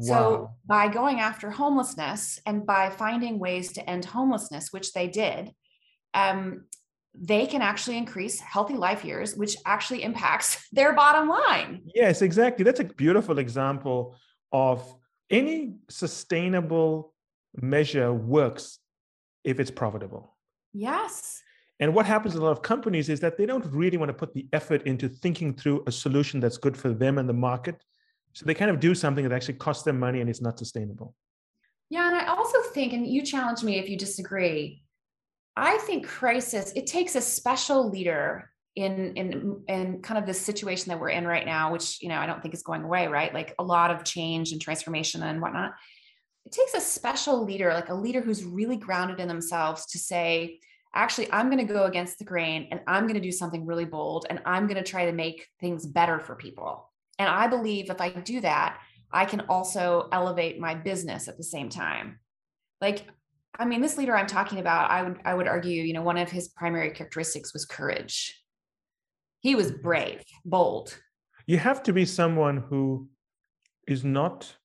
So, 0.00 0.50
by 0.66 0.88
going 0.88 1.20
after 1.20 1.50
homelessness 1.50 2.40
and 2.46 2.66
by 2.66 2.90
finding 2.90 3.38
ways 3.38 3.72
to 3.72 3.88
end 3.88 4.06
homelessness, 4.06 4.72
which 4.72 4.92
they 4.92 5.06
did, 5.06 5.52
um, 6.14 6.64
they 7.14 7.46
can 7.46 7.60
actually 7.60 7.98
increase 7.98 8.40
healthy 8.40 8.74
life 8.74 9.04
years, 9.04 9.36
which 9.36 9.56
actually 9.66 10.02
impacts 10.02 10.66
their 10.72 10.94
bottom 10.94 11.28
line. 11.28 11.82
Yes, 11.94 12.22
exactly. 12.22 12.64
That's 12.64 12.80
a 12.80 12.84
beautiful 12.84 13.38
example 13.38 14.16
of 14.50 14.94
any 15.30 15.74
sustainable 15.88 17.14
measure 17.60 18.12
works 18.12 18.78
if 19.44 19.60
it's 19.60 19.70
profitable. 19.70 20.36
Yes. 20.72 21.42
And 21.80 21.94
what 21.94 22.06
happens 22.06 22.34
in 22.34 22.40
a 22.40 22.44
lot 22.44 22.52
of 22.52 22.62
companies 22.62 23.08
is 23.08 23.20
that 23.20 23.36
they 23.36 23.44
don't 23.44 23.64
really 23.66 23.96
want 23.96 24.08
to 24.08 24.14
put 24.14 24.32
the 24.32 24.46
effort 24.52 24.82
into 24.86 25.08
thinking 25.08 25.52
through 25.52 25.82
a 25.86 25.92
solution 25.92 26.38
that's 26.38 26.56
good 26.56 26.76
for 26.76 26.92
them 26.94 27.18
and 27.18 27.28
the 27.28 27.34
market. 27.34 27.82
So 28.32 28.46
they 28.46 28.54
kind 28.54 28.70
of 28.70 28.80
do 28.80 28.94
something 28.94 29.28
that 29.28 29.34
actually 29.34 29.54
costs 29.54 29.84
them 29.84 29.98
money 29.98 30.20
and 30.20 30.30
it's 30.30 30.40
not 30.40 30.58
sustainable. 30.58 31.14
Yeah. 31.90 32.08
And 32.08 32.16
I 32.16 32.26
also 32.26 32.58
think, 32.72 32.92
and 32.92 33.06
you 33.06 33.22
challenge 33.22 33.62
me 33.62 33.78
if 33.78 33.88
you 33.88 33.98
disagree, 33.98 34.82
I 35.56 35.76
think 35.78 36.06
crisis, 36.06 36.72
it 36.74 36.86
takes 36.86 37.14
a 37.14 37.20
special 37.20 37.90
leader 37.90 38.50
in 38.74 39.14
in 39.16 39.62
in 39.68 40.00
kind 40.00 40.18
of 40.18 40.24
the 40.24 40.32
situation 40.32 40.88
that 40.88 40.98
we're 40.98 41.10
in 41.10 41.26
right 41.26 41.44
now, 41.44 41.72
which 41.72 42.00
you 42.00 42.08
know 42.08 42.16
I 42.16 42.26
don't 42.26 42.40
think 42.40 42.54
is 42.54 42.62
going 42.62 42.82
away, 42.82 43.06
right? 43.06 43.32
Like 43.34 43.54
a 43.58 43.62
lot 43.62 43.90
of 43.90 44.04
change 44.04 44.52
and 44.52 44.60
transformation 44.60 45.22
and 45.22 45.42
whatnot. 45.42 45.72
It 46.46 46.52
takes 46.52 46.74
a 46.74 46.80
special 46.80 47.44
leader, 47.44 47.72
like 47.74 47.90
a 47.90 47.94
leader 47.94 48.20
who's 48.20 48.44
really 48.44 48.76
grounded 48.76 49.20
in 49.20 49.28
themselves 49.28 49.86
to 49.86 49.98
say, 49.98 50.58
actually, 50.94 51.30
I'm 51.30 51.50
going 51.50 51.64
to 51.64 51.72
go 51.72 51.84
against 51.84 52.18
the 52.18 52.24
grain 52.24 52.68
and 52.70 52.80
I'm 52.86 53.04
going 53.04 53.14
to 53.14 53.20
do 53.20 53.30
something 53.30 53.64
really 53.64 53.84
bold 53.84 54.26
and 54.28 54.40
I'm 54.44 54.66
going 54.66 54.82
to 54.82 54.90
try 54.90 55.06
to 55.06 55.12
make 55.12 55.46
things 55.60 55.86
better 55.86 56.18
for 56.18 56.34
people. 56.34 56.90
And 57.18 57.28
I 57.28 57.46
believe 57.46 57.90
if 57.90 58.00
I 58.00 58.10
do 58.10 58.40
that, 58.40 58.78
I 59.12 59.24
can 59.24 59.40
also 59.48 60.08
elevate 60.12 60.58
my 60.58 60.74
business 60.74 61.28
at 61.28 61.36
the 61.36 61.44
same 61.44 61.68
time. 61.68 62.18
Like, 62.80 63.04
I 63.58 63.64
mean, 63.66 63.80
this 63.82 63.98
leader 63.98 64.16
I'm 64.16 64.26
talking 64.26 64.58
about, 64.58 64.90
I 64.90 65.02
would 65.02 65.20
I 65.24 65.34
would 65.34 65.46
argue, 65.46 65.82
you 65.82 65.92
know, 65.92 66.02
one 66.02 66.16
of 66.16 66.30
his 66.30 66.48
primary 66.48 66.90
characteristics 66.90 67.52
was 67.52 67.66
courage. 67.66 68.42
He 69.40 69.54
was 69.54 69.70
brave, 69.70 70.22
bold. 70.44 70.98
You 71.46 71.58
have 71.58 71.82
to 71.84 71.92
be 71.92 72.04
someone 72.06 72.56
who 72.56 73.08
is 73.86 74.04
not 74.04 74.56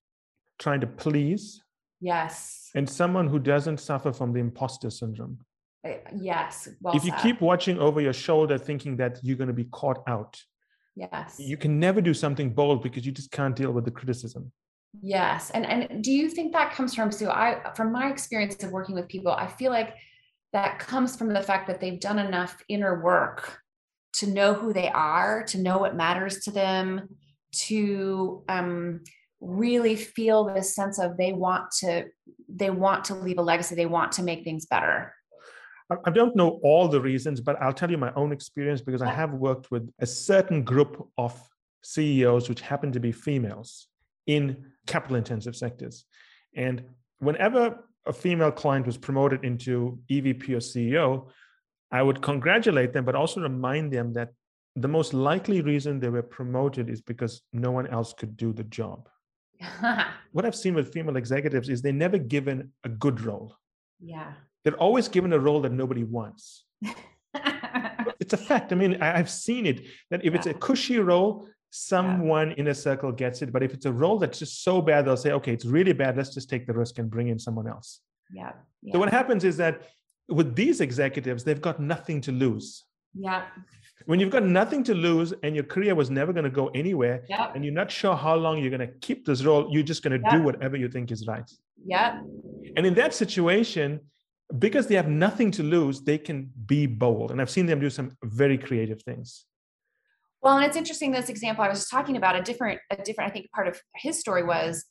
trying 0.59 0.81
to 0.81 0.87
please 0.87 1.61
Yes. 1.99 2.69
and 2.75 2.87
someone 2.87 3.27
who 3.27 3.39
doesn't 3.39 3.79
suffer 3.79 4.13
from 4.13 4.31
the 4.31 4.39
imposter 4.39 4.89
syndrome. 4.91 5.39
Uh, 5.85 5.93
Yes. 6.15 6.69
Well 6.79 6.95
if 6.95 7.03
you 7.03 7.11
said. 7.11 7.21
keep 7.21 7.41
watching 7.41 7.79
over 7.79 7.99
your 7.99 8.13
shoulder 8.13 8.57
thinking 8.57 8.97
that 8.97 9.19
you're 9.23 9.37
going 9.37 9.47
to 9.47 9.53
be 9.53 9.65
caught 9.65 10.03
out, 10.07 10.39
yes. 10.97 11.35
you 11.39 11.57
can 11.57 11.79
never 11.79 12.01
do 12.01 12.13
something 12.13 12.49
bold 12.49 12.81
because 12.83 13.05
you 13.05 13.11
just 13.11 13.31
can't 13.31 13.55
deal 13.55 13.71
with 13.71 13.85
the 13.85 13.91
criticism. 13.91 14.51
Yes. 15.01 15.51
And 15.51 15.65
and 15.65 16.03
do 16.03 16.11
you 16.11 16.29
think 16.29 16.53
that 16.53 16.73
comes 16.73 16.95
from 16.95 17.11
Sue? 17.11 17.29
I 17.29 17.71
from 17.75 17.91
my 17.91 18.09
experience 18.09 18.63
of 18.63 18.71
working 18.71 18.95
with 18.95 19.07
people, 19.07 19.31
I 19.31 19.47
feel 19.47 19.71
like 19.71 19.93
that 20.53 20.79
comes 20.79 21.15
from 21.15 21.33
the 21.33 21.41
fact 21.41 21.67
that 21.67 21.79
they've 21.79 21.99
done 21.99 22.19
enough 22.19 22.63
inner 22.67 23.01
work 23.03 23.59
to 24.13 24.27
know 24.27 24.53
who 24.53 24.73
they 24.73 24.89
are, 24.89 25.43
to 25.43 25.59
know 25.59 25.77
what 25.77 25.95
matters 25.95 26.39
to 26.45 26.51
them, 26.51 27.09
to 27.67 28.43
um 28.49 29.01
really 29.39 29.95
feel 29.95 30.45
this 30.45 30.73
sense 30.73 30.97
of 30.97 31.15
they 31.15 31.31
want 31.31 31.69
to 31.79 32.05
they 32.49 32.71
want 32.71 33.05
to 33.05 33.13
leave 33.13 33.37
a 33.37 33.41
legacy, 33.41 33.75
they 33.75 33.85
want 33.85 34.13
to 34.13 34.23
make 34.23 34.43
things 34.43 34.65
better. 34.65 35.13
I- 35.89 36.11
don't 36.11 36.35
know 36.35 36.59
all 36.63 36.87
the 36.87 37.01
reasons, 37.01 37.39
but 37.41 37.61
I'll 37.61 37.73
tell 37.73 37.89
you 37.89 37.97
my 37.97 38.13
own 38.13 38.31
experience 38.31 38.81
because 38.81 39.01
I 39.01 39.09
have 39.09 39.33
worked 39.33 39.71
with 39.71 39.89
a 39.99 40.05
certain 40.05 40.63
group 40.63 41.07
of 41.17 41.33
CEOs 41.83 42.49
which 42.49 42.61
happen 42.61 42.91
to 42.91 42.99
be 42.99 43.11
females 43.11 43.87
in 44.25 44.65
capital 44.85 45.15
intensive 45.15 45.55
sectors. 45.55 46.05
And 46.55 46.83
whenever 47.19 47.85
a 48.05 48.13
female 48.13 48.51
client 48.51 48.85
was 48.85 48.97
promoted 48.97 49.45
into 49.45 49.99
EVP 50.09 50.49
or 50.49 50.59
CEO, 50.59 51.29
I 51.91 52.01
would 52.03 52.21
congratulate 52.21 52.91
them, 52.93 53.05
but 53.05 53.15
also 53.15 53.41
remind 53.41 53.93
them 53.93 54.13
that 54.13 54.29
the 54.75 54.87
most 54.87 55.13
likely 55.13 55.61
reason 55.61 55.99
they 55.99 56.09
were 56.09 56.21
promoted 56.21 56.89
is 56.89 57.01
because 57.01 57.41
no 57.53 57.71
one 57.71 57.87
else 57.87 58.13
could 58.13 58.35
do 58.37 58.53
the 58.53 58.65
job. 58.65 59.09
What 60.33 60.45
I've 60.45 60.55
seen 60.55 60.75
with 60.75 60.93
female 60.93 61.15
executives 61.15 61.69
is 61.69 61.81
they're 61.81 61.93
never 61.93 62.17
given 62.17 62.71
a 62.83 62.89
good 62.89 63.21
role. 63.21 63.55
yeah. 63.99 64.33
They're 64.67 64.75
always 64.75 65.07
given 65.07 65.31
a 65.31 65.39
role 65.39 65.61
that 65.61 65.71
nobody 65.71 66.03
wants. 66.03 66.65
It's 68.19 68.33
a 68.33 68.37
fact. 68.37 68.73
I 68.73 68.75
mean, 68.75 69.01
I've 69.01 69.29
seen 69.29 69.65
it 69.65 69.85
that 70.09 70.25
if 70.25 70.33
it's 70.35 70.47
a 70.47 70.53
cushy 70.53 70.97
role, 70.99 71.47
someone 71.69 72.51
in 72.53 72.67
a 72.67 72.73
circle 72.73 73.11
gets 73.13 73.41
it. 73.43 73.53
But 73.53 73.63
if 73.63 73.73
it's 73.73 73.85
a 73.85 73.91
role 73.93 74.17
that's 74.17 74.39
just 74.39 74.63
so 74.65 74.81
bad, 74.81 75.05
they'll 75.05 75.15
say, 75.15 75.31
okay, 75.33 75.53
it's 75.53 75.63
really 75.65 75.93
bad. 75.93 76.17
Let's 76.17 76.33
just 76.33 76.49
take 76.49 76.65
the 76.67 76.73
risk 76.73 76.97
and 76.99 77.09
bring 77.09 77.27
in 77.29 77.39
someone 77.39 77.67
else. 77.69 78.01
yeah. 78.33 78.51
So 78.91 78.99
what 78.99 79.09
happens 79.09 79.43
is 79.45 79.55
that 79.57 79.83
with 80.27 80.55
these 80.55 80.81
executives, 80.81 81.43
they've 81.45 81.61
got 81.61 81.79
nothing 81.79 82.19
to 82.21 82.31
lose. 82.33 82.83
Yeah. 83.13 83.43
When 84.07 84.19
you've 84.19 84.31
got 84.37 84.43
nothing 84.43 84.83
to 84.85 84.93
lose 84.93 85.33
and 85.43 85.55
your 85.55 85.63
career 85.63 85.93
was 85.95 86.09
never 86.09 86.33
going 86.33 86.43
to 86.51 86.55
go 86.61 86.67
anywhere, 86.81 87.23
Yeah. 87.29 87.51
and 87.53 87.63
you're 87.63 87.73
not 87.83 87.89
sure 87.91 88.15
how 88.15 88.35
long 88.35 88.57
you're 88.57 88.75
going 88.77 88.87
to 88.89 88.93
keep 89.07 89.25
this 89.25 89.43
role, 89.45 89.69
you're 89.71 89.83
just 89.93 90.01
going 90.03 90.15
to 90.19 90.23
Yeah. 90.25 90.37
do 90.37 90.43
whatever 90.43 90.75
you 90.75 90.89
think 90.89 91.11
is 91.11 91.27
right. 91.27 91.49
Yeah. 91.85 92.21
And 92.75 92.83
in 92.85 92.93
that 92.95 93.13
situation, 93.13 93.87
because 94.59 94.87
they 94.87 94.95
have 94.95 95.07
nothing 95.07 95.51
to 95.51 95.63
lose, 95.63 96.01
they 96.01 96.17
can 96.17 96.51
be 96.65 96.85
bold. 96.85 97.31
And 97.31 97.41
I've 97.41 97.49
seen 97.49 97.65
them 97.65 97.79
do 97.79 97.89
some 97.89 98.11
very 98.23 98.57
creative 98.57 99.01
things. 99.01 99.45
Well, 100.41 100.57
and 100.57 100.65
it's 100.65 100.77
interesting 100.77 101.11
this 101.11 101.29
example 101.29 101.63
I 101.63 101.69
was 101.69 101.79
just 101.79 101.91
talking 101.91 102.15
about 102.15 102.35
a 102.35 102.41
different, 102.41 102.79
a 102.91 102.97
different, 102.97 103.29
I 103.29 103.33
think 103.33 103.51
part 103.51 103.67
of 103.67 103.81
his 103.95 104.19
story 104.19 104.43
was 104.43 104.85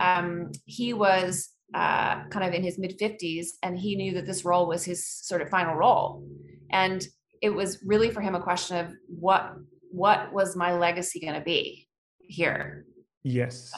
um, 0.00 0.52
he 0.64 0.94
was 0.94 1.50
uh, 1.74 2.24
kind 2.28 2.46
of 2.46 2.54
in 2.54 2.62
his 2.62 2.78
mid 2.78 2.98
50s 2.98 3.48
and 3.62 3.78
he 3.78 3.96
knew 3.96 4.14
that 4.14 4.26
this 4.26 4.44
role 4.44 4.66
was 4.66 4.84
his 4.84 5.06
sort 5.06 5.42
of 5.42 5.48
final 5.48 5.74
role. 5.74 6.24
And 6.70 7.06
it 7.42 7.50
was 7.50 7.82
really 7.84 8.10
for 8.10 8.20
him 8.20 8.34
a 8.34 8.40
question 8.40 8.76
of 8.78 8.92
what 9.08 9.54
what 9.90 10.32
was 10.32 10.56
my 10.56 10.72
legacy 10.72 11.20
going 11.20 11.34
to 11.34 11.42
be 11.42 11.86
here? 12.20 12.86
Yes. 13.24 13.72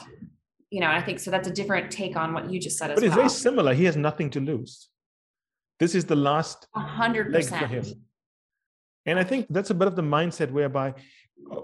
You 0.69 0.79
know, 0.79 0.87
I 0.87 1.01
think 1.01 1.19
so 1.19 1.29
that's 1.29 1.47
a 1.47 1.51
different 1.51 1.91
take 1.91 2.15
on 2.15 2.33
what 2.33 2.49
you 2.49 2.59
just 2.59 2.77
said 2.77 2.91
as 2.91 2.95
but 2.95 3.03
it's 3.03 3.11
well. 3.11 3.27
very 3.27 3.29
similar. 3.29 3.73
He 3.73 3.83
has 3.83 3.97
nothing 3.97 4.29
to 4.29 4.39
lose. 4.39 4.87
This 5.79 5.95
is 5.95 6.05
the 6.05 6.15
last 6.15 6.67
A 6.75 6.79
hundred 6.79 7.31
leg 7.31 7.45
for 7.45 7.67
him. 7.67 7.85
And 9.05 9.19
I 9.19 9.23
think 9.23 9.47
that's 9.49 9.69
a 9.69 9.73
bit 9.73 9.87
of 9.87 9.95
the 9.95 10.01
mindset 10.01 10.51
whereby 10.51 10.93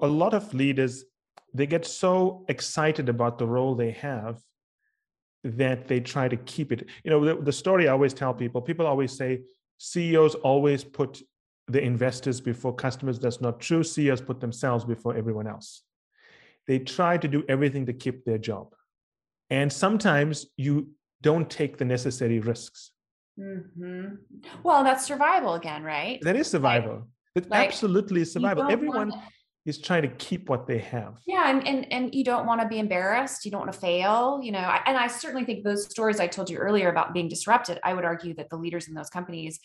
a 0.02 0.08
lot 0.08 0.34
of 0.34 0.54
leaders 0.54 1.06
they 1.54 1.68
get 1.68 1.86
so 1.86 2.46
excited 2.48 3.10
about 3.10 3.38
the 3.38 3.46
role 3.46 3.76
they 3.76 3.92
have 3.92 4.40
that 5.44 5.88
they 5.88 6.00
try 6.00 6.28
to 6.28 6.38
keep 6.38 6.72
it. 6.72 6.88
You 7.04 7.12
know, 7.12 7.26
the, 7.26 7.42
the 7.42 7.52
story 7.52 7.88
I 7.88 7.92
always 7.92 8.14
tell 8.14 8.34
people, 8.34 8.62
people 8.62 8.86
always 8.88 9.18
say 9.18 9.42
CEOs 9.80 10.36
always 10.36 10.84
put 10.84 11.22
the 11.68 11.82
investors 11.82 12.40
before 12.40 12.74
customers. 12.74 13.20
That's 13.20 13.42
not 13.42 13.60
true. 13.60 13.84
CEOs 13.84 14.22
put 14.22 14.40
themselves 14.40 14.86
before 14.86 15.16
everyone 15.16 15.48
else. 15.48 15.84
They 16.68 16.80
try 16.80 17.18
to 17.18 17.28
do 17.28 17.44
everything 17.50 17.88
to 17.88 17.94
keep 17.94 18.24
their 18.24 18.38
job. 18.38 18.74
And 19.50 19.74
sometimes 19.74 20.46
you 20.58 20.92
don't 21.22 21.50
take 21.50 21.78
the 21.78 21.86
necessary 21.86 22.40
risks. 22.40 22.92
Mhm. 23.42 24.18
Well, 24.64 24.84
that's 24.84 25.06
survival 25.06 25.56
again, 25.56 25.84
right? 25.84 26.20
That 26.22 26.36
is 26.36 26.48
survival. 26.50 27.08
It 27.36 27.50
like, 27.50 27.68
absolutely 27.70 28.22
is 28.22 28.34
survival. 28.34 28.70
Everyone 28.70 29.10
wanna- 29.10 29.28
is 29.66 29.80
trying 29.80 30.02
to 30.04 30.10
keep 30.10 30.50
what 30.50 30.68
they 30.68 30.80
have. 30.80 31.20
yeah, 31.28 31.50
and, 31.50 31.66
and 31.68 31.92
and 31.94 32.16
you 32.16 32.24
don't 32.24 32.46
want 32.46 32.62
to 32.62 32.68
be 32.68 32.80
embarrassed. 32.80 33.46
You 33.46 33.52
don't 33.52 33.62
want 33.62 33.74
to 33.74 33.80
fail. 33.80 34.40
You 34.44 34.52
know, 34.52 34.60
I, 34.60 34.82
and 34.86 34.98
I 34.98 35.08
certainly 35.08 35.46
think 35.46 35.64
those 35.64 35.90
stories 35.90 36.20
I 36.20 36.28
told 36.28 36.50
you 36.50 36.58
earlier 36.58 36.90
about 36.90 37.14
being 37.14 37.30
disrupted. 37.30 37.80
I 37.84 37.94
would 37.94 38.06
argue 38.06 38.34
that 38.36 38.50
the 38.50 38.58
leaders 38.58 38.88
in 38.88 38.94
those 38.96 39.10
companies, 39.10 39.60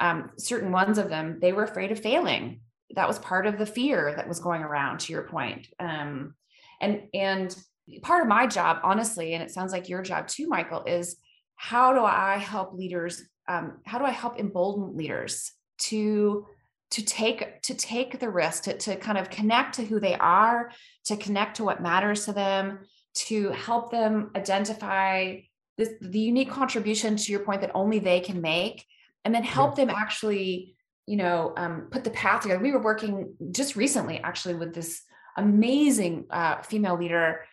um, 0.00 0.30
certain 0.38 0.72
ones 0.72 0.98
of 0.98 1.08
them, 1.08 1.38
they 1.40 1.52
were 1.52 1.64
afraid 1.64 1.92
of 1.92 2.00
failing. 2.00 2.60
That 2.96 3.08
was 3.08 3.18
part 3.18 3.46
of 3.46 3.58
the 3.58 3.66
fear 3.66 4.14
that 4.16 4.28
was 4.28 4.40
going 4.40 4.62
around. 4.62 5.00
To 5.00 5.12
your 5.12 5.22
point, 5.24 5.68
um, 5.78 6.34
and 6.80 7.02
and 7.12 7.54
part 8.02 8.22
of 8.22 8.28
my 8.28 8.46
job, 8.46 8.78
honestly, 8.82 9.34
and 9.34 9.42
it 9.42 9.50
sounds 9.50 9.72
like 9.72 9.88
your 9.88 10.02
job 10.02 10.26
too, 10.26 10.48
Michael, 10.48 10.84
is 10.84 11.16
how 11.56 11.92
do 11.92 12.00
I 12.00 12.36
help 12.36 12.74
leaders? 12.74 13.22
Um, 13.46 13.78
how 13.84 13.98
do 13.98 14.04
I 14.04 14.10
help 14.10 14.38
embolden 14.38 14.96
leaders 14.96 15.52
to 15.78 16.46
to 16.90 17.04
take 17.04 17.60
to 17.62 17.74
take 17.74 18.20
the 18.20 18.30
risk 18.30 18.64
to, 18.64 18.78
to 18.78 18.96
kind 18.96 19.18
of 19.18 19.28
connect 19.28 19.74
to 19.74 19.84
who 19.84 19.98
they 19.98 20.14
are 20.14 20.70
to 21.04 21.16
connect 21.16 21.56
to 21.56 21.64
what 21.64 21.82
matters 21.82 22.24
to 22.24 22.32
them 22.32 22.78
to 23.14 23.50
help 23.50 23.90
them 23.90 24.30
identify 24.36 25.36
this 25.76 25.90
the 26.00 26.20
unique 26.20 26.50
contribution 26.50 27.16
to 27.16 27.32
your 27.32 27.40
point 27.40 27.60
that 27.60 27.72
only 27.74 27.98
they 27.98 28.20
can 28.20 28.40
make 28.40 28.86
and 29.24 29.34
then 29.34 29.42
help 29.42 29.74
them 29.74 29.90
actually 29.90 30.76
you 31.06 31.16
know 31.16 31.52
um, 31.56 31.88
put 31.90 32.04
the 32.04 32.10
path 32.10 32.42
together 32.42 32.62
we 32.62 32.70
were 32.70 32.82
working 32.82 33.34
just 33.50 33.74
recently 33.74 34.18
actually 34.18 34.54
with 34.54 34.72
this 34.72 35.02
amazing 35.36 36.24
uh, 36.30 36.62
female 36.62 36.96
leader 36.96 37.44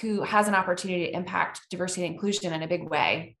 who 0.00 0.22
has 0.22 0.46
an 0.46 0.54
opportunity 0.54 1.06
to 1.06 1.16
impact 1.16 1.62
diversity 1.70 2.04
and 2.04 2.14
inclusion 2.14 2.52
in 2.52 2.62
a 2.62 2.68
big 2.68 2.88
way 2.88 3.36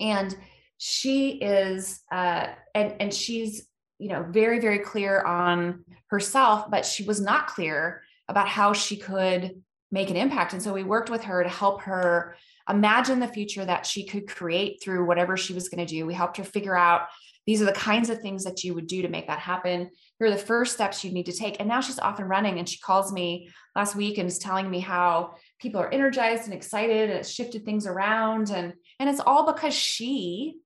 and 0.00 0.36
she 0.78 1.32
is 1.32 2.00
uh, 2.10 2.46
and 2.74 2.94
and 3.00 3.14
she's 3.14 3.66
you 3.98 4.08
know 4.08 4.24
very 4.30 4.60
very 4.60 4.78
clear 4.78 5.20
on 5.22 5.84
herself 6.08 6.70
but 6.70 6.86
she 6.86 7.04
was 7.04 7.20
not 7.20 7.46
clear 7.46 8.02
about 8.28 8.48
how 8.48 8.72
she 8.72 8.96
could 8.96 9.62
make 9.92 10.10
an 10.10 10.16
impact. 10.16 10.52
And 10.52 10.62
so 10.62 10.72
we 10.72 10.84
worked 10.84 11.10
with 11.10 11.24
her 11.24 11.42
to 11.42 11.48
help 11.48 11.82
her 11.82 12.36
imagine 12.68 13.18
the 13.18 13.28
future 13.28 13.64
that 13.64 13.84
she 13.84 14.04
could 14.04 14.28
create 14.28 14.82
through 14.82 15.04
whatever 15.04 15.36
she 15.36 15.52
was 15.52 15.68
going 15.68 15.84
to 15.84 15.92
do. 15.92 16.06
We 16.06 16.14
helped 16.14 16.36
her 16.36 16.44
figure 16.44 16.76
out 16.76 17.02
these 17.46 17.62
are 17.62 17.66
the 17.66 17.72
kinds 17.72 18.10
of 18.10 18.20
things 18.20 18.44
that 18.44 18.62
you 18.62 18.74
would 18.74 18.86
do 18.86 19.02
to 19.02 19.08
make 19.08 19.26
that 19.26 19.38
happen. 19.38 19.90
Here 20.18 20.28
are 20.28 20.30
the 20.30 20.36
first 20.36 20.74
steps 20.74 21.02
you 21.02 21.12
need 21.12 21.26
to 21.26 21.32
take. 21.32 21.58
And 21.58 21.68
now 21.68 21.80
she's 21.80 21.98
off 21.98 22.18
and 22.18 22.28
running 22.28 22.58
and 22.58 22.68
she 22.68 22.78
calls 22.78 23.12
me 23.12 23.50
last 23.74 23.96
week 23.96 24.18
and 24.18 24.28
is 24.28 24.38
telling 24.38 24.70
me 24.70 24.80
how 24.80 25.34
people 25.58 25.80
are 25.80 25.92
energized 25.92 26.44
and 26.44 26.54
excited 26.54 27.10
and 27.10 27.18
it's 27.18 27.30
shifted 27.30 27.64
things 27.64 27.86
around 27.86 28.50
and 28.50 28.74
and 28.98 29.08
it's 29.08 29.20
all 29.20 29.52
because 29.52 29.74
she 29.74 30.56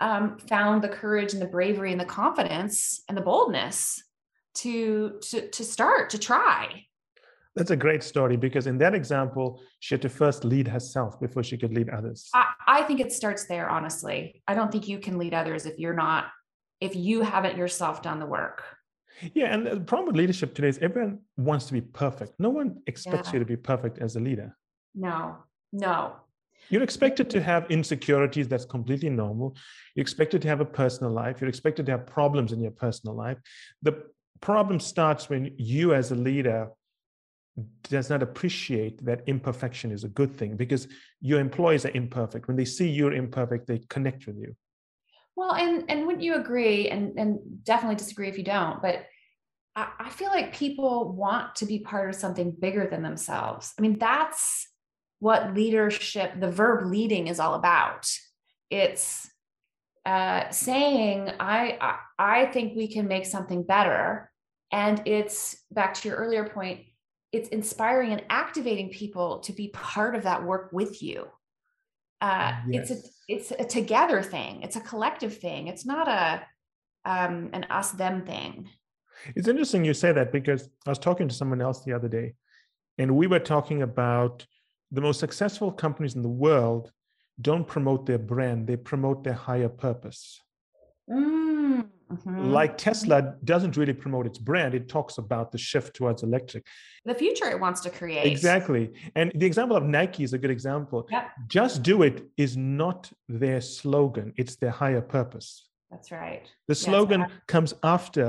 um, 0.00 0.38
found 0.38 0.82
the 0.82 0.88
courage 0.88 1.32
and 1.32 1.42
the 1.42 1.46
bravery 1.46 1.92
and 1.92 2.00
the 2.00 2.04
confidence 2.06 3.02
and 3.08 3.16
the 3.16 3.22
boldness 3.22 4.02
to 4.54 5.18
to 5.22 5.48
to 5.50 5.64
start 5.64 6.10
to 6.10 6.18
try 6.18 6.85
That's 7.56 7.70
a 7.70 7.76
great 7.76 8.02
story 8.02 8.36
because 8.36 8.66
in 8.66 8.78
that 8.78 8.94
example, 8.94 9.60
she 9.80 9.94
had 9.94 10.02
to 10.02 10.08
first 10.10 10.44
lead 10.44 10.68
herself 10.68 11.18
before 11.18 11.42
she 11.42 11.56
could 11.56 11.72
lead 11.72 11.88
others. 11.88 12.28
I, 12.34 12.46
I 12.66 12.82
think 12.82 13.00
it 13.00 13.12
starts 13.12 13.46
there 13.46 13.68
honestly 13.70 14.42
i 14.48 14.54
don't 14.54 14.70
think 14.70 14.86
you 14.88 14.98
can 14.98 15.16
lead 15.18 15.34
others 15.34 15.64
if 15.66 15.78
you're 15.78 15.94
not 16.06 16.22
if 16.80 16.94
you 16.94 17.22
haven't 17.22 17.56
yourself 17.56 18.02
done 18.02 18.18
the 18.24 18.26
work 18.26 18.62
Yeah, 19.34 19.48
and 19.54 19.60
the 19.66 19.80
problem 19.92 20.06
with 20.08 20.16
leadership 20.16 20.50
today 20.54 20.68
is 20.74 20.78
everyone 20.88 21.14
wants 21.48 21.64
to 21.68 21.72
be 21.72 21.80
perfect. 22.02 22.32
No 22.38 22.50
one 22.50 22.68
expects 22.86 23.28
Yeah. 23.28 23.32
you 23.34 23.38
to 23.44 23.48
be 23.54 23.56
perfect 23.72 23.96
as 24.06 24.10
a 24.16 24.20
leader. 24.28 24.48
no 24.94 25.18
no 25.86 25.96
You're 26.70 26.82
expected 26.90 27.26
to 27.34 27.40
have 27.50 27.62
insecurities, 27.78 28.46
that's 28.52 28.68
completely 28.76 29.10
normal. 29.24 29.48
You're 29.94 30.06
expected 30.08 30.38
to 30.44 30.48
have 30.52 30.60
a 30.66 30.70
personal 30.82 31.12
life. 31.22 31.34
You're 31.40 31.52
expected 31.56 31.86
to 31.86 31.92
have 31.94 32.04
problems 32.18 32.50
in 32.54 32.58
your 32.66 32.74
personal 32.86 33.14
life. 33.24 33.38
The 33.88 33.94
problem 34.48 34.78
starts 34.92 35.22
when 35.30 35.42
you, 35.72 35.84
as 36.00 36.06
a 36.16 36.18
leader, 36.28 36.58
does 37.84 38.10
not 38.10 38.22
appreciate 38.22 39.04
that 39.04 39.22
imperfection 39.26 39.90
is 39.90 40.04
a 40.04 40.08
good 40.08 40.34
thing 40.36 40.56
because 40.56 40.88
your 41.20 41.40
employees 41.40 41.86
are 41.86 41.92
imperfect. 41.94 42.48
When 42.48 42.56
they 42.56 42.64
see 42.64 42.88
you're 42.88 43.14
imperfect, 43.14 43.66
they 43.66 43.78
connect 43.88 44.26
with 44.26 44.36
you. 44.36 44.54
Well, 45.36 45.54
and 45.54 45.84
and 45.90 46.06
wouldn't 46.06 46.24
you 46.24 46.34
agree? 46.34 46.88
And 46.88 47.18
and 47.18 47.38
definitely 47.64 47.96
disagree 47.96 48.28
if 48.28 48.38
you 48.38 48.44
don't. 48.44 48.80
But 48.80 49.06
I, 49.74 49.88
I 49.98 50.08
feel 50.08 50.28
like 50.28 50.54
people 50.54 51.12
want 51.12 51.56
to 51.56 51.66
be 51.66 51.78
part 51.78 52.08
of 52.08 52.16
something 52.16 52.50
bigger 52.58 52.86
than 52.86 53.02
themselves. 53.02 53.74
I 53.78 53.82
mean, 53.82 53.98
that's 53.98 54.68
what 55.18 55.54
leadership, 55.54 56.40
the 56.40 56.50
verb 56.50 56.86
leading, 56.86 57.28
is 57.28 57.38
all 57.38 57.54
about. 57.54 58.10
It's 58.70 59.28
uh, 60.06 60.50
saying, 60.50 61.30
I, 61.38 61.78
I 61.80 61.98
I 62.18 62.46
think 62.46 62.74
we 62.74 62.88
can 62.88 63.06
make 63.06 63.26
something 63.26 63.62
better, 63.62 64.30
and 64.72 65.02
it's 65.04 65.62
back 65.70 65.94
to 65.94 66.08
your 66.08 66.16
earlier 66.16 66.48
point. 66.48 66.85
It's 67.36 67.48
inspiring 67.50 68.12
and 68.12 68.22
activating 68.30 68.88
people 68.88 69.40
to 69.40 69.52
be 69.52 69.68
part 69.68 70.14
of 70.14 70.22
that 70.22 70.42
work 70.42 70.70
with 70.72 71.02
you. 71.02 71.26
Uh, 72.20 72.52
it's 72.68 72.90
a 72.90 72.96
it's 73.28 73.50
a 73.50 73.64
together 73.64 74.22
thing. 74.22 74.62
It's 74.62 74.76
a 74.76 74.80
collective 74.80 75.36
thing. 75.36 75.68
It's 75.68 75.84
not 75.84 76.08
a 76.08 76.42
um 77.04 77.50
an 77.52 77.64
us 77.78 77.92
them 77.92 78.24
thing. 78.24 78.70
It's 79.34 79.48
interesting 79.48 79.84
you 79.84 79.94
say 79.94 80.12
that 80.12 80.32
because 80.32 80.68
I 80.86 80.90
was 80.90 80.98
talking 80.98 81.28
to 81.28 81.34
someone 81.34 81.60
else 81.60 81.84
the 81.84 81.92
other 81.92 82.08
day, 82.08 82.34
and 82.96 83.16
we 83.16 83.26
were 83.26 83.44
talking 83.54 83.82
about 83.82 84.46
the 84.90 85.02
most 85.02 85.20
successful 85.20 85.70
companies 85.70 86.14
in 86.14 86.22
the 86.22 86.36
world 86.46 86.90
don't 87.40 87.66
promote 87.66 88.06
their 88.06 88.18
brand, 88.32 88.66
they 88.66 88.76
promote 88.76 89.22
their 89.24 89.34
higher 89.34 89.68
purpose. 89.68 90.40
Mm, 91.10 91.55
mhm. 92.10 92.50
Like 92.52 92.78
Tesla 92.78 93.34
doesn't 93.44 93.76
really 93.76 93.92
promote 93.92 94.26
its 94.26 94.38
brand, 94.38 94.74
it 94.74 94.88
talks 94.88 95.18
about 95.18 95.52
the 95.52 95.58
shift 95.58 95.94
towards 95.96 96.22
electric. 96.22 96.64
the 97.04 97.14
future 97.14 97.48
it 97.50 97.60
wants 97.60 97.80
to 97.82 97.90
create 97.90 98.26
Exactly. 98.26 98.92
And 99.14 99.32
the 99.34 99.46
example 99.46 99.76
of 99.76 99.84
Nike 99.84 100.24
is 100.24 100.32
a 100.32 100.38
good 100.38 100.50
example. 100.50 101.06
Yep. 101.10 101.24
Just 101.48 101.82
do 101.82 102.02
it 102.02 102.16
is 102.36 102.56
not 102.56 103.10
their 103.28 103.60
slogan, 103.60 104.32
it's 104.36 104.56
their 104.56 104.70
higher 104.82 105.00
purpose. 105.02 105.48
that's 105.90 106.10
right 106.10 106.44
The 106.68 106.74
Yes, 106.74 106.80
slogan 106.80 107.22
I- 107.22 107.28
comes 107.46 107.72
after, 107.82 108.26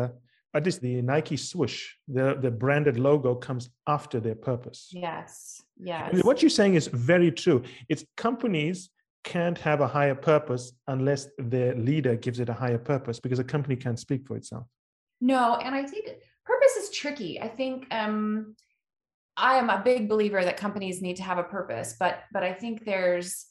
at 0.54 0.64
least 0.66 0.82
the 0.82 1.02
Nike 1.02 1.38
swoosh, 1.38 1.78
the, 2.08 2.36
the 2.44 2.52
branded 2.52 2.98
logo 3.00 3.36
comes 3.48 3.70
after 3.88 4.20
their 4.20 4.36
purpose. 4.50 4.80
yes 4.92 5.62
yes 5.92 6.10
And 6.14 6.24
What 6.24 6.42
you're 6.42 6.58
saying 6.62 6.76
is 6.76 6.88
very 7.14 7.32
true. 7.32 7.60
It's 7.92 8.04
companies 8.16 8.90
can't 9.24 9.58
have 9.58 9.82
a 9.82 9.88
higher 9.88 10.16
purpose 10.16 10.72
unless 10.88 11.28
their 11.38 11.76
leader 11.76 12.16
gives 12.16 12.40
it 12.40 12.50
a 12.50 12.54
higher 12.54 12.78
purpose 12.78 13.20
because 13.20 13.40
a 13.40 13.44
company 13.44 13.76
can't 13.76 14.00
speak 14.00 14.26
for 14.26 14.38
itself. 14.38 14.66
no 15.20 15.56
and 15.56 15.76
i 15.76 15.84
think 15.84 16.08
purpose 16.46 16.76
is 16.78 16.90
tricky 16.92 17.42
i 17.42 17.48
think 17.48 17.86
um 17.92 18.56
i 19.36 19.56
am 19.56 19.70
a 19.70 19.82
big 19.84 20.08
believer 20.08 20.44
that 20.44 20.58
companies 20.58 21.02
need 21.02 21.16
to 21.18 21.24
have 21.24 21.38
a 21.38 21.44
purpose 21.44 21.96
but 22.00 22.24
but 22.32 22.44
i 22.44 22.54
think 22.54 22.86
there's 22.86 23.48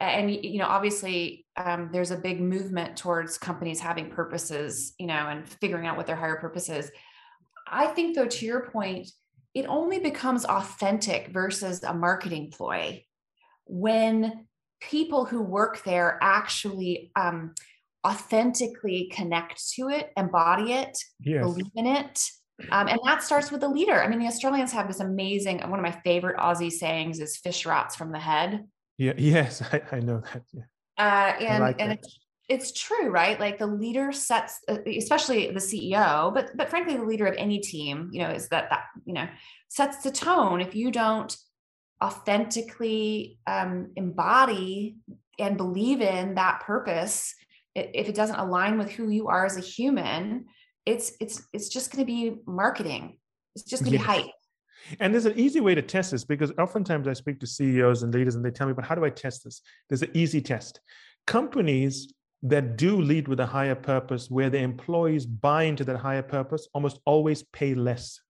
and 0.00 0.30
you 0.30 0.58
know 0.58 0.66
obviously 0.66 1.46
um, 1.56 1.90
there's 1.92 2.10
a 2.10 2.16
big 2.16 2.40
movement 2.40 2.96
towards 2.96 3.36
companies 3.36 3.80
having 3.80 4.10
purposes 4.10 4.94
you 4.98 5.06
know 5.06 5.28
and 5.28 5.46
figuring 5.46 5.86
out 5.86 5.96
what 5.96 6.06
their 6.06 6.16
higher 6.16 6.36
purpose 6.36 6.68
is 6.68 6.90
i 7.68 7.86
think 7.86 8.16
though 8.16 8.26
to 8.26 8.46
your 8.46 8.70
point 8.70 9.10
it 9.54 9.66
only 9.66 9.98
becomes 9.98 10.44
authentic 10.44 11.28
versus 11.28 11.82
a 11.82 11.92
marketing 11.92 12.50
ploy 12.50 13.04
when 13.66 14.46
people 14.80 15.24
who 15.24 15.42
work 15.42 15.82
there 15.84 16.18
actually 16.22 17.10
um, 17.16 17.54
authentically 18.06 19.10
connect 19.12 19.70
to 19.74 19.88
it 19.88 20.10
embody 20.16 20.72
it 20.72 20.96
Yes. 21.20 21.42
believe 21.44 21.70
in 21.76 21.86
it 21.86 22.30
Um, 22.70 22.88
and 22.88 22.98
that 23.06 23.22
starts 23.22 23.50
with 23.50 23.62
the 23.62 23.68
leader. 23.68 24.02
I 24.02 24.08
mean, 24.08 24.18
the 24.18 24.26
Australians 24.26 24.72
have 24.72 24.86
this 24.86 25.00
amazing, 25.00 25.60
one 25.60 25.78
of 25.78 25.82
my 25.82 25.98
favorite 26.04 26.36
Aussie 26.36 26.70
sayings 26.70 27.20
is 27.20 27.38
fish 27.38 27.64
rots 27.64 27.96
from 27.96 28.12
the 28.12 28.18
head. 28.18 28.66
Yeah, 28.98 29.14
yes, 29.18 29.62
I, 29.72 29.80
I 29.92 30.00
know 30.00 30.22
that. 30.32 30.42
Yeah. 30.52 30.62
Uh, 30.98 31.32
and 31.40 31.64
like 31.64 31.80
and 31.80 31.92
it's, 31.92 32.18
it's 32.50 32.72
true, 32.72 33.08
right? 33.08 33.40
Like 33.40 33.58
the 33.58 33.66
leader 33.66 34.12
sets, 34.12 34.60
uh, 34.68 34.78
especially 34.86 35.50
the 35.50 35.60
CEO, 35.60 36.34
but 36.34 36.54
but 36.54 36.68
frankly, 36.68 36.96
the 36.96 37.04
leader 37.04 37.26
of 37.26 37.34
any 37.38 37.60
team, 37.60 38.10
you 38.12 38.20
know, 38.20 38.30
is 38.30 38.48
that 38.48 38.68
that 38.68 38.84
you 39.06 39.14
know 39.14 39.26
sets 39.68 40.02
the 40.02 40.10
tone. 40.10 40.60
If 40.60 40.74
you 40.74 40.90
don't 40.90 41.34
authentically 42.02 43.38
um, 43.46 43.92
embody 43.96 44.96
and 45.38 45.56
believe 45.56 46.00
in 46.00 46.34
that 46.34 46.60
purpose, 46.60 47.34
if 47.74 48.08
it 48.08 48.14
doesn't 48.14 48.36
align 48.36 48.78
with 48.78 48.90
who 48.90 49.08
you 49.08 49.28
are 49.28 49.46
as 49.46 49.56
a 49.56 49.60
human, 49.60 50.46
it's 50.86 51.12
it's 51.20 51.42
it's 51.52 51.68
just 51.68 51.92
going 51.92 52.04
to 52.04 52.06
be 52.06 52.36
marketing. 52.46 53.18
It's 53.54 53.64
just 53.64 53.84
going 53.84 53.98
to 53.98 54.04
yes. 54.04 54.16
be 54.16 54.22
hype. 54.22 54.30
And 54.98 55.12
there's 55.12 55.26
an 55.26 55.38
easy 55.38 55.60
way 55.60 55.74
to 55.74 55.82
test 55.82 56.10
this 56.10 56.24
because 56.24 56.52
oftentimes 56.58 57.06
I 57.06 57.12
speak 57.12 57.38
to 57.40 57.46
CEOs 57.46 58.02
and 58.02 58.12
leaders 58.14 58.34
and 58.34 58.44
they 58.44 58.50
tell 58.50 58.66
me, 58.66 58.72
but 58.72 58.84
how 58.84 58.94
do 58.94 59.04
I 59.04 59.10
test 59.10 59.44
this? 59.44 59.60
There's 59.88 60.02
an 60.02 60.10
easy 60.14 60.40
test. 60.40 60.80
Companies 61.26 62.12
that 62.42 62.76
do 62.76 63.00
lead 63.00 63.28
with 63.28 63.40
a 63.40 63.46
higher 63.46 63.74
purpose, 63.74 64.30
where 64.30 64.48
the 64.48 64.58
employees 64.58 65.26
buy 65.26 65.64
into 65.64 65.84
that 65.84 65.98
higher 65.98 66.22
purpose, 66.22 66.66
almost 66.72 66.98
always 67.04 67.42
pay 67.42 67.74
less 67.74 68.20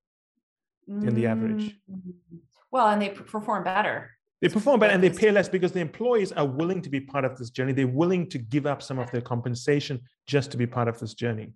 than 0.89 1.15
the 1.15 1.27
average. 1.27 1.77
Mm-hmm. 1.89 2.37
Well, 2.71 2.89
and 2.89 3.01
they 3.01 3.11
perform 3.11 3.65
better. 3.65 4.11
They 4.41 4.49
perform 4.49 4.81
better 4.81 4.95
and 4.95 5.03
they 5.03 5.11
pay 5.11 5.31
less 5.31 5.51
because 5.51 5.73
the 5.73 5.81
employees 5.81 6.33
are 6.33 6.47
willing 6.47 6.81
to 6.83 6.89
be 6.89 7.01
part 7.01 7.27
of 7.27 7.37
this 7.37 7.51
journey. 7.51 7.73
They're 7.73 7.87
willing 7.87 8.29
to 8.31 8.39
give 8.39 8.65
up 8.65 8.81
some 8.81 8.99
of 8.99 9.11
their 9.11 9.21
compensation 9.21 10.01
just 10.27 10.51
to 10.53 10.57
be 10.57 10.67
part 10.67 10.89
of 10.89 10.99
this 10.99 11.13
journey. 11.13 11.53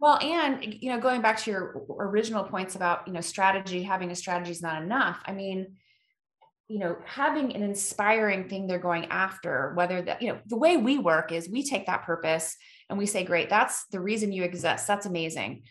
Well, 0.00 0.18
and 0.22 0.74
you 0.80 0.90
know, 0.90 1.00
going 1.00 1.20
back 1.20 1.38
to 1.40 1.50
your 1.50 1.82
original 1.98 2.44
points 2.44 2.76
about 2.76 3.06
you 3.06 3.12
know 3.12 3.20
strategy, 3.20 3.82
having 3.82 4.10
a 4.10 4.14
strategy 4.14 4.50
is 4.50 4.62
not 4.62 4.82
enough. 4.82 5.22
I 5.26 5.32
mean, 5.32 5.76
you 6.68 6.78
know, 6.78 6.96
having 7.04 7.54
an 7.54 7.62
inspiring 7.62 8.48
thing 8.48 8.66
they're 8.66 8.78
going 8.78 9.06
after, 9.06 9.72
whether 9.74 10.02
that 10.02 10.22
you 10.22 10.28
know 10.28 10.38
the 10.46 10.56
way 10.56 10.76
we 10.76 10.98
work 10.98 11.30
is 11.30 11.48
we 11.48 11.62
take 11.62 11.86
that 11.86 12.04
purpose 12.04 12.56
and 12.88 12.98
we 12.98 13.06
say, 13.06 13.24
great, 13.24 13.48
that's 13.48 13.86
the 13.92 14.00
reason 14.00 14.32
you 14.32 14.44
exist. 14.44 14.86
That's 14.86 15.06
amazing. 15.06 15.62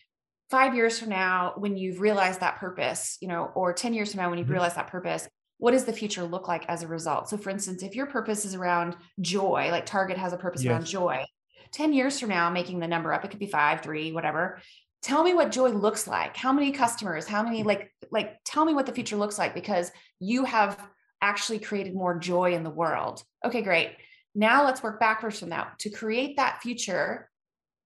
Five 0.53 0.75
years 0.75 0.99
from 0.99 1.09
now, 1.09 1.53
when 1.57 1.77
you've 1.77 1.99
realized 1.99 2.41
that 2.41 2.57
purpose, 2.57 3.17
you 3.21 3.27
know, 3.27 3.45
or 3.55 3.73
10 3.73 3.95
years 3.95 4.11
from 4.11 4.21
now, 4.21 4.29
when 4.29 4.37
you've 4.37 4.45
mm-hmm. 4.45 4.53
realized 4.53 4.75
that 4.75 4.85
purpose, 4.85 5.27
what 5.57 5.71
does 5.71 5.85
the 5.85 5.91
future 5.91 6.23
look 6.23 6.47
like 6.47 6.63
as 6.69 6.83
a 6.83 6.87
result? 6.87 7.27
So, 7.27 7.37
for 7.37 7.49
instance, 7.49 7.81
if 7.81 7.95
your 7.95 8.05
purpose 8.05 8.45
is 8.45 8.53
around 8.53 8.95
joy, 9.19 9.69
like 9.71 9.87
Target 9.87 10.15
has 10.19 10.31
a 10.31 10.37
purpose 10.37 10.61
yes. 10.61 10.69
around 10.69 10.85
joy, 10.85 11.25
10 11.71 11.91
years 11.91 12.19
from 12.19 12.29
now, 12.29 12.51
making 12.51 12.79
the 12.79 12.87
number 12.87 13.11
up, 13.11 13.25
it 13.25 13.31
could 13.31 13.39
be 13.39 13.47
five, 13.47 13.81
three, 13.81 14.11
whatever. 14.11 14.59
Tell 15.01 15.23
me 15.23 15.33
what 15.33 15.51
joy 15.51 15.69
looks 15.69 16.07
like. 16.07 16.37
How 16.37 16.53
many 16.53 16.71
customers, 16.71 17.25
how 17.25 17.41
many, 17.41 17.63
like, 17.63 17.91
like, 18.11 18.35
tell 18.45 18.63
me 18.63 18.75
what 18.75 18.85
the 18.85 18.93
future 18.93 19.17
looks 19.17 19.39
like 19.39 19.55
because 19.55 19.91
you 20.19 20.45
have 20.45 20.79
actually 21.19 21.57
created 21.57 21.95
more 21.95 22.19
joy 22.19 22.53
in 22.53 22.61
the 22.61 22.69
world. 22.69 23.23
Okay, 23.43 23.63
great. 23.63 23.89
Now 24.35 24.65
let's 24.65 24.83
work 24.83 24.99
backwards 24.99 25.39
from 25.39 25.49
that 25.49 25.79
to 25.79 25.89
create 25.89 26.37
that 26.37 26.61
future. 26.61 27.27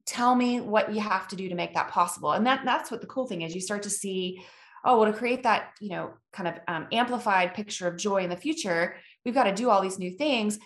Tell 0.08 0.34
me 0.34 0.62
what 0.62 0.93
you 0.93 1.01
have 1.01 1.28
to 1.30 1.36
do 1.36 1.49
to 1.49 1.55
make 1.55 1.74
that 1.76 1.89
possible. 1.89 2.32
And 2.32 2.45
that 2.47 2.62
that's 2.66 2.89
what 2.89 3.01
the 3.01 3.08
cool 3.08 3.28
thing 3.28 3.41
is. 3.41 3.53
You 3.53 3.62
start 3.62 3.84
to 3.84 3.89
see, 3.89 4.41
oh, 4.84 4.99
well, 4.99 5.12
to 5.12 5.18
create 5.18 5.43
that, 5.43 5.72
you 5.80 5.89
know, 5.89 6.14
kind 6.34 6.47
of 6.47 6.55
um, 6.68 6.88
amplified 6.91 7.53
picture 7.53 7.88
of 7.88 7.97
joy 7.97 8.24
in 8.24 8.30
the 8.30 8.38
future, 8.38 8.95
we've 9.26 9.34
got 9.34 9.43
to 9.43 9.53
do 9.53 9.70
all 9.70 9.82
these 9.82 9.99
new 9.99 10.12
things 10.12 10.58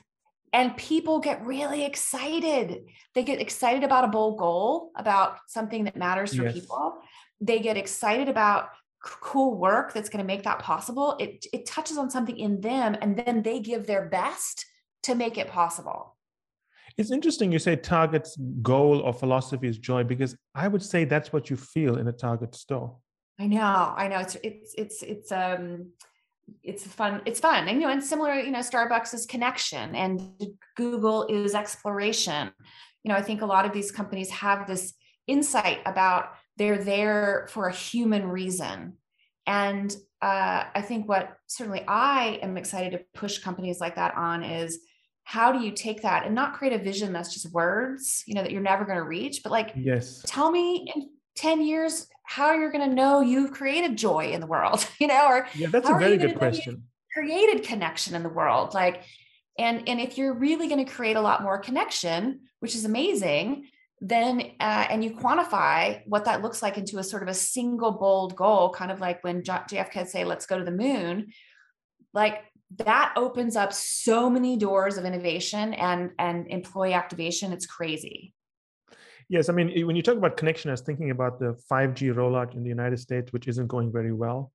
and 0.53 0.75
people 0.75 1.19
get 1.19 1.45
really 1.45 1.83
excited 1.85 2.83
they 3.15 3.23
get 3.23 3.41
excited 3.41 3.83
about 3.83 4.03
a 4.03 4.07
bold 4.07 4.37
goal 4.37 4.91
about 4.95 5.37
something 5.47 5.85
that 5.85 5.95
matters 5.95 6.35
for 6.35 6.43
yes. 6.43 6.53
people 6.53 6.99
they 7.39 7.59
get 7.59 7.77
excited 7.77 8.29
about 8.29 8.69
cool 9.03 9.57
work 9.57 9.93
that's 9.93 10.09
going 10.09 10.23
to 10.23 10.27
make 10.27 10.43
that 10.43 10.59
possible 10.59 11.15
it 11.19 11.45
it 11.53 11.65
touches 11.65 11.97
on 11.97 12.09
something 12.09 12.37
in 12.37 12.61
them 12.61 12.95
and 13.01 13.17
then 13.17 13.41
they 13.41 13.59
give 13.59 13.87
their 13.87 14.07
best 14.09 14.65
to 15.03 15.15
make 15.15 15.37
it 15.37 15.47
possible 15.47 16.15
it's 16.97 17.11
interesting 17.11 17.51
you 17.51 17.59
say 17.59 17.75
target's 17.75 18.37
goal 18.61 19.01
or 19.01 19.13
philosophy 19.13 19.67
is 19.67 19.77
joy 19.77 20.03
because 20.03 20.35
i 20.55 20.67
would 20.67 20.83
say 20.83 21.05
that's 21.05 21.31
what 21.33 21.49
you 21.49 21.55
feel 21.55 21.97
in 21.97 22.07
a 22.07 22.11
target 22.11 22.55
store. 22.55 22.97
I 23.39 23.47
know 23.47 23.93
i 23.97 24.07
know. 24.07 24.19
It's 24.19 24.35
it's 24.43 24.73
it's 24.77 25.03
it's 25.03 25.31
um 25.31 25.91
it's 26.63 26.85
fun 26.85 27.21
it's 27.25 27.39
fun. 27.39 27.67
And 27.67 27.79
you 27.79 27.87
know 27.87 27.93
and 27.93 28.03
similar 28.03 28.33
you 28.35 28.51
know 28.51 28.59
starbucks 28.59 29.13
is 29.13 29.25
connection 29.25 29.95
and 29.95 30.31
google 30.75 31.27
is 31.27 31.55
exploration. 31.55 32.51
You 33.03 33.09
know 33.09 33.15
i 33.15 33.21
think 33.21 33.41
a 33.41 33.45
lot 33.45 33.65
of 33.65 33.73
these 33.73 33.91
companies 33.91 34.29
have 34.29 34.67
this 34.67 34.93
insight 35.27 35.79
about 35.85 36.33
they're 36.57 36.83
there 36.83 37.47
for 37.49 37.67
a 37.67 37.73
human 37.73 38.27
reason. 38.27 38.97
And 39.47 39.95
uh, 40.21 40.65
i 40.75 40.81
think 40.81 41.09
what 41.09 41.35
certainly 41.47 41.83
i 41.87 42.39
am 42.43 42.57
excited 42.57 42.91
to 42.91 43.19
push 43.19 43.39
companies 43.39 43.79
like 43.79 43.95
that 43.95 44.15
on 44.15 44.43
is 44.43 44.79
how 45.31 45.53
do 45.53 45.63
you 45.63 45.71
take 45.71 46.01
that 46.01 46.25
and 46.25 46.35
not 46.35 46.55
create 46.55 46.73
a 46.73 46.83
vision 46.83 47.13
that's 47.13 47.33
just 47.33 47.49
words 47.53 48.21
you 48.27 48.33
know 48.35 48.43
that 48.43 48.51
you're 48.51 48.61
never 48.61 48.83
going 48.83 48.97
to 48.97 49.03
reach 49.03 49.43
but 49.43 49.51
like 49.51 49.71
yes. 49.77 50.21
tell 50.27 50.51
me 50.51 50.91
in 50.93 51.09
10 51.37 51.61
years 51.61 52.07
how 52.23 52.51
you're 52.53 52.71
going 52.71 52.87
to 52.87 52.93
know 52.93 53.21
you've 53.21 53.51
created 53.51 53.97
joy 53.97 54.25
in 54.33 54.41
the 54.41 54.45
world 54.45 54.85
you 54.99 55.07
know 55.07 55.25
or 55.25 55.47
yeah 55.55 55.67
that's 55.67 55.89
a 55.89 55.97
very 55.97 56.17
good 56.17 56.37
question. 56.37 56.83
created 57.13 57.63
connection 57.63 58.13
in 58.13 58.23
the 58.23 58.29
world 58.29 58.73
like 58.73 59.03
and 59.57 59.87
and 59.87 60.01
if 60.01 60.17
you're 60.17 60.33
really 60.33 60.67
going 60.67 60.85
to 60.85 60.91
create 60.91 61.15
a 61.15 61.21
lot 61.21 61.41
more 61.41 61.57
connection 61.57 62.41
which 62.59 62.75
is 62.75 62.83
amazing 62.83 63.65
then 64.01 64.41
uh, 64.59 64.85
and 64.89 65.01
you 65.01 65.11
quantify 65.11 66.01
what 66.07 66.25
that 66.25 66.41
looks 66.41 66.61
like 66.61 66.77
into 66.77 66.97
a 66.97 67.03
sort 67.03 67.23
of 67.23 67.29
a 67.29 67.33
single 67.33 67.91
bold 67.91 68.35
goal 68.35 68.69
kind 68.69 68.91
of 68.91 68.99
like 68.99 69.23
when 69.23 69.41
jfk 69.43 70.05
say 70.07 70.25
let's 70.25 70.45
go 70.45 70.59
to 70.59 70.65
the 70.65 70.71
moon 70.71 71.31
like 72.13 72.43
that 72.77 73.13
opens 73.15 73.55
up 73.55 73.73
so 73.73 74.29
many 74.29 74.57
doors 74.57 74.97
of 74.97 75.05
innovation 75.05 75.73
and 75.73 76.11
and 76.19 76.47
employee 76.47 76.93
activation 76.93 77.51
it's 77.51 77.65
crazy 77.65 78.33
Yes, 79.31 79.47
I 79.47 79.53
mean, 79.53 79.87
when 79.87 79.95
you 79.95 80.01
talk 80.01 80.17
about 80.17 80.35
connection, 80.35 80.71
I 80.71 80.73
was 80.73 80.81
thinking 80.81 81.09
about 81.09 81.39
the 81.39 81.57
5G 81.71 82.13
rollout 82.13 82.53
in 82.53 82.63
the 82.63 82.69
United 82.69 82.99
States, 82.99 83.31
which 83.31 83.47
isn't 83.47 83.67
going 83.67 83.89
very 83.89 84.11
well. 84.11 84.51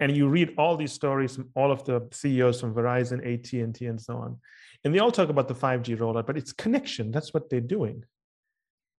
And 0.00 0.16
you 0.16 0.26
read 0.28 0.54
all 0.58 0.76
these 0.76 0.90
stories 0.90 1.36
from 1.36 1.50
all 1.54 1.70
of 1.70 1.84
the 1.84 2.08
CEOs 2.10 2.60
from 2.60 2.74
Verizon, 2.74 3.18
AT&T, 3.24 3.86
and 3.86 4.00
so 4.00 4.16
on. 4.16 4.40
And 4.82 4.92
they 4.92 4.98
all 4.98 5.12
talk 5.12 5.28
about 5.28 5.46
the 5.46 5.54
5G 5.54 5.96
rollout, 5.98 6.26
but 6.26 6.36
it's 6.36 6.52
connection. 6.52 7.12
That's 7.12 7.32
what 7.32 7.48
they're 7.48 7.60
doing. 7.60 8.02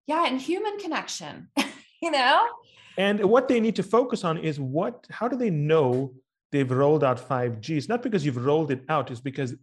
Yeah, 0.08 0.26
and 0.26 0.40
human 0.40 0.80
connection, 0.80 1.50
you 2.02 2.10
know? 2.10 2.48
And 2.98 3.26
what 3.26 3.50
they 3.50 3.60
need 3.60 3.76
to 3.76 3.84
focus 3.84 4.24
on 4.24 4.38
is 4.38 4.58
what, 4.58 5.06
how 5.10 5.28
do 5.28 5.36
they 5.36 5.50
know 5.50 6.14
they've 6.54 6.72
rolled 6.72 7.04
out 7.04 7.18
5G? 7.18 7.72
It's 7.72 7.90
not 7.90 8.02
because 8.02 8.26
you've 8.26 8.44
rolled 8.46 8.72
it 8.72 8.84
out, 8.88 9.12
it's 9.12 9.20
because 9.20 9.54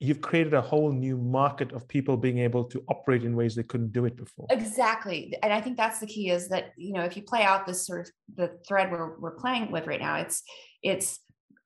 you've 0.00 0.20
created 0.20 0.54
a 0.54 0.60
whole 0.60 0.92
new 0.92 1.16
market 1.16 1.72
of 1.72 1.86
people 1.88 2.16
being 2.16 2.38
able 2.38 2.64
to 2.64 2.82
operate 2.88 3.24
in 3.24 3.34
ways 3.34 3.54
they 3.54 3.62
couldn't 3.62 3.92
do 3.92 4.04
it 4.04 4.16
before. 4.16 4.46
Exactly. 4.50 5.36
And 5.42 5.52
i 5.52 5.60
think 5.60 5.76
that's 5.76 6.00
the 6.00 6.06
key 6.06 6.30
is 6.30 6.48
that 6.48 6.72
you 6.76 6.92
know 6.94 7.02
if 7.02 7.16
you 7.16 7.22
play 7.22 7.42
out 7.42 7.66
this 7.66 7.86
sort 7.86 8.00
of 8.00 8.10
the 8.36 8.48
thread 8.66 8.90
we're, 8.90 9.18
we're 9.18 9.38
playing 9.44 9.70
with 9.70 9.86
right 9.86 10.00
now 10.00 10.16
it's 10.16 10.42
it's 10.82 11.20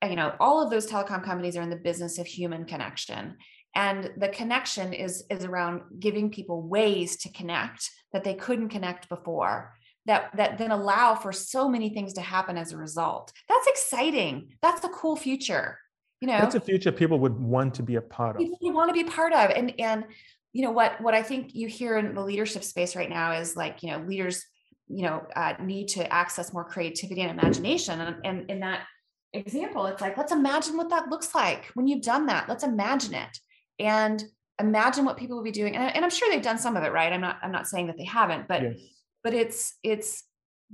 you 0.09 0.16
know 0.16 0.35
all 0.41 0.62
of 0.62 0.70
those 0.70 0.87
telecom 0.87 1.22
companies 1.22 1.57
are 1.57 1.62
in 1.62 1.70
the 1.70 1.76
business 1.76 2.18
of 2.18 2.26
human 2.26 2.64
connection. 2.64 3.37
And 3.74 4.11
the 4.18 4.28
connection 4.28 4.93
is 4.93 5.24
is 5.30 5.45
around 5.45 5.83
giving 5.99 6.30
people 6.30 6.62
ways 6.62 7.16
to 7.18 7.33
connect 7.33 7.89
that 8.12 8.24
they 8.24 8.35
couldn't 8.35 8.68
connect 8.68 9.09
before 9.09 9.72
that 10.07 10.36
that 10.36 10.59
then 10.59 10.70
allow 10.70 11.14
for 11.14 11.32
so 11.32 11.68
many 11.68 11.90
things 11.90 12.12
to 12.14 12.20
happen 12.20 12.57
as 12.57 12.72
a 12.72 12.76
result. 12.76 13.32
That's 13.48 13.66
exciting. 13.66 14.57
That's 14.61 14.84
a 14.84 14.88
cool 14.88 15.16
future 15.16 15.78
you 16.22 16.28
know? 16.28 16.38
That's 16.38 16.55
a 16.55 16.61
future 16.61 16.92
people 16.92 17.18
would 17.18 17.38
want 17.38 17.74
to 17.74 17.82
be 17.82 17.96
a 17.96 18.00
part 18.00 18.36
of. 18.36 18.42
People 18.42 18.72
want 18.72 18.88
to 18.88 18.94
be 18.94 19.03
part 19.03 19.32
of. 19.32 19.50
And 19.50 19.74
and 19.78 20.05
you 20.53 20.62
know 20.62 20.70
what 20.70 21.00
what 21.00 21.14
i 21.14 21.22
think 21.22 21.55
you 21.55 21.66
hear 21.66 21.98
in 21.98 22.14
the 22.14 22.22
leadership 22.22 22.62
space 22.62 22.94
right 22.94 23.09
now 23.09 23.32
is 23.32 23.57
like 23.57 23.82
you 23.82 23.90
know 23.90 24.05
leaders 24.07 24.44
you 24.86 25.03
know 25.03 25.22
uh, 25.34 25.55
need 25.61 25.88
to 25.88 26.12
access 26.12 26.53
more 26.53 26.64
creativity 26.64 27.22
and 27.22 27.30
imagination. 27.30 28.00
And, 28.00 28.16
and 28.24 28.50
in 28.50 28.61
that 28.61 28.86
example 29.32 29.86
it's 29.86 30.00
like 30.00 30.16
let's 30.16 30.30
imagine 30.30 30.76
what 30.76 30.90
that 30.90 31.09
looks 31.09 31.34
like 31.34 31.66
when 31.74 31.88
you've 31.88 32.03
done 32.03 32.26
that. 32.26 32.48
Let's 32.48 32.64
imagine 32.64 33.14
it 33.14 33.38
and 33.80 34.22
imagine 34.61 35.05
what 35.05 35.16
people 35.16 35.36
will 35.36 35.44
be 35.44 35.50
doing. 35.50 35.74
And, 35.74 35.96
and 35.96 36.05
i'm 36.05 36.11
sure 36.11 36.30
they've 36.30 36.40
done 36.40 36.59
some 36.59 36.76
of 36.76 36.84
it 36.84 36.92
right? 36.92 37.12
I'm 37.12 37.20
not 37.20 37.38
i'm 37.42 37.53
not 37.53 37.66
saying 37.66 37.88
that 37.88 37.96
they 37.98 38.05
haven't 38.05 38.46
but 38.46 38.62
yes. 38.62 38.78
But 39.23 39.35
it's 39.35 39.75
it's 39.83 40.25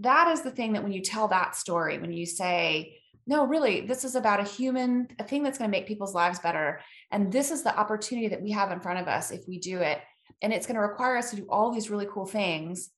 that 0.01 0.29
is 0.29 0.43
the 0.43 0.51
thing 0.51 0.75
that 0.75 0.83
when 0.83 0.93
you 0.93 1.03
tell 1.03 1.29
that 1.29 1.57
story 1.57 1.99
when 1.99 2.13
you 2.13 2.27
say 2.27 2.95
no, 3.29 3.45
really, 3.45 3.83
this 3.83 4.05
is 4.05 4.15
about 4.15 4.41
a 4.41 4.45
human, 4.45 5.07
a 5.19 5.23
thing 5.23 5.43
that's 5.43 5.59
going 5.59 5.71
to 5.71 5.77
make 5.77 5.87
people's 5.87 6.15
lives 6.15 6.39
better. 6.39 6.81
And 7.13 7.31
this 7.31 7.51
is 7.51 7.63
the 7.63 7.79
opportunity 7.79 8.29
that 8.29 8.41
we 8.41 8.53
have 8.53 8.73
in 8.73 8.81
front 8.81 9.01
of 9.01 9.07
us 9.07 9.31
if 9.31 9.47
we 9.47 9.59
do 9.59 9.81
it. 9.81 10.01
And 10.41 10.51
it's 10.51 10.67
going 10.67 10.77
to 10.77 10.81
require 10.81 11.19
us 11.19 11.29
to 11.31 11.37
do 11.37 11.47
all 11.51 11.71
these 11.71 11.91
really 11.91 12.07
cool 12.11 12.25
things. 12.25 12.89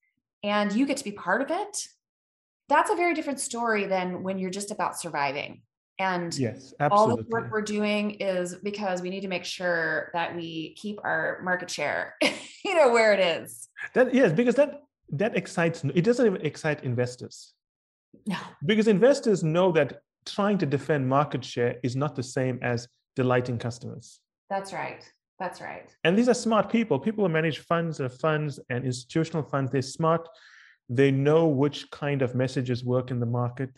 And 0.45 0.73
you 0.73 0.87
get 0.87 0.99
to 0.99 1.05
be 1.05 1.11
part 1.11 1.43
of 1.43 1.51
it. 1.51 1.85
That's 2.69 2.93
a 2.93 2.95
very 2.95 3.13
different 3.13 3.41
story 3.41 3.87
than 3.87 4.23
when 4.23 4.39
you're 4.39 4.51
just 4.51 4.71
about 4.71 5.01
surviving. 5.01 5.63
And 5.99 6.33
yes, 6.39 6.73
absolutely. 6.79 7.11
all 7.11 7.17
the 7.17 7.25
work 7.29 7.51
we're 7.51 7.61
doing 7.61 8.13
is 8.13 8.55
because 8.55 9.03
we 9.03 9.11
need 9.11 9.23
to 9.23 9.29
make 9.29 9.45
sure 9.45 10.11
that 10.15 10.37
we 10.37 10.75
keep 10.75 11.01
our 11.03 11.41
market 11.43 11.71
share, 11.71 12.15
you 12.65 12.77
know, 12.77 12.91
where 12.91 13.13
it 13.13 13.43
is. 13.43 13.69
That 13.95 14.15
yes, 14.15 14.33
because 14.33 14.55
that 14.55 14.83
that 15.11 15.37
excites 15.37 15.85
it 15.85 16.03
doesn't 16.03 16.27
even 16.27 16.41
excite 16.47 16.85
investors 16.85 17.55
No. 18.27 18.37
Because 18.65 18.89
investors 18.89 19.43
know 19.43 19.73
that 19.73 20.03
trying 20.27 20.59
to 20.59 20.67
defend 20.67 21.09
market 21.09 21.45
share 21.45 21.77
is 21.83 21.97
not 21.97 22.15
the 22.15 22.23
same 22.23 22.59
as 22.63 22.89
delighting 23.17 23.59
customers. 23.59 24.21
That's 24.49 24.73
right. 24.73 25.03
That's 25.39 25.61
right. 25.61 25.89
And 26.05 26.19
these 26.19 26.29
are 26.29 26.35
smart 26.35 26.71
people. 26.71 26.99
People 26.99 27.25
who 27.25 27.33
manage 27.33 27.61
funds 27.61 28.01
and 28.01 28.13
funds 28.13 28.61
and 28.69 28.85
institutional 28.85 29.43
funds, 29.43 29.71
they're 29.71 29.83
smart. 29.83 30.29
They 30.89 31.11
know 31.11 31.47
which 31.47 31.91
kind 31.91 32.21
of 32.21 32.35
messages 32.35 32.85
work 32.85 33.11
in 33.11 33.21
the 33.21 33.27
market. 33.27 33.71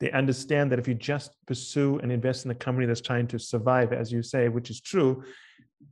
They 0.00 0.10
understand 0.12 0.72
that 0.72 0.78
if 0.78 0.88
you 0.88 0.94
just 0.94 1.32
pursue 1.46 1.98
and 1.98 2.10
invest 2.10 2.44
in 2.44 2.50
a 2.50 2.54
company 2.54 2.86
that's 2.86 3.00
trying 3.00 3.26
to 3.28 3.38
survive, 3.38 3.92
as 3.92 4.10
you 4.10 4.22
say, 4.22 4.48
which 4.48 4.70
is 4.70 4.80
true, 4.80 5.22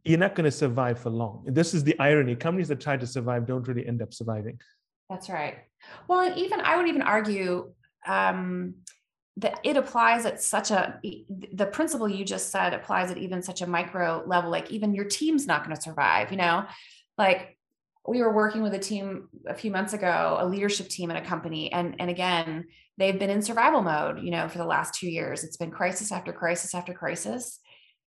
you're 0.05 0.19
not 0.19 0.35
going 0.35 0.45
to 0.45 0.51
survive 0.51 0.99
for 0.99 1.11
long. 1.11 1.45
This 1.47 1.75
is 1.75 1.85
the 1.85 1.99
irony. 1.99 2.37
Companies 2.37 2.69
that 2.69 2.81
try 2.81 2.97
to 2.97 3.07
survive 3.07 3.47
don't 3.47 3.67
really 3.67 3.87
end 3.87 4.03
up 4.03 4.13
surviving. 4.13 4.61
That's 5.09 5.29
right. 5.29 5.57
Well, 6.09 6.21
and 6.21 6.37
even 6.39 6.61
I 6.61 6.77
would 6.77 6.89
even 6.89 7.03
argue 7.03 7.73
um, 8.07 8.75
that 9.39 9.61
it 9.65 9.77
applies 9.77 10.27
at 10.27 10.43
such 10.43 10.71
a 10.71 11.01
the 11.53 11.67
principle 11.67 12.09
you 12.09 12.25
just 12.25 12.51
said 12.51 12.73
applies 12.73 13.11
at 13.11 13.19
even 13.19 13.43
such 13.43 13.63
a 13.63 13.67
micro 13.67 14.23
level. 14.27 14.51
Like 14.51 14.71
even 14.71 14.95
your 14.95 15.05
team's 15.07 15.47
not 15.47 15.65
going 15.65 15.75
to 15.75 15.83
survive. 15.83 16.31
You 16.31 16.39
know, 16.39 16.67
like 17.19 17.59
we 18.07 18.21
were 18.21 18.33
working 18.33 18.63
with 18.63 18.75
a 18.75 18.79
team 18.79 19.29
a 19.47 19.55
few 19.55 19.71
months 19.71 19.95
ago, 19.95 20.37
a 20.39 20.47
leadership 20.47 20.89
team 20.89 21.11
in 21.11 21.17
a 21.17 21.25
company, 21.25 21.73
and 21.73 21.97
and 21.99 22.11
again 22.11 22.67
they've 22.97 23.19
been 23.19 23.31
in 23.31 23.43
survival 23.43 23.83
mode. 23.83 24.21
You 24.23 24.31
know, 24.31 24.49
for 24.49 24.59
the 24.59 24.65
last 24.65 24.95
two 24.95 25.09
years, 25.09 25.45
it's 25.45 25.57
been 25.57 25.71
crisis 25.71 26.13
after 26.13 26.33
crisis 26.33 26.75
after 26.75 26.95
crisis 26.95 27.61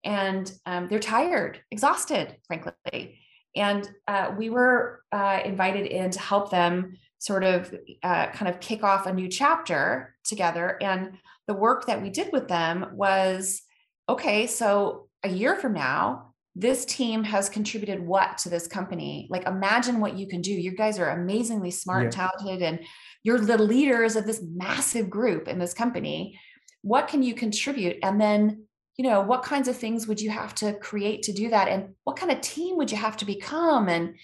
and 0.04 0.52
um, 0.66 0.88
they're 0.88 1.00
tired, 1.00 1.62
exhausted, 1.72 2.38
frankly. 2.48 3.20
And 3.56 3.90
uh, 4.08 4.34
we 4.38 4.50
were 4.50 5.02
uh, 5.12 5.40
invited 5.44 5.88
in 5.88 6.12
to 6.12 6.20
help 6.20 6.52
them 6.52 6.98
sort 7.18 7.44
of 7.44 7.74
uh, 8.04 8.28
kind 8.28 8.48
of 8.48 8.60
kick 8.60 8.84
off 8.84 9.06
a 9.06 9.14
new 9.14 9.28
chapter 9.28 10.16
together. 10.24 10.78
And 10.82 11.18
the 11.48 11.54
work 11.54 11.86
that 11.88 12.02
we 12.02 12.10
did 12.10 12.32
with 12.32 12.48
them 12.48 12.88
was 12.94 13.62
okay, 14.08 14.48
so 14.48 15.10
a 15.24 15.30
year 15.30 15.56
from 15.56 15.74
now, 15.74 16.34
this 16.56 16.86
team 16.86 17.24
has 17.24 17.50
contributed 17.50 18.06
what 18.06 18.38
to 18.40 18.50
this 18.50 18.68
company? 18.68 19.28
Like, 19.30 19.48
imagine 19.48 20.00
what 20.00 20.18
you 20.18 20.28
can 20.28 20.42
do. 20.42 20.52
You 20.52 20.72
guys 20.72 21.00
are 21.00 21.10
amazingly 21.10 21.72
smart, 21.72 22.06
yeah. 22.06 22.10
talented, 22.10 22.62
and 22.62 22.80
you're 23.24 23.40
the 23.40 23.58
leaders 23.58 24.16
of 24.16 24.26
this 24.26 24.44
massive 24.44 25.10
group 25.10 25.48
in 25.48 25.60
this 25.60 25.74
company. 25.74 26.40
What 26.82 27.08
can 27.08 27.22
you 27.24 27.34
contribute? 27.34 27.98
And 28.04 28.20
then 28.20 28.66
you 29.00 29.06
know 29.10 29.22
what 29.22 29.44
kinds 29.44 29.70
of 29.70 29.78
things 29.78 30.08
would 30.08 30.20
you 30.20 30.30
have 30.30 30.54
to 30.56 30.74
create 30.74 31.24
to 31.24 31.32
do 31.32 31.50
that? 31.50 31.70
And 31.70 31.96
what 32.04 32.18
kind 32.18 32.34
of 32.34 32.42
team 32.42 32.76
would 32.78 32.92
you 32.92 32.98
have 32.98 33.16
to 33.18 33.26
become? 33.26 33.88
And 33.88 34.16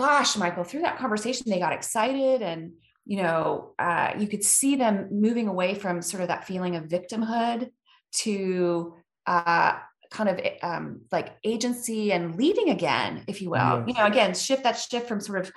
gosh 0.00 0.34
michael 0.38 0.64
through 0.64 0.80
that 0.80 0.96
conversation 0.96 1.44
they 1.50 1.58
got 1.58 1.74
excited 1.74 2.40
and 2.40 2.72
you 3.04 3.18
know 3.18 3.74
uh, 3.78 4.12
you 4.18 4.26
could 4.26 4.42
see 4.42 4.74
them 4.74 5.08
moving 5.10 5.46
away 5.46 5.74
from 5.74 6.00
sort 6.00 6.22
of 6.22 6.28
that 6.28 6.46
feeling 6.46 6.74
of 6.74 6.84
victimhood 6.84 7.68
to 8.12 8.94
uh, 9.26 9.74
kind 10.10 10.28
of 10.30 10.40
um, 10.62 11.02
like 11.12 11.36
agency 11.44 12.12
and 12.12 12.36
leading 12.36 12.70
again 12.70 13.22
if 13.28 13.42
you 13.42 13.50
will. 13.50 13.58
Yes. 13.58 13.84
you 13.88 13.94
know 13.94 14.06
again 14.06 14.32
shift 14.32 14.62
that 14.62 14.78
shift 14.78 15.06
from 15.06 15.20
sort 15.20 15.40
of 15.40 15.52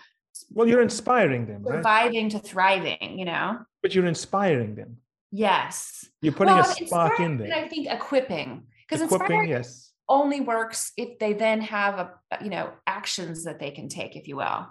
well 0.52 0.68
you're 0.68 0.82
inspiring 0.82 1.46
them 1.46 1.64
surviving 1.66 2.26
right? 2.26 2.32
to 2.34 2.40
thriving 2.40 3.18
you 3.18 3.26
know? 3.26 3.60
But 3.82 3.96
you're 3.96 4.06
inspiring 4.06 4.76
them 4.76 4.98
Yes. 5.36 6.06
You're 6.22 6.32
putting 6.32 6.54
well, 6.54 6.64
a 6.64 6.86
spark 6.86 7.20
in 7.20 7.40
there. 7.40 7.52
I 7.56 7.68
think 7.68 7.88
equipping 7.90 8.68
because 8.88 9.02
inspiring 9.02 9.50
yes. 9.50 9.92
only 10.08 10.42
works 10.42 10.92
if 10.96 11.18
they 11.18 11.34
then 11.34 11.60
have 11.62 11.98
a 11.98 12.12
you 12.44 12.52
know 12.52 12.72
actions 12.86 13.44
that 13.46 13.60
they 13.60 13.72
can 13.72 13.90
take, 13.90 14.16
if 14.16 14.28
you 14.28 14.36
will. 14.38 14.68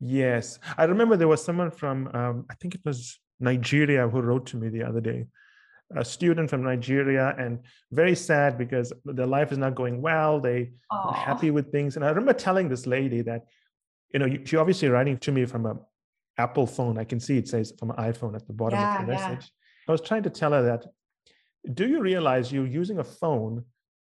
Yes, 0.00 0.60
I 0.76 0.84
remember 0.84 1.16
there 1.16 1.26
was 1.26 1.44
someone 1.44 1.72
from 1.72 2.08
um, 2.14 2.46
I 2.48 2.54
think 2.54 2.76
it 2.76 2.80
was 2.84 3.18
Nigeria 3.40 4.08
who 4.08 4.20
wrote 4.20 4.46
to 4.46 4.56
me 4.56 4.68
the 4.68 4.84
other 4.84 5.00
day, 5.00 5.26
a 5.96 6.04
student 6.04 6.48
from 6.48 6.62
Nigeria, 6.62 7.34
and 7.36 7.58
very 7.90 8.14
sad 8.14 8.56
because 8.56 8.92
their 9.04 9.26
life 9.26 9.50
is 9.50 9.58
not 9.58 9.74
going 9.74 10.00
well. 10.00 10.38
They 10.38 10.70
are 10.92 11.12
happy 11.12 11.50
with 11.50 11.72
things, 11.72 11.96
and 11.96 12.04
I 12.04 12.08
remember 12.10 12.34
telling 12.34 12.68
this 12.68 12.86
lady 12.86 13.22
that, 13.22 13.46
you 14.14 14.20
know, 14.20 14.28
she 14.44 14.56
obviously 14.56 14.88
writing 14.90 15.18
to 15.18 15.32
me 15.32 15.44
from 15.44 15.66
a 15.66 15.74
Apple 16.38 16.68
phone. 16.68 16.98
I 16.98 17.04
can 17.04 17.18
see 17.18 17.36
it 17.36 17.48
says 17.48 17.72
from 17.76 17.90
an 17.90 17.96
iPhone 17.96 18.36
at 18.36 18.46
the 18.46 18.52
bottom 18.52 18.78
yeah, 18.78 19.00
of 19.00 19.06
the 19.06 19.12
message. 19.12 19.50
I 19.88 19.92
was 19.92 20.00
trying 20.00 20.22
to 20.24 20.30
tell 20.30 20.52
her 20.52 20.62
that 20.62 20.86
do 21.74 21.88
you 21.88 22.00
realize 22.00 22.52
you're 22.52 22.66
using 22.66 22.98
a 22.98 23.04
phone? 23.04 23.64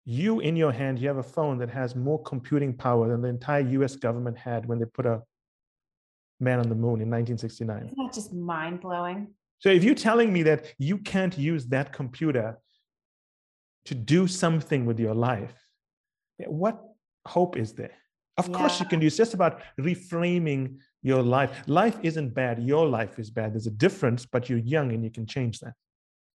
You 0.06 0.40
in 0.40 0.56
your 0.56 0.72
hand, 0.72 1.00
you 1.00 1.08
have 1.08 1.18
a 1.18 1.24
phone 1.24 1.58
that 1.60 1.70
has 1.70 1.96
more 1.96 2.22
computing 2.24 2.74
power 2.74 3.10
than 3.10 3.22
the 3.22 3.28
entire 3.30 3.62
US 3.62 3.96
government 3.96 4.38
had 4.38 4.66
when 4.66 4.80
they 4.80 4.86
put 4.86 5.06
a 5.06 5.22
man 6.40 6.60
on 6.60 6.70
the 6.70 6.76
moon 6.76 7.02
in 7.02 7.10
1969. 7.10 7.78
Isn't 7.78 7.98
that 7.98 8.14
just 8.14 8.34
mind 8.34 8.82
blowing? 8.82 9.28
So 9.60 9.70
if 9.70 9.84
you're 9.84 9.96
telling 9.96 10.32
me 10.32 10.44
that 10.44 10.74
you 10.78 11.00
can't 11.00 11.38
use 11.38 11.66
that 11.68 11.92
computer 11.92 12.60
to 13.86 13.96
do 13.96 14.28
something 14.28 14.86
with 14.86 15.00
your 15.00 15.16
life, 15.16 15.56
what 16.46 16.80
hope 17.26 17.58
is 17.58 17.74
there? 17.74 17.96
Of 18.38 18.50
yeah. 18.50 18.58
course 18.58 18.80
you 18.80 18.86
can 18.86 19.00
do. 19.00 19.08
It's 19.08 19.18
just 19.18 19.34
about 19.34 19.62
reframing 19.80 20.78
your 21.02 21.24
life. 21.24 21.64
Life 21.68 21.98
isn't 22.04 22.34
bad. 22.34 22.62
Your 22.62 22.88
life 22.88 23.18
is 23.20 23.30
bad. 23.30 23.54
There's 23.54 23.68
a 23.68 23.72
difference, 23.72 24.26
but 24.26 24.50
you're 24.50 24.60
young 24.60 24.92
and 24.92 25.04
you 25.04 25.12
can 25.12 25.26
change 25.26 25.60
that. 25.60 25.74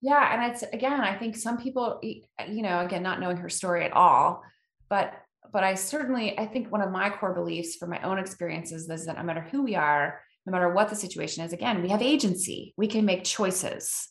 Yeah. 0.00 0.32
And 0.32 0.50
it's 0.50 0.62
again, 0.62 1.00
I 1.00 1.16
think 1.18 1.36
some 1.36 1.58
people, 1.58 2.00
you 2.02 2.62
know, 2.62 2.80
again, 2.80 3.02
not 3.02 3.20
knowing 3.20 3.36
her 3.38 3.50
story 3.50 3.84
at 3.84 3.92
all, 3.92 4.42
but 4.88 5.12
but 5.52 5.64
I 5.64 5.74
certainly 5.74 6.38
I 6.38 6.46
think 6.46 6.70
one 6.70 6.80
of 6.80 6.90
my 6.90 7.10
core 7.10 7.34
beliefs 7.34 7.76
for 7.76 7.86
my 7.86 8.00
own 8.02 8.18
experiences 8.18 8.88
is 8.88 9.06
that 9.06 9.16
no 9.16 9.22
matter 9.22 9.46
who 9.50 9.62
we 9.62 9.74
are, 9.74 10.20
no 10.46 10.52
matter 10.52 10.72
what 10.72 10.88
the 10.88 10.96
situation 10.96 11.44
is, 11.44 11.52
again, 11.52 11.82
we 11.82 11.88
have 11.90 12.02
agency. 12.02 12.72
We 12.76 12.86
can 12.86 13.04
make 13.04 13.24
choices. 13.24 14.08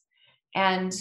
And 0.54 0.94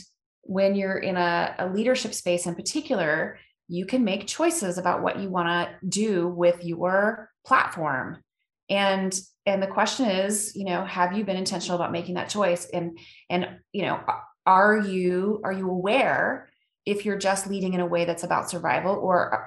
when 0.43 0.75
you're 0.75 0.99
in 0.99 1.17
a, 1.17 1.55
a 1.59 1.69
leadership 1.69 2.15
space 2.15 2.47
in 2.47 2.55
particular, 2.55 3.39
you 3.69 3.85
can 3.85 4.03
make 4.03 4.27
choices 4.27 4.79
about 4.79 5.03
what 5.03 5.21
you 5.21 5.29
want 5.29 5.49
to 5.49 5.87
do 5.87 6.27
with 6.27 6.65
your 6.65 7.31
platform. 7.47 8.23
And 8.71 9.19
and 9.47 9.63
the 9.63 9.67
question 9.67 10.07
is 10.07 10.53
you 10.57 10.65
know 10.65 10.85
have 10.85 11.17
you 11.17 11.25
been 11.25 11.37
intentional 11.37 11.77
about 11.77 11.93
making 11.93 12.15
that 12.15 12.31
choice? 12.31 12.67
And 12.67 12.99
and 13.31 13.61
you 13.73 13.83
know 13.83 14.01
are 14.47 14.79
you 14.79 15.41
are 15.45 15.53
you 15.53 15.69
aware 15.69 16.49
if 16.87 17.05
you're 17.05 17.19
just 17.19 17.47
leading 17.47 17.75
in 17.75 17.81
a 17.81 17.87
way 17.87 18.07
that's 18.07 18.25
about 18.25 18.51
survival 18.51 18.95
or 18.95 19.35
uh, 19.35 19.47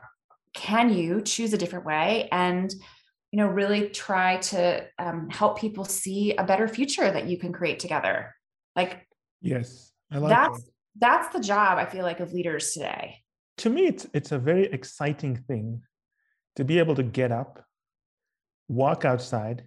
can 0.54 0.94
you 0.94 1.22
choose 1.22 1.54
a 1.54 1.58
different 1.58 1.86
way 1.86 2.30
and 2.32 2.72
you 3.32 3.38
know 3.38 3.48
really 3.48 3.90
try 3.90 4.38
to 4.38 4.86
um, 5.00 5.30
help 5.30 5.60
people 5.60 5.86
see 5.86 6.36
a 6.36 6.44
better 6.44 6.68
future 6.68 7.10
that 7.10 7.28
you 7.28 7.38
can 7.38 7.52
create 7.52 7.80
together? 7.80 8.36
Like 8.76 9.08
yes 9.42 9.92
I 10.12 10.20
like 10.20 10.30
that's 10.30 10.64
that. 10.64 10.72
that's 11.00 11.34
the 11.34 11.40
job 11.40 11.78
i 11.78 11.86
feel 11.86 12.04
like 12.04 12.20
of 12.20 12.34
leaders 12.34 12.74
today 12.74 13.21
to 13.62 13.70
me 13.70 13.84
it's 13.92 14.06
it's 14.14 14.32
a 14.32 14.40
very 14.40 14.66
exciting 14.78 15.36
thing 15.48 15.82
to 16.58 16.64
be 16.64 16.80
able 16.80 16.96
to 16.96 17.04
get 17.04 17.32
up 17.32 17.66
walk 18.72 19.06
outside, 19.06 19.64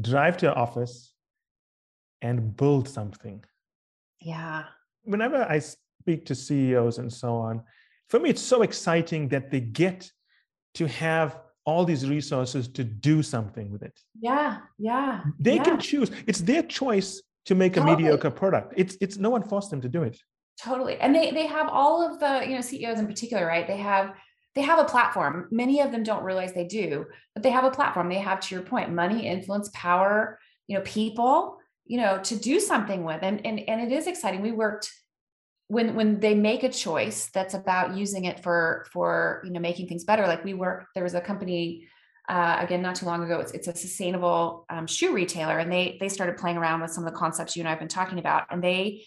drive 0.00 0.36
to 0.38 0.46
your 0.46 0.58
office, 0.58 1.12
and 2.22 2.56
build 2.56 2.88
something. 2.88 3.44
Yeah. 4.20 4.64
Whenever 5.04 5.42
I 5.48 5.58
speak 5.60 6.26
to 6.26 6.34
CEOs 6.34 6.98
and 6.98 7.12
so 7.12 7.34
on, 7.34 7.62
for 8.08 8.18
me, 8.18 8.30
it's 8.30 8.42
so 8.42 8.62
exciting 8.62 9.28
that 9.28 9.50
they 9.50 9.60
get 9.60 10.10
to 10.74 10.88
have 10.88 11.38
all 11.64 11.84
these 11.84 12.08
resources 12.08 12.66
to 12.68 12.82
do 12.82 13.22
something 13.22 13.70
with 13.70 13.82
it. 13.82 13.98
Yeah, 14.20 14.58
yeah. 14.78 15.22
They 15.38 15.56
yeah. 15.56 15.64
can 15.64 15.78
choose. 15.78 16.10
It's 16.26 16.40
their 16.40 16.62
choice 16.62 17.22
to 17.46 17.54
make 17.54 17.76
a 17.76 17.80
totally. 17.80 17.96
mediocre 17.96 18.30
product. 18.30 18.74
It's 18.76 18.96
it's 19.00 19.16
no 19.18 19.30
one 19.30 19.42
forced 19.42 19.70
them 19.70 19.80
to 19.82 19.88
do 19.88 20.02
it. 20.02 20.18
Totally. 20.62 20.98
And 20.98 21.14
they 21.14 21.30
they 21.30 21.46
have 21.46 21.68
all 21.68 22.02
of 22.02 22.20
the, 22.20 22.46
you 22.46 22.54
know, 22.54 22.60
CEOs 22.60 22.98
in 22.98 23.06
particular, 23.06 23.46
right? 23.46 23.66
They 23.66 23.78
have 23.78 24.14
they 24.54 24.62
have 24.62 24.78
a 24.78 24.84
platform. 24.84 25.48
Many 25.50 25.80
of 25.80 25.92
them 25.92 26.02
don't 26.02 26.24
realize 26.24 26.52
they 26.52 26.66
do, 26.66 27.06
but 27.34 27.42
they 27.42 27.50
have 27.50 27.64
a 27.64 27.70
platform. 27.70 28.08
They 28.08 28.18
have, 28.18 28.40
to 28.40 28.54
your 28.54 28.64
point, 28.64 28.92
money, 28.92 29.26
influence, 29.26 29.70
power, 29.72 30.38
you 30.66 30.76
know, 30.76 30.82
people, 30.82 31.58
you 31.86 31.98
know, 31.98 32.18
to 32.24 32.36
do 32.36 32.60
something 32.60 33.04
with. 33.04 33.20
And 33.22 33.46
and 33.46 33.60
and 33.60 33.80
it 33.80 33.96
is 33.96 34.06
exciting. 34.06 34.42
We 34.42 34.52
worked 34.52 34.90
when 35.68 35.94
when 35.94 36.20
they 36.20 36.34
make 36.34 36.62
a 36.62 36.68
choice 36.68 37.30
that's 37.32 37.54
about 37.54 37.96
using 37.96 38.24
it 38.24 38.40
for 38.40 38.86
for 38.92 39.40
you 39.44 39.52
know 39.52 39.60
making 39.60 39.86
things 39.88 40.04
better. 40.04 40.26
Like 40.26 40.44
we 40.44 40.52
work, 40.52 40.88
there 40.94 41.04
was 41.04 41.14
a 41.14 41.20
company 41.22 41.88
uh, 42.28 42.58
again 42.60 42.82
not 42.82 42.96
too 42.96 43.06
long 43.06 43.22
ago. 43.22 43.40
It's 43.40 43.52
it's 43.52 43.68
a 43.68 43.74
sustainable 43.74 44.66
um, 44.68 44.86
shoe 44.86 45.14
retailer, 45.14 45.58
and 45.58 45.72
they 45.72 45.96
they 46.00 46.10
started 46.10 46.36
playing 46.36 46.58
around 46.58 46.82
with 46.82 46.90
some 46.90 47.06
of 47.06 47.12
the 47.12 47.18
concepts 47.18 47.56
you 47.56 47.62
and 47.62 47.68
I've 47.68 47.78
been 47.78 47.88
talking 47.88 48.18
about, 48.18 48.44
and 48.50 48.62
they 48.62 49.04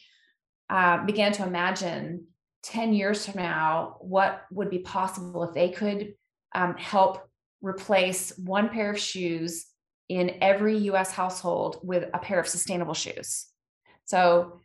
uh, 0.70 1.06
began 1.06 1.32
to 1.34 1.44
imagine 1.44 2.28
10 2.64 2.94
years 2.94 3.26
from 3.26 3.42
now, 3.42 3.98
what 4.00 4.44
would 4.52 4.70
be 4.70 4.80
possible 4.80 5.44
if 5.44 5.54
they 5.54 5.70
could 5.70 6.14
um, 6.56 6.76
help 6.78 7.28
replace 7.62 8.38
one 8.38 8.70
pair 8.70 8.92
of 8.92 9.00
shoes 9.00 9.66
in 10.10 10.38
every 10.42 10.78
US 10.90 11.12
household 11.12 11.80
with 11.84 12.10
a 12.14 12.20
pair 12.20 12.40
of 12.40 12.48
sustainable 12.48 12.94
shoes. 12.94 13.48
So 14.06 14.60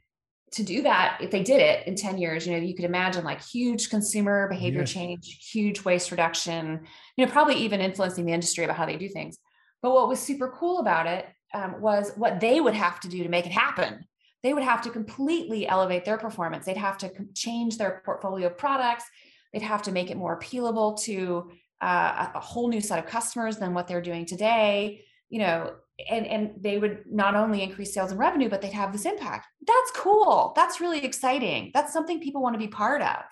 to 0.52 0.62
do 0.62 0.82
that, 0.82 1.18
if 1.20 1.30
they 1.30 1.42
did 1.42 1.60
it 1.60 1.86
in 1.86 1.94
10 1.94 2.18
years, 2.18 2.46
you 2.46 2.52
know, 2.52 2.58
you 2.58 2.74
could 2.74 2.84
imagine 2.84 3.24
like 3.24 3.42
huge 3.42 3.90
consumer 3.90 4.48
behavior 4.48 4.80
yes. 4.80 4.92
change, 4.92 5.48
huge 5.52 5.84
waste 5.84 6.10
reduction, 6.10 6.80
you 7.16 7.26
know, 7.26 7.30
probably 7.30 7.56
even 7.56 7.80
influencing 7.80 8.24
the 8.24 8.32
industry 8.32 8.64
about 8.64 8.76
how 8.76 8.86
they 8.86 8.96
do 8.96 9.08
things. 9.08 9.38
But 9.82 9.92
what 9.92 10.08
was 10.08 10.18
super 10.18 10.54
cool 10.58 10.78
about 10.78 11.06
it 11.06 11.26
um, 11.54 11.80
was 11.80 12.12
what 12.16 12.40
they 12.40 12.60
would 12.60 12.74
have 12.74 12.98
to 13.00 13.08
do 13.08 13.22
to 13.22 13.28
make 13.28 13.46
it 13.46 13.52
happen. 13.52 14.06
They 14.42 14.54
would 14.54 14.62
have 14.62 14.82
to 14.82 14.90
completely 14.90 15.66
elevate 15.66 16.04
their 16.04 16.18
performance. 16.18 16.66
They'd 16.66 16.76
have 16.76 16.98
to 16.98 17.10
change 17.34 17.76
their 17.76 18.02
portfolio 18.04 18.46
of 18.46 18.58
products. 18.58 19.04
They'd 19.52 19.62
have 19.62 19.82
to 19.82 19.92
make 19.92 20.10
it 20.10 20.16
more 20.16 20.38
appealable 20.38 21.00
to 21.02 21.50
uh, 21.80 22.28
a 22.34 22.40
whole 22.40 22.68
new 22.68 22.80
set 22.80 22.98
of 22.98 23.06
customers 23.06 23.56
than 23.56 23.74
what 23.74 23.88
they're 23.88 24.02
doing 24.02 24.26
today. 24.26 25.04
You 25.28 25.40
know, 25.40 25.74
and 26.08 26.26
and 26.26 26.50
they 26.60 26.78
would 26.78 27.04
not 27.10 27.34
only 27.34 27.62
increase 27.62 27.92
sales 27.92 28.10
and 28.10 28.20
revenue, 28.20 28.48
but 28.48 28.62
they'd 28.62 28.72
have 28.72 28.92
this 28.92 29.04
impact. 29.04 29.46
That's 29.66 29.90
cool. 29.94 30.52
That's 30.54 30.80
really 30.80 31.04
exciting. 31.04 31.70
That's 31.74 31.92
something 31.92 32.20
people 32.20 32.42
want 32.42 32.54
to 32.54 32.58
be 32.58 32.68
part 32.68 33.02
of. 33.02 33.24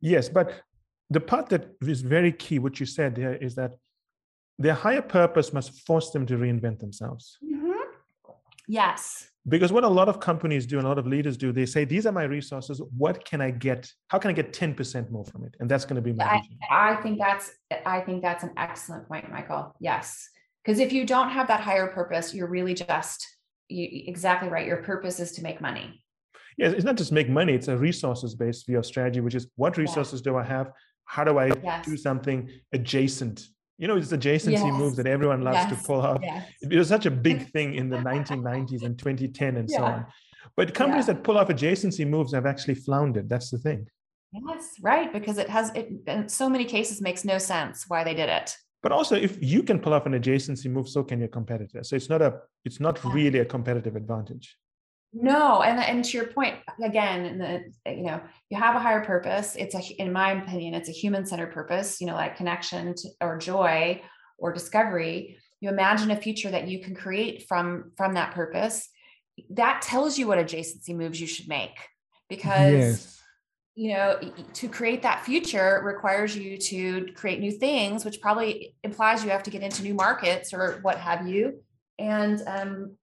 Yes, 0.00 0.28
but 0.28 0.52
the 1.10 1.20
part 1.20 1.48
that 1.50 1.76
is 1.82 2.00
very 2.00 2.32
key, 2.32 2.58
what 2.58 2.80
you 2.80 2.86
said 2.86 3.14
there, 3.14 3.36
is 3.36 3.54
that 3.54 3.76
their 4.58 4.74
higher 4.74 5.02
purpose 5.02 5.52
must 5.52 5.86
force 5.86 6.10
them 6.10 6.26
to 6.26 6.34
reinvent 6.36 6.78
themselves. 6.78 7.38
Mm-hmm. 7.44 7.90
Yes. 8.66 9.30
Because 9.46 9.72
what 9.72 9.84
a 9.84 9.88
lot 9.88 10.08
of 10.08 10.20
companies 10.20 10.66
do 10.66 10.78
and 10.78 10.86
a 10.86 10.88
lot 10.88 10.98
of 10.98 11.06
leaders 11.06 11.36
do, 11.36 11.52
they 11.52 11.66
say, 11.66 11.84
These 11.84 12.06
are 12.06 12.12
my 12.12 12.24
resources. 12.24 12.80
What 12.96 13.24
can 13.24 13.40
I 13.40 13.50
get? 13.50 13.92
How 14.08 14.18
can 14.18 14.30
I 14.30 14.32
get 14.32 14.52
10% 14.52 15.10
more 15.10 15.24
from 15.24 15.44
it? 15.44 15.54
And 15.60 15.70
that's 15.70 15.84
going 15.84 15.96
to 15.96 16.02
be 16.02 16.12
my 16.12 16.24
I, 16.24 16.92
I 16.92 16.96
think 17.02 17.18
that's 17.18 17.50
I 17.84 18.00
think 18.00 18.22
that's 18.22 18.42
an 18.42 18.52
excellent 18.56 19.06
point, 19.06 19.30
Michael. 19.30 19.74
Yes. 19.80 20.28
Because 20.64 20.80
if 20.80 20.92
you 20.92 21.04
don't 21.04 21.28
have 21.30 21.48
that 21.48 21.60
higher 21.60 21.88
purpose, 21.88 22.32
you're 22.32 22.48
really 22.48 22.72
just 22.72 23.26
you, 23.68 23.86
exactly 24.06 24.48
right. 24.48 24.66
Your 24.66 24.78
purpose 24.78 25.20
is 25.20 25.32
to 25.32 25.42
make 25.42 25.60
money. 25.60 26.02
Yeah, 26.56 26.68
it's 26.68 26.84
not 26.84 26.96
just 26.96 27.12
make 27.12 27.28
money, 27.28 27.52
it's 27.52 27.68
a 27.68 27.76
resources 27.76 28.34
based 28.34 28.66
view 28.66 28.78
of 28.78 28.86
strategy, 28.86 29.20
which 29.20 29.34
is 29.34 29.48
what 29.56 29.76
resources 29.76 30.22
yeah. 30.24 30.32
do 30.32 30.38
I 30.38 30.44
have? 30.44 30.70
How 31.04 31.24
do 31.24 31.38
I 31.38 31.52
yes. 31.62 31.84
do 31.84 31.96
something 31.96 32.48
adjacent 32.72 33.46
you 33.78 33.88
know, 33.88 33.96
it's 33.96 34.12
adjacency 34.12 34.52
yes. 34.52 34.78
moves 34.78 34.96
that 34.96 35.06
everyone 35.06 35.42
loves 35.42 35.56
yes. 35.56 35.70
to 35.70 35.86
pull 35.86 36.00
off. 36.00 36.20
Yes. 36.22 36.48
It 36.62 36.76
was 36.76 36.88
such 36.88 37.06
a 37.06 37.10
big 37.10 37.48
thing 37.52 37.74
in 37.74 37.88
the 37.88 37.96
1990s 37.96 38.82
and 38.84 38.98
2010 38.98 39.56
and 39.56 39.68
yeah. 39.68 39.76
so 39.76 39.84
on. 39.84 40.06
But 40.56 40.74
companies 40.74 41.08
yeah. 41.08 41.14
that 41.14 41.24
pull 41.24 41.38
off 41.38 41.48
adjacency 41.48 42.06
moves 42.06 42.32
have 42.34 42.46
actually 42.46 42.76
floundered. 42.76 43.28
That's 43.28 43.50
the 43.50 43.58
thing. 43.58 43.86
Yes, 44.32 44.74
right. 44.82 45.12
Because 45.12 45.38
it 45.38 45.48
has, 45.48 45.70
it 45.74 45.88
in 46.06 46.28
so 46.28 46.48
many 46.48 46.64
cases 46.64 47.00
makes 47.00 47.24
no 47.24 47.38
sense 47.38 47.84
why 47.88 48.04
they 48.04 48.14
did 48.14 48.28
it. 48.28 48.54
But 48.82 48.92
also, 48.92 49.16
if 49.16 49.42
you 49.42 49.62
can 49.62 49.80
pull 49.80 49.94
off 49.94 50.06
an 50.06 50.12
adjacency 50.12 50.70
move, 50.70 50.88
so 50.88 51.02
can 51.02 51.18
your 51.18 51.28
competitor. 51.28 51.82
So 51.82 51.96
it's 51.96 52.10
not 52.10 52.20
a, 52.20 52.40
it's 52.64 52.80
not 52.80 53.02
really 53.04 53.38
a 53.38 53.44
competitive 53.44 53.96
advantage. 53.96 54.56
No, 55.16 55.62
and 55.62 55.78
and 55.78 56.04
to 56.04 56.16
your 56.16 56.26
point 56.26 56.56
again, 56.82 57.38
the, 57.38 57.92
you 57.92 58.02
know, 58.02 58.20
you 58.50 58.58
have 58.58 58.74
a 58.74 58.80
higher 58.80 59.04
purpose. 59.04 59.54
It's 59.54 59.76
a, 59.76 59.80
in 60.02 60.12
my 60.12 60.32
opinion, 60.32 60.74
it's 60.74 60.88
a 60.88 60.92
human-centered 60.92 61.52
purpose. 61.52 62.00
You 62.00 62.08
know, 62.08 62.14
like 62.14 62.36
connection 62.36 62.94
to, 62.96 63.08
or 63.20 63.38
joy 63.38 64.02
or 64.38 64.52
discovery. 64.52 65.38
You 65.60 65.68
imagine 65.68 66.10
a 66.10 66.16
future 66.16 66.50
that 66.50 66.66
you 66.66 66.82
can 66.82 66.96
create 66.96 67.46
from 67.46 67.92
from 67.96 68.14
that 68.14 68.34
purpose. 68.34 68.88
That 69.50 69.82
tells 69.82 70.18
you 70.18 70.26
what 70.26 70.38
adjacency 70.38 70.96
moves 70.96 71.20
you 71.20 71.28
should 71.28 71.48
make, 71.48 71.78
because 72.28 72.72
yes. 72.72 73.22
you 73.76 73.92
know 73.92 74.18
to 74.54 74.68
create 74.68 75.02
that 75.02 75.24
future 75.24 75.80
requires 75.84 76.36
you 76.36 76.58
to 76.58 77.12
create 77.14 77.38
new 77.38 77.52
things, 77.52 78.04
which 78.04 78.20
probably 78.20 78.74
implies 78.82 79.22
you 79.22 79.30
have 79.30 79.44
to 79.44 79.50
get 79.50 79.62
into 79.62 79.84
new 79.84 79.94
markets 79.94 80.52
or 80.52 80.80
what 80.82 80.98
have 80.98 81.28
you, 81.28 81.62
and 82.00 82.42
um, 82.48 82.96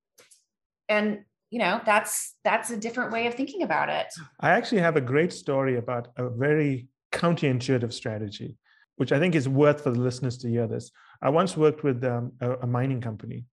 and 0.90 1.24
you 1.52 1.60
know 1.60 1.80
that's 1.86 2.36
that's 2.44 2.72
a 2.72 2.78
different 2.78 3.12
way 3.12 3.28
of 3.28 3.36
thinking 3.36 3.62
about 3.62 3.90
it. 3.90 4.08
I 4.40 4.50
actually 4.52 4.82
have 4.82 4.96
a 4.96 5.02
great 5.02 5.32
story 5.32 5.78
about 5.78 6.08
a 6.18 6.30
very 6.30 6.88
counterintuitive 7.12 7.94
strategy 7.94 8.58
which 9.02 9.12
i 9.12 9.18
think 9.18 9.34
is 9.34 9.50
worth 9.50 9.82
for 9.82 9.90
the 9.90 10.00
listeners 10.00 10.38
to 10.38 10.48
hear 10.48 10.68
this. 10.68 10.92
I 11.24 11.30
once 11.30 11.58
worked 11.58 11.84
with 11.84 12.04
um, 12.04 12.34
a, 12.40 12.52
a 12.66 12.68
mining 12.68 13.02
company 13.02 13.46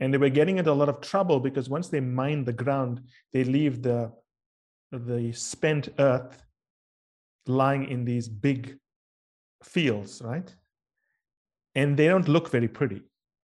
and 0.00 0.14
they 0.14 0.16
were 0.16 0.30
getting 0.30 0.56
into 0.56 0.72
a 0.72 0.80
lot 0.82 0.88
of 0.88 1.02
trouble 1.02 1.40
because 1.40 1.68
once 1.68 1.88
they 1.88 2.00
mine 2.00 2.44
the 2.44 2.54
ground 2.54 3.02
they 3.34 3.44
leave 3.44 3.82
the 3.82 4.10
the 4.90 5.30
spent 5.32 5.90
earth 5.98 6.42
lying 7.46 7.84
in 7.90 8.06
these 8.06 8.30
big 8.30 8.78
fields 9.62 10.22
right? 10.24 10.54
And 11.74 11.94
they 11.94 12.08
don't 12.08 12.26
look 12.26 12.50
very 12.50 12.68
pretty. 12.68 13.02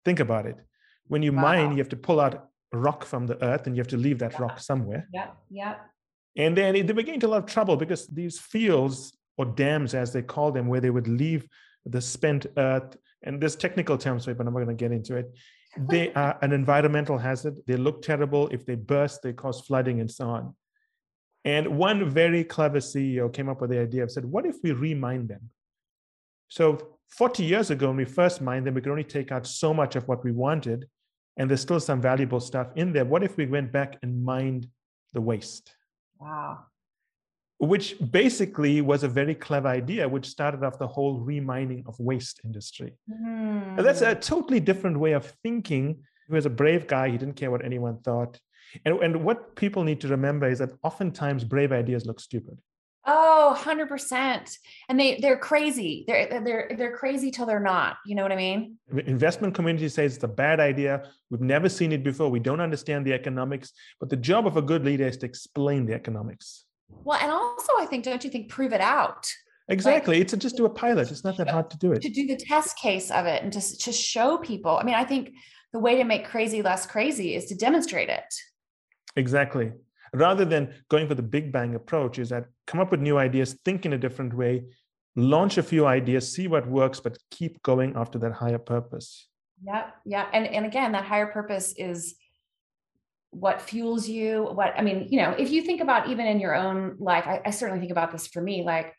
Think 0.05 0.21
about 0.21 0.45
it. 0.45 0.59
When 1.07 1.23
you 1.23 1.33
wow. 1.33 1.43
mine 1.43 1.71
you 1.73 1.79
have 1.79 1.95
to 1.97 1.97
pull 1.97 2.21
out 2.21 2.50
rock 2.73 3.05
from 3.05 3.27
the 3.27 3.43
earth 3.45 3.67
and 3.67 3.77
you 3.77 3.81
have 3.81 3.89
to 3.89 3.97
leave 3.97 4.19
that 4.21 4.33
yeah. 4.33 4.43
rock 4.43 4.61
somewhere. 4.61 5.09
Yeah, 5.13 5.31
yeah. 5.51 5.77
And 6.37 6.57
then 6.57 6.75
they 6.75 6.93
were 6.93 7.03
getting 7.03 7.15
into 7.15 7.27
a 7.27 7.29
lot 7.29 7.45
of 7.45 7.47
trouble 7.47 7.77
because 7.77 8.07
these 8.07 8.39
fields 8.39 9.17
or 9.37 9.47
dams, 9.47 9.95
as 9.95 10.13
they 10.13 10.23
call 10.23 10.53
them, 10.53 10.69
where 10.69 10.81
they 10.81 10.91
would 10.91 11.09
leave 11.09 11.47
the 11.87 12.01
spent 12.01 12.47
earth, 12.57 12.97
and 13.23 13.41
there's 13.41 13.57
technical 13.57 13.99
terms 13.99 14.25
for 14.25 14.31
it, 14.31 14.39
but 14.39 14.47
I'm 14.47 14.55
not 14.55 14.61
going 14.65 14.77
to 14.77 14.85
get 14.85 14.93
into 14.93 15.17
it. 15.17 15.33
They 15.89 16.13
are 16.15 16.37
an 16.43 16.53
environmental 16.53 17.17
hazard. 17.17 17.59
They 17.65 17.77
look 17.77 18.03
terrible. 18.03 18.49
If 18.49 18.67
they 18.67 18.75
burst, 18.75 19.23
they 19.23 19.33
cause 19.33 19.61
flooding 19.61 20.01
and 20.01 20.11
so 20.11 20.29
on. 20.29 20.57
And 21.45 21.79
one 21.79 22.11
very 22.11 22.43
clever 22.43 22.79
CEO 22.79 23.33
came 23.33 23.49
up 23.49 23.61
with 23.61 23.71
the 23.71 23.79
idea 23.79 24.03
of 24.03 24.11
said, 24.11 24.25
what 24.25 24.47
if 24.47 24.57
we 24.65 24.73
remine 24.73 25.29
them? 25.29 25.51
So 26.49 26.97
40 27.11 27.45
years 27.45 27.71
ago, 27.71 27.87
when 27.87 27.99
we 27.99 28.05
first 28.05 28.41
mined 28.41 28.67
them, 28.67 28.75
we 28.75 28.81
could 28.81 28.91
only 28.91 29.05
take 29.05 29.31
out 29.31 29.47
so 29.47 29.73
much 29.73 29.95
of 29.95 30.09
what 30.09 30.25
we 30.25 30.33
wanted 30.33 30.87
and 31.41 31.49
there's 31.49 31.63
still 31.63 31.81
some 31.81 32.03
valuable 32.03 32.39
stuff 32.39 32.69
in 32.77 32.93
there. 32.93 33.07
What 33.07 33.23
if 33.23 33.39
we 33.39 33.47
went 33.47 33.73
back 33.73 33.97
and 34.03 34.23
mined 34.23 34.69
the 35.15 35.23
waste? 35.23 35.75
Wow. 36.19 36.67
Which 37.57 37.97
basically 38.11 38.83
was 38.83 39.05
a 39.05 39.09
very 39.09 39.35
clever 39.35 39.69
idea, 39.69 40.07
which 40.07 40.27
started 40.27 40.63
off 40.63 40.79
the 40.79 40.87
whole 40.87 41.19
remining 41.19 41.83
of 41.87 41.99
waste 41.99 42.43
industry. 42.45 42.93
Mm. 43.11 43.83
That's 43.83 44.03
a 44.03 44.15
totally 44.15 44.61
different 44.61 45.01
way 45.01 45.13
of 45.13 45.33
thinking. 45.43 46.03
He 46.29 46.35
was 46.35 46.45
a 46.45 46.51
brave 46.51 46.87
guy. 46.87 47.09
He 47.09 47.17
didn't 47.17 47.37
care 47.37 47.51
what 47.51 47.65
anyone 47.65 48.03
thought. 48.03 48.39
And, 48.85 48.99
and 49.03 49.25
what 49.25 49.57
people 49.57 49.83
need 49.83 50.03
to 50.03 50.09
remember 50.09 50.47
is 50.47 50.59
that 50.59 50.73
oftentimes 50.83 51.45
brave 51.45 51.73
ideas 51.73 52.05
look 52.05 52.21
stupid. 52.21 52.61
Oh, 53.13 53.59
100%. 53.59 54.57
And 54.89 55.01
they 55.01 55.19
they're 55.21 55.37
crazy. 55.37 56.05
They're 56.07 56.41
they're 56.45 56.71
they're 56.79 56.97
crazy 56.97 57.33
till 57.33 57.45
they're 57.45 57.59
not. 57.59 57.97
You 58.07 58.15
know 58.15 58.23
what 58.23 58.31
I 58.31 58.37
mean? 58.37 58.77
Investment 59.05 59.53
community 59.53 59.89
says 59.89 60.15
it's 60.15 60.23
a 60.23 60.29
bad 60.29 60.61
idea. 60.61 61.11
We've 61.29 61.41
never 61.41 61.69
seen 61.69 61.91
it 61.91 62.05
before. 62.05 62.29
We 62.29 62.39
don't 62.39 62.61
understand 62.61 63.05
the 63.05 63.13
economics, 63.13 63.73
but 63.99 64.11
the 64.11 64.17
job 64.17 64.47
of 64.47 64.57
a 64.57 64.63
good 64.63 64.85
leader 64.85 65.09
is 65.09 65.17
to 65.19 65.27
explain 65.27 65.87
the 65.87 65.95
economics. 65.95 66.67
Well, 66.89 67.19
and 67.21 67.33
also 67.33 67.73
I 67.81 67.87
think 67.87 68.05
don't 68.05 68.23
you 68.23 68.31
think 68.31 68.49
prove 68.49 68.73
it 68.73 68.81
out? 68.81 69.27
Exactly. 69.69 70.17
Like, 70.17 70.23
it's 70.23 70.33
a, 70.33 70.37
just 70.37 70.57
do 70.57 70.67
a 70.67 70.71
pilot. 70.71 71.11
It's 71.11 71.25
not 71.25 71.37
that 71.39 71.49
hard 71.49 71.69
to 71.71 71.79
do 71.79 71.91
it. 71.91 72.03
To 72.03 72.11
do 72.11 72.29
the 72.29 72.37
test 72.37 72.79
case 72.79 73.11
of 73.11 73.27
it 73.27 73.43
and 73.43 73.53
just 73.53 73.81
to 73.83 73.93
show 73.93 74.39
people. 74.39 74.77
I 74.77 74.85
mean, 74.85 74.95
I 74.95 75.05
think 75.05 75.33
the 75.73 75.81
way 75.81 75.97
to 75.97 76.05
make 76.05 76.27
crazy 76.27 76.63
less 76.63 76.87
crazy 76.87 77.35
is 77.35 77.47
to 77.47 77.57
demonstrate 77.57 78.09
it. 78.09 78.33
Exactly 79.17 79.73
rather 80.13 80.45
than 80.45 80.73
going 80.89 81.07
for 81.07 81.15
the 81.15 81.23
big 81.23 81.53
bang 81.53 81.75
approach 81.75 82.19
is 82.19 82.29
that 82.29 82.47
come 82.67 82.81
up 82.81 82.91
with 82.91 83.01
new 83.01 83.19
ideas 83.19 83.59
think 83.65 83.87
in 83.87 83.93
a 83.93 83.99
different 83.99 84.35
way 84.35 84.65
launch 85.17 85.59
a 85.59 85.63
few 85.63 85.87
ideas 85.87 86.33
see 86.33 86.49
what 86.49 86.67
works 86.69 87.01
but 87.01 87.19
keep 87.31 87.63
going 87.63 87.95
after 87.97 88.19
that 88.19 88.33
higher 88.33 88.59
purpose. 88.59 89.29
Yeah 89.63 89.91
yeah. 90.05 90.27
And 90.33 90.47
and 90.47 90.67
again 90.67 90.93
that 90.93 91.05
higher 91.05 91.27
purpose 91.27 91.75
is 91.77 92.15
what 93.31 93.63
fuels 93.63 94.09
you 94.09 94.43
what 94.43 94.75
i 94.77 94.83
mean 94.83 95.07
you 95.09 95.21
know 95.21 95.31
if 95.31 95.51
you 95.51 95.63
think 95.63 95.81
about 95.81 96.09
even 96.09 96.27
in 96.27 96.41
your 96.41 96.55
own 96.55 96.97
life 96.99 97.27
i, 97.27 97.41
I 97.45 97.51
certainly 97.51 97.81
think 97.81 97.93
about 97.93 98.11
this 98.11 98.27
for 98.27 98.43
me 98.43 98.65
like 98.65 98.93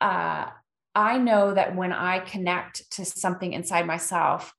uh 0.00 0.46
i 0.94 1.18
know 1.18 1.54
that 1.54 1.76
when 1.76 1.92
i 1.92 2.18
connect 2.18 2.90
to 2.92 3.04
something 3.04 3.52
inside 3.52 3.86
myself 3.86 4.52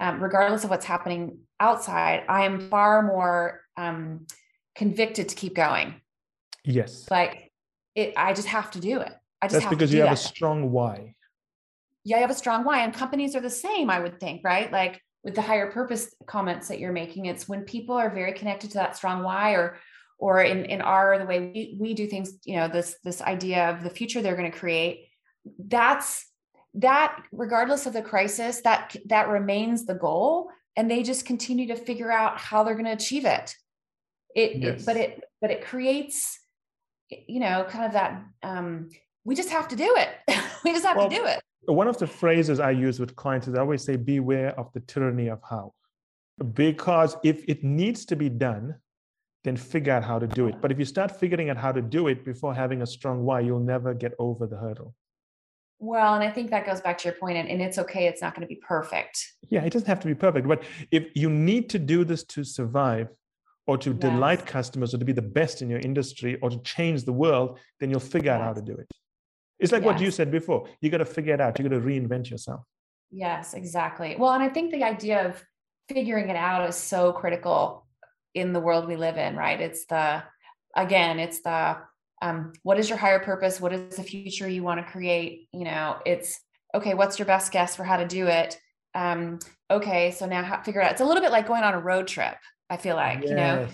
um, 0.00 0.22
regardless 0.22 0.62
of 0.62 0.70
what's 0.70 0.86
happening 0.86 1.38
outside 1.58 2.22
i 2.28 2.44
am 2.44 2.70
far 2.70 3.02
more 3.02 3.60
um, 3.76 4.26
convicted 4.78 5.28
to 5.28 5.34
keep 5.34 5.54
going. 5.54 6.00
Yes. 6.64 7.10
Like 7.10 7.52
it, 7.94 8.14
I 8.16 8.32
just 8.32 8.48
have 8.48 8.70
to 8.70 8.80
do 8.80 9.00
it. 9.00 9.12
I 9.42 9.46
just 9.46 9.54
That's 9.54 9.64
have 9.64 9.70
because 9.70 9.92
you 9.92 10.00
have 10.00 10.10
that. 10.10 10.24
a 10.24 10.28
strong 10.28 10.70
why. 10.70 11.14
Yeah, 12.04 12.16
you 12.16 12.22
have 12.22 12.30
a 12.30 12.34
strong 12.34 12.64
why. 12.64 12.84
And 12.84 12.94
companies 12.94 13.34
are 13.34 13.40
the 13.40 13.50
same, 13.50 13.90
I 13.90 13.98
would 13.98 14.20
think, 14.20 14.42
right? 14.44 14.70
Like 14.72 15.02
with 15.24 15.34
the 15.34 15.42
higher 15.42 15.70
purpose 15.70 16.14
comments 16.26 16.68
that 16.68 16.78
you're 16.78 16.92
making, 16.92 17.26
it's 17.26 17.48
when 17.48 17.64
people 17.64 17.96
are 17.96 18.08
very 18.08 18.32
connected 18.32 18.70
to 18.70 18.78
that 18.78 18.96
strong 18.96 19.22
why 19.22 19.52
or 19.52 19.76
or 20.20 20.42
in, 20.42 20.64
in 20.64 20.80
our 20.80 21.18
the 21.18 21.26
way 21.26 21.40
we, 21.40 21.76
we 21.78 21.94
do 21.94 22.06
things, 22.06 22.32
you 22.44 22.56
know, 22.56 22.68
this 22.68 22.96
this 23.04 23.20
idea 23.20 23.70
of 23.70 23.82
the 23.82 23.90
future 23.90 24.22
they're 24.22 24.36
going 24.36 24.50
to 24.50 24.58
create, 24.58 25.08
that's 25.58 26.24
that 26.74 27.20
regardless 27.32 27.86
of 27.86 27.92
the 27.92 28.02
crisis, 28.02 28.60
that 28.62 28.94
that 29.06 29.28
remains 29.28 29.86
the 29.86 29.94
goal. 29.94 30.50
And 30.76 30.88
they 30.88 31.02
just 31.02 31.26
continue 31.26 31.66
to 31.68 31.76
figure 31.76 32.12
out 32.12 32.38
how 32.38 32.62
they're 32.62 32.74
going 32.74 32.84
to 32.84 32.92
achieve 32.92 33.24
it 33.24 33.56
it, 34.34 34.56
yes. 34.56 34.80
it, 34.80 34.86
but 34.86 34.96
it 34.96 35.24
but 35.40 35.50
it 35.50 35.64
creates 35.64 36.40
you 37.10 37.40
know 37.40 37.64
kind 37.68 37.84
of 37.84 37.92
that 37.92 38.22
um 38.42 38.88
we 39.24 39.34
just 39.34 39.50
have 39.50 39.68
to 39.68 39.76
do 39.76 39.94
it 39.96 40.10
we 40.64 40.72
just 40.72 40.84
have 40.84 40.96
well, 40.96 41.08
to 41.08 41.16
do 41.16 41.24
it 41.24 41.40
one 41.66 41.88
of 41.88 41.98
the 41.98 42.06
phrases 42.06 42.60
i 42.60 42.70
use 42.70 43.00
with 43.00 43.14
clients 43.16 43.48
is 43.48 43.54
i 43.54 43.60
always 43.60 43.82
say 43.82 43.96
beware 43.96 44.58
of 44.58 44.70
the 44.72 44.80
tyranny 44.80 45.28
of 45.28 45.40
how 45.48 45.72
because 46.54 47.16
if 47.24 47.44
it 47.48 47.64
needs 47.64 48.04
to 48.04 48.16
be 48.16 48.28
done 48.28 48.74
then 49.44 49.56
figure 49.56 49.92
out 49.92 50.04
how 50.04 50.18
to 50.18 50.26
do 50.26 50.46
it 50.46 50.60
but 50.60 50.70
if 50.70 50.78
you 50.78 50.84
start 50.84 51.10
figuring 51.18 51.50
out 51.50 51.56
how 51.56 51.72
to 51.72 51.80
do 51.80 52.08
it 52.08 52.24
before 52.24 52.54
having 52.54 52.82
a 52.82 52.86
strong 52.86 53.24
why 53.24 53.40
you'll 53.40 53.60
never 53.60 53.94
get 53.94 54.12
over 54.18 54.46
the 54.46 54.56
hurdle 54.56 54.94
well, 55.80 56.14
and 56.14 56.24
I 56.24 56.30
think 56.30 56.50
that 56.50 56.66
goes 56.66 56.80
back 56.80 56.98
to 56.98 57.08
your 57.08 57.16
point, 57.16 57.38
and, 57.38 57.48
and 57.48 57.62
it's 57.62 57.78
okay. 57.78 58.08
It's 58.08 58.20
not 58.20 58.34
going 58.34 58.42
to 58.42 58.48
be 58.48 58.60
perfect. 58.60 59.32
Yeah, 59.48 59.62
it 59.62 59.72
doesn't 59.72 59.86
have 59.86 60.00
to 60.00 60.08
be 60.08 60.14
perfect. 60.14 60.48
But 60.48 60.64
if 60.90 61.06
you 61.14 61.30
need 61.30 61.70
to 61.70 61.78
do 61.78 62.04
this 62.04 62.24
to 62.24 62.42
survive, 62.42 63.08
or 63.68 63.76
to 63.76 63.90
yes. 63.90 64.00
delight 64.00 64.46
customers 64.46 64.94
or 64.94 64.98
to 64.98 65.04
be 65.04 65.12
the 65.12 65.22
best 65.22 65.60
in 65.62 65.68
your 65.68 65.78
industry 65.80 66.38
or 66.40 66.48
to 66.48 66.58
change 66.62 67.04
the 67.04 67.12
world, 67.12 67.58
then 67.78 67.90
you'll 67.90 68.00
figure 68.00 68.32
yes. 68.32 68.40
out 68.40 68.44
how 68.44 68.52
to 68.54 68.62
do 68.62 68.72
it. 68.72 68.90
It's 69.60 69.72
like 69.72 69.82
yes. 69.82 69.92
what 69.92 70.00
you 70.00 70.10
said 70.10 70.30
before. 70.30 70.66
You 70.80 70.88
got 70.88 70.98
to 70.98 71.04
figure 71.04 71.34
it 71.34 71.40
out. 71.40 71.58
You 71.58 71.68
got 71.68 71.76
to 71.76 71.82
reinvent 71.82 72.30
yourself. 72.30 72.62
Yes, 73.10 73.52
exactly. 73.52 74.16
Well, 74.18 74.32
and 74.32 74.42
I 74.42 74.48
think 74.48 74.72
the 74.72 74.84
idea 74.84 75.26
of 75.26 75.44
figuring 75.88 76.30
it 76.30 76.36
out 76.36 76.66
is 76.68 76.76
so 76.76 77.12
critical 77.12 77.86
in 78.34 78.54
the 78.54 78.60
world 78.60 78.88
we 78.88 78.96
live 78.96 79.18
in, 79.18 79.36
right? 79.36 79.60
It's 79.60 79.84
the, 79.84 80.22
again, 80.74 81.18
it's 81.18 81.42
the, 81.42 81.76
um, 82.22 82.52
what 82.62 82.78
is 82.78 82.88
your 82.88 82.98
higher 82.98 83.20
purpose? 83.20 83.60
What 83.60 83.72
is 83.74 83.96
the 83.96 84.02
future 84.02 84.48
you 84.48 84.62
want 84.62 84.84
to 84.84 84.90
create? 84.90 85.48
You 85.52 85.64
know, 85.64 85.96
it's 86.06 86.40
okay. 86.74 86.94
What's 86.94 87.18
your 87.18 87.26
best 87.26 87.52
guess 87.52 87.76
for 87.76 87.84
how 87.84 87.98
to 87.98 88.06
do 88.06 88.26
it? 88.28 88.58
Um, 88.94 89.40
okay, 89.70 90.12
so 90.12 90.24
now 90.26 90.42
how, 90.42 90.62
figure 90.62 90.80
it 90.80 90.84
out. 90.84 90.92
It's 90.92 91.00
a 91.02 91.04
little 91.04 91.22
bit 91.22 91.32
like 91.32 91.46
going 91.46 91.64
on 91.64 91.74
a 91.74 91.80
road 91.80 92.06
trip. 92.06 92.36
I 92.70 92.76
feel 92.76 92.96
like, 92.96 93.20
yes. 93.20 93.30
you 93.30 93.36
know, 93.36 93.68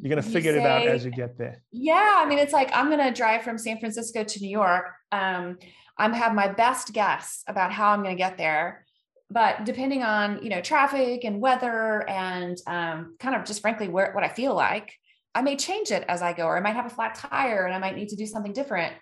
you're 0.00 0.10
going 0.10 0.22
to 0.22 0.30
figure 0.30 0.52
say, 0.52 0.60
it 0.60 0.66
out 0.66 0.86
as 0.86 1.04
you 1.04 1.10
get 1.10 1.38
there. 1.38 1.62
Yeah. 1.72 2.16
I 2.18 2.26
mean, 2.26 2.38
it's 2.38 2.52
like, 2.52 2.70
I'm 2.74 2.90
going 2.90 3.04
to 3.04 3.12
drive 3.12 3.42
from 3.42 3.58
San 3.58 3.78
Francisco 3.78 4.24
to 4.24 4.40
New 4.40 4.50
York. 4.50 4.86
Um, 5.12 5.58
I'm 5.96 6.12
have 6.12 6.34
my 6.34 6.48
best 6.48 6.92
guess 6.92 7.42
about 7.46 7.72
how 7.72 7.90
I'm 7.90 8.02
going 8.02 8.16
to 8.16 8.22
get 8.22 8.38
there. 8.38 8.84
But 9.30 9.64
depending 9.64 10.02
on, 10.02 10.42
you 10.42 10.48
know, 10.48 10.60
traffic 10.60 11.24
and 11.24 11.40
weather 11.40 12.08
and 12.08 12.56
um, 12.66 13.16
kind 13.18 13.34
of 13.34 13.44
just 13.44 13.60
frankly, 13.60 13.88
where, 13.88 14.12
what 14.12 14.24
I 14.24 14.28
feel 14.28 14.54
like, 14.54 14.94
I 15.34 15.42
may 15.42 15.56
change 15.56 15.90
it 15.90 16.04
as 16.08 16.22
I 16.22 16.32
go, 16.32 16.46
or 16.46 16.56
I 16.56 16.60
might 16.60 16.74
have 16.76 16.86
a 16.86 16.90
flat 16.90 17.14
tire 17.14 17.66
and 17.66 17.74
I 17.74 17.78
might 17.78 17.94
need 17.94 18.08
to 18.08 18.16
do 18.16 18.26
something 18.26 18.52
different. 18.52 18.94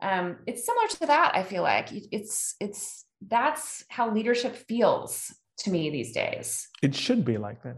Um, 0.00 0.38
it's 0.46 0.64
similar 0.64 0.88
to 0.88 1.06
that. 1.06 1.32
I 1.34 1.42
feel 1.42 1.62
like 1.62 1.88
it's, 1.92 2.54
it's, 2.60 3.04
that's 3.26 3.84
how 3.88 4.12
leadership 4.12 4.56
feels 4.56 5.34
to 5.58 5.70
me 5.70 5.90
these 5.90 6.12
days. 6.12 6.68
It 6.82 6.94
should 6.94 7.24
be 7.24 7.36
like 7.36 7.62
that. 7.62 7.76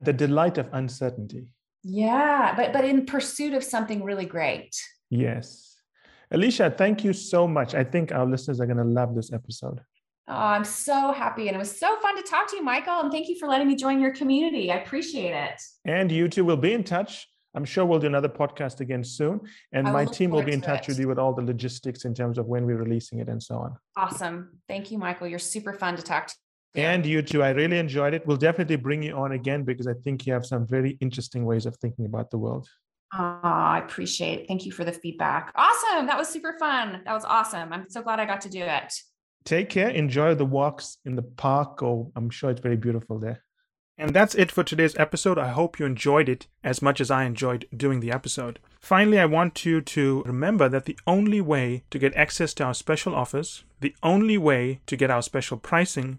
The 0.00 0.12
delight 0.12 0.58
of 0.58 0.68
uncertainty. 0.72 1.46
Yeah, 1.82 2.54
but 2.56 2.72
but 2.72 2.84
in 2.84 3.06
pursuit 3.06 3.54
of 3.54 3.62
something 3.62 4.02
really 4.02 4.26
great. 4.26 4.74
Yes. 5.10 5.76
Alicia, 6.30 6.74
thank 6.76 7.04
you 7.04 7.12
so 7.12 7.46
much. 7.46 7.74
I 7.74 7.84
think 7.84 8.10
our 8.10 8.26
listeners 8.26 8.60
are 8.60 8.66
going 8.66 8.78
to 8.78 8.84
love 8.84 9.14
this 9.14 9.32
episode. 9.32 9.80
Oh, 10.26 10.34
I'm 10.34 10.64
so 10.64 11.12
happy. 11.12 11.48
And 11.48 11.54
it 11.54 11.58
was 11.58 11.78
so 11.78 11.96
fun 12.00 12.16
to 12.16 12.22
talk 12.22 12.48
to 12.50 12.56
you, 12.56 12.62
Michael. 12.62 13.00
And 13.00 13.12
thank 13.12 13.28
you 13.28 13.38
for 13.38 13.46
letting 13.46 13.68
me 13.68 13.76
join 13.76 14.00
your 14.00 14.12
community. 14.12 14.72
I 14.72 14.76
appreciate 14.76 15.34
it. 15.34 15.60
And 15.84 16.10
you 16.10 16.28
too 16.28 16.44
will 16.44 16.56
be 16.56 16.72
in 16.72 16.82
touch. 16.82 17.28
I'm 17.54 17.64
sure 17.64 17.84
we'll 17.84 18.00
do 18.00 18.06
another 18.06 18.28
podcast 18.28 18.80
again 18.80 19.04
soon. 19.04 19.42
And 19.72 19.86
my 19.86 20.04
team 20.06 20.30
will 20.30 20.42
be 20.42 20.52
in 20.52 20.60
touch 20.60 20.88
it. 20.88 20.88
with 20.88 20.98
you 20.98 21.06
with 21.06 21.18
all 21.18 21.34
the 21.34 21.42
logistics 21.42 22.04
in 22.04 22.14
terms 22.14 22.38
of 22.38 22.46
when 22.46 22.66
we're 22.66 22.78
releasing 22.78 23.20
it 23.20 23.28
and 23.28 23.40
so 23.40 23.56
on. 23.56 23.76
Awesome. 23.96 24.58
Thank 24.66 24.90
you, 24.90 24.98
Michael. 24.98 25.28
You're 25.28 25.38
super 25.38 25.74
fun 25.74 25.94
to 25.96 26.02
talk 26.02 26.26
to. 26.28 26.34
And 26.74 27.06
you 27.06 27.22
too. 27.22 27.42
I 27.42 27.50
really 27.50 27.78
enjoyed 27.78 28.14
it. 28.14 28.26
We'll 28.26 28.36
definitely 28.36 28.76
bring 28.76 29.02
you 29.02 29.14
on 29.14 29.32
again 29.32 29.62
because 29.62 29.86
I 29.86 29.94
think 29.94 30.26
you 30.26 30.32
have 30.32 30.44
some 30.44 30.66
very 30.66 30.98
interesting 31.00 31.44
ways 31.44 31.66
of 31.66 31.76
thinking 31.76 32.06
about 32.06 32.30
the 32.30 32.38
world. 32.38 32.68
Oh, 33.16 33.40
I 33.42 33.78
appreciate 33.84 34.40
it. 34.40 34.48
Thank 34.48 34.66
you 34.66 34.72
for 34.72 34.84
the 34.84 34.92
feedback. 34.92 35.52
Awesome. 35.54 36.06
That 36.06 36.18
was 36.18 36.28
super 36.28 36.56
fun. 36.58 37.00
That 37.04 37.12
was 37.12 37.24
awesome. 37.24 37.72
I'm 37.72 37.88
so 37.88 38.02
glad 38.02 38.18
I 38.18 38.26
got 38.26 38.40
to 38.40 38.48
do 38.48 38.62
it. 38.62 38.92
Take 39.44 39.68
care. 39.68 39.88
Enjoy 39.88 40.34
the 40.34 40.44
walks 40.44 40.98
in 41.04 41.14
the 41.14 41.22
park. 41.22 41.80
Oh, 41.82 42.10
I'm 42.16 42.30
sure 42.30 42.50
it's 42.50 42.60
very 42.60 42.76
beautiful 42.76 43.20
there. 43.20 43.44
And 43.96 44.12
that's 44.12 44.34
it 44.34 44.50
for 44.50 44.64
today's 44.64 44.96
episode. 44.96 45.38
I 45.38 45.50
hope 45.50 45.78
you 45.78 45.86
enjoyed 45.86 46.28
it 46.28 46.48
as 46.64 46.82
much 46.82 47.00
as 47.00 47.12
I 47.12 47.24
enjoyed 47.24 47.68
doing 47.76 48.00
the 48.00 48.10
episode. 48.10 48.58
Finally, 48.80 49.20
I 49.20 49.26
want 49.26 49.64
you 49.64 49.80
to 49.80 50.24
remember 50.26 50.68
that 50.68 50.86
the 50.86 50.98
only 51.06 51.40
way 51.40 51.84
to 51.90 51.98
get 52.00 52.14
access 52.16 52.52
to 52.54 52.64
our 52.64 52.74
special 52.74 53.14
offers, 53.14 53.62
the 53.80 53.94
only 54.02 54.36
way 54.36 54.80
to 54.86 54.96
get 54.96 55.10
our 55.10 55.22
special 55.22 55.58
pricing, 55.58 56.18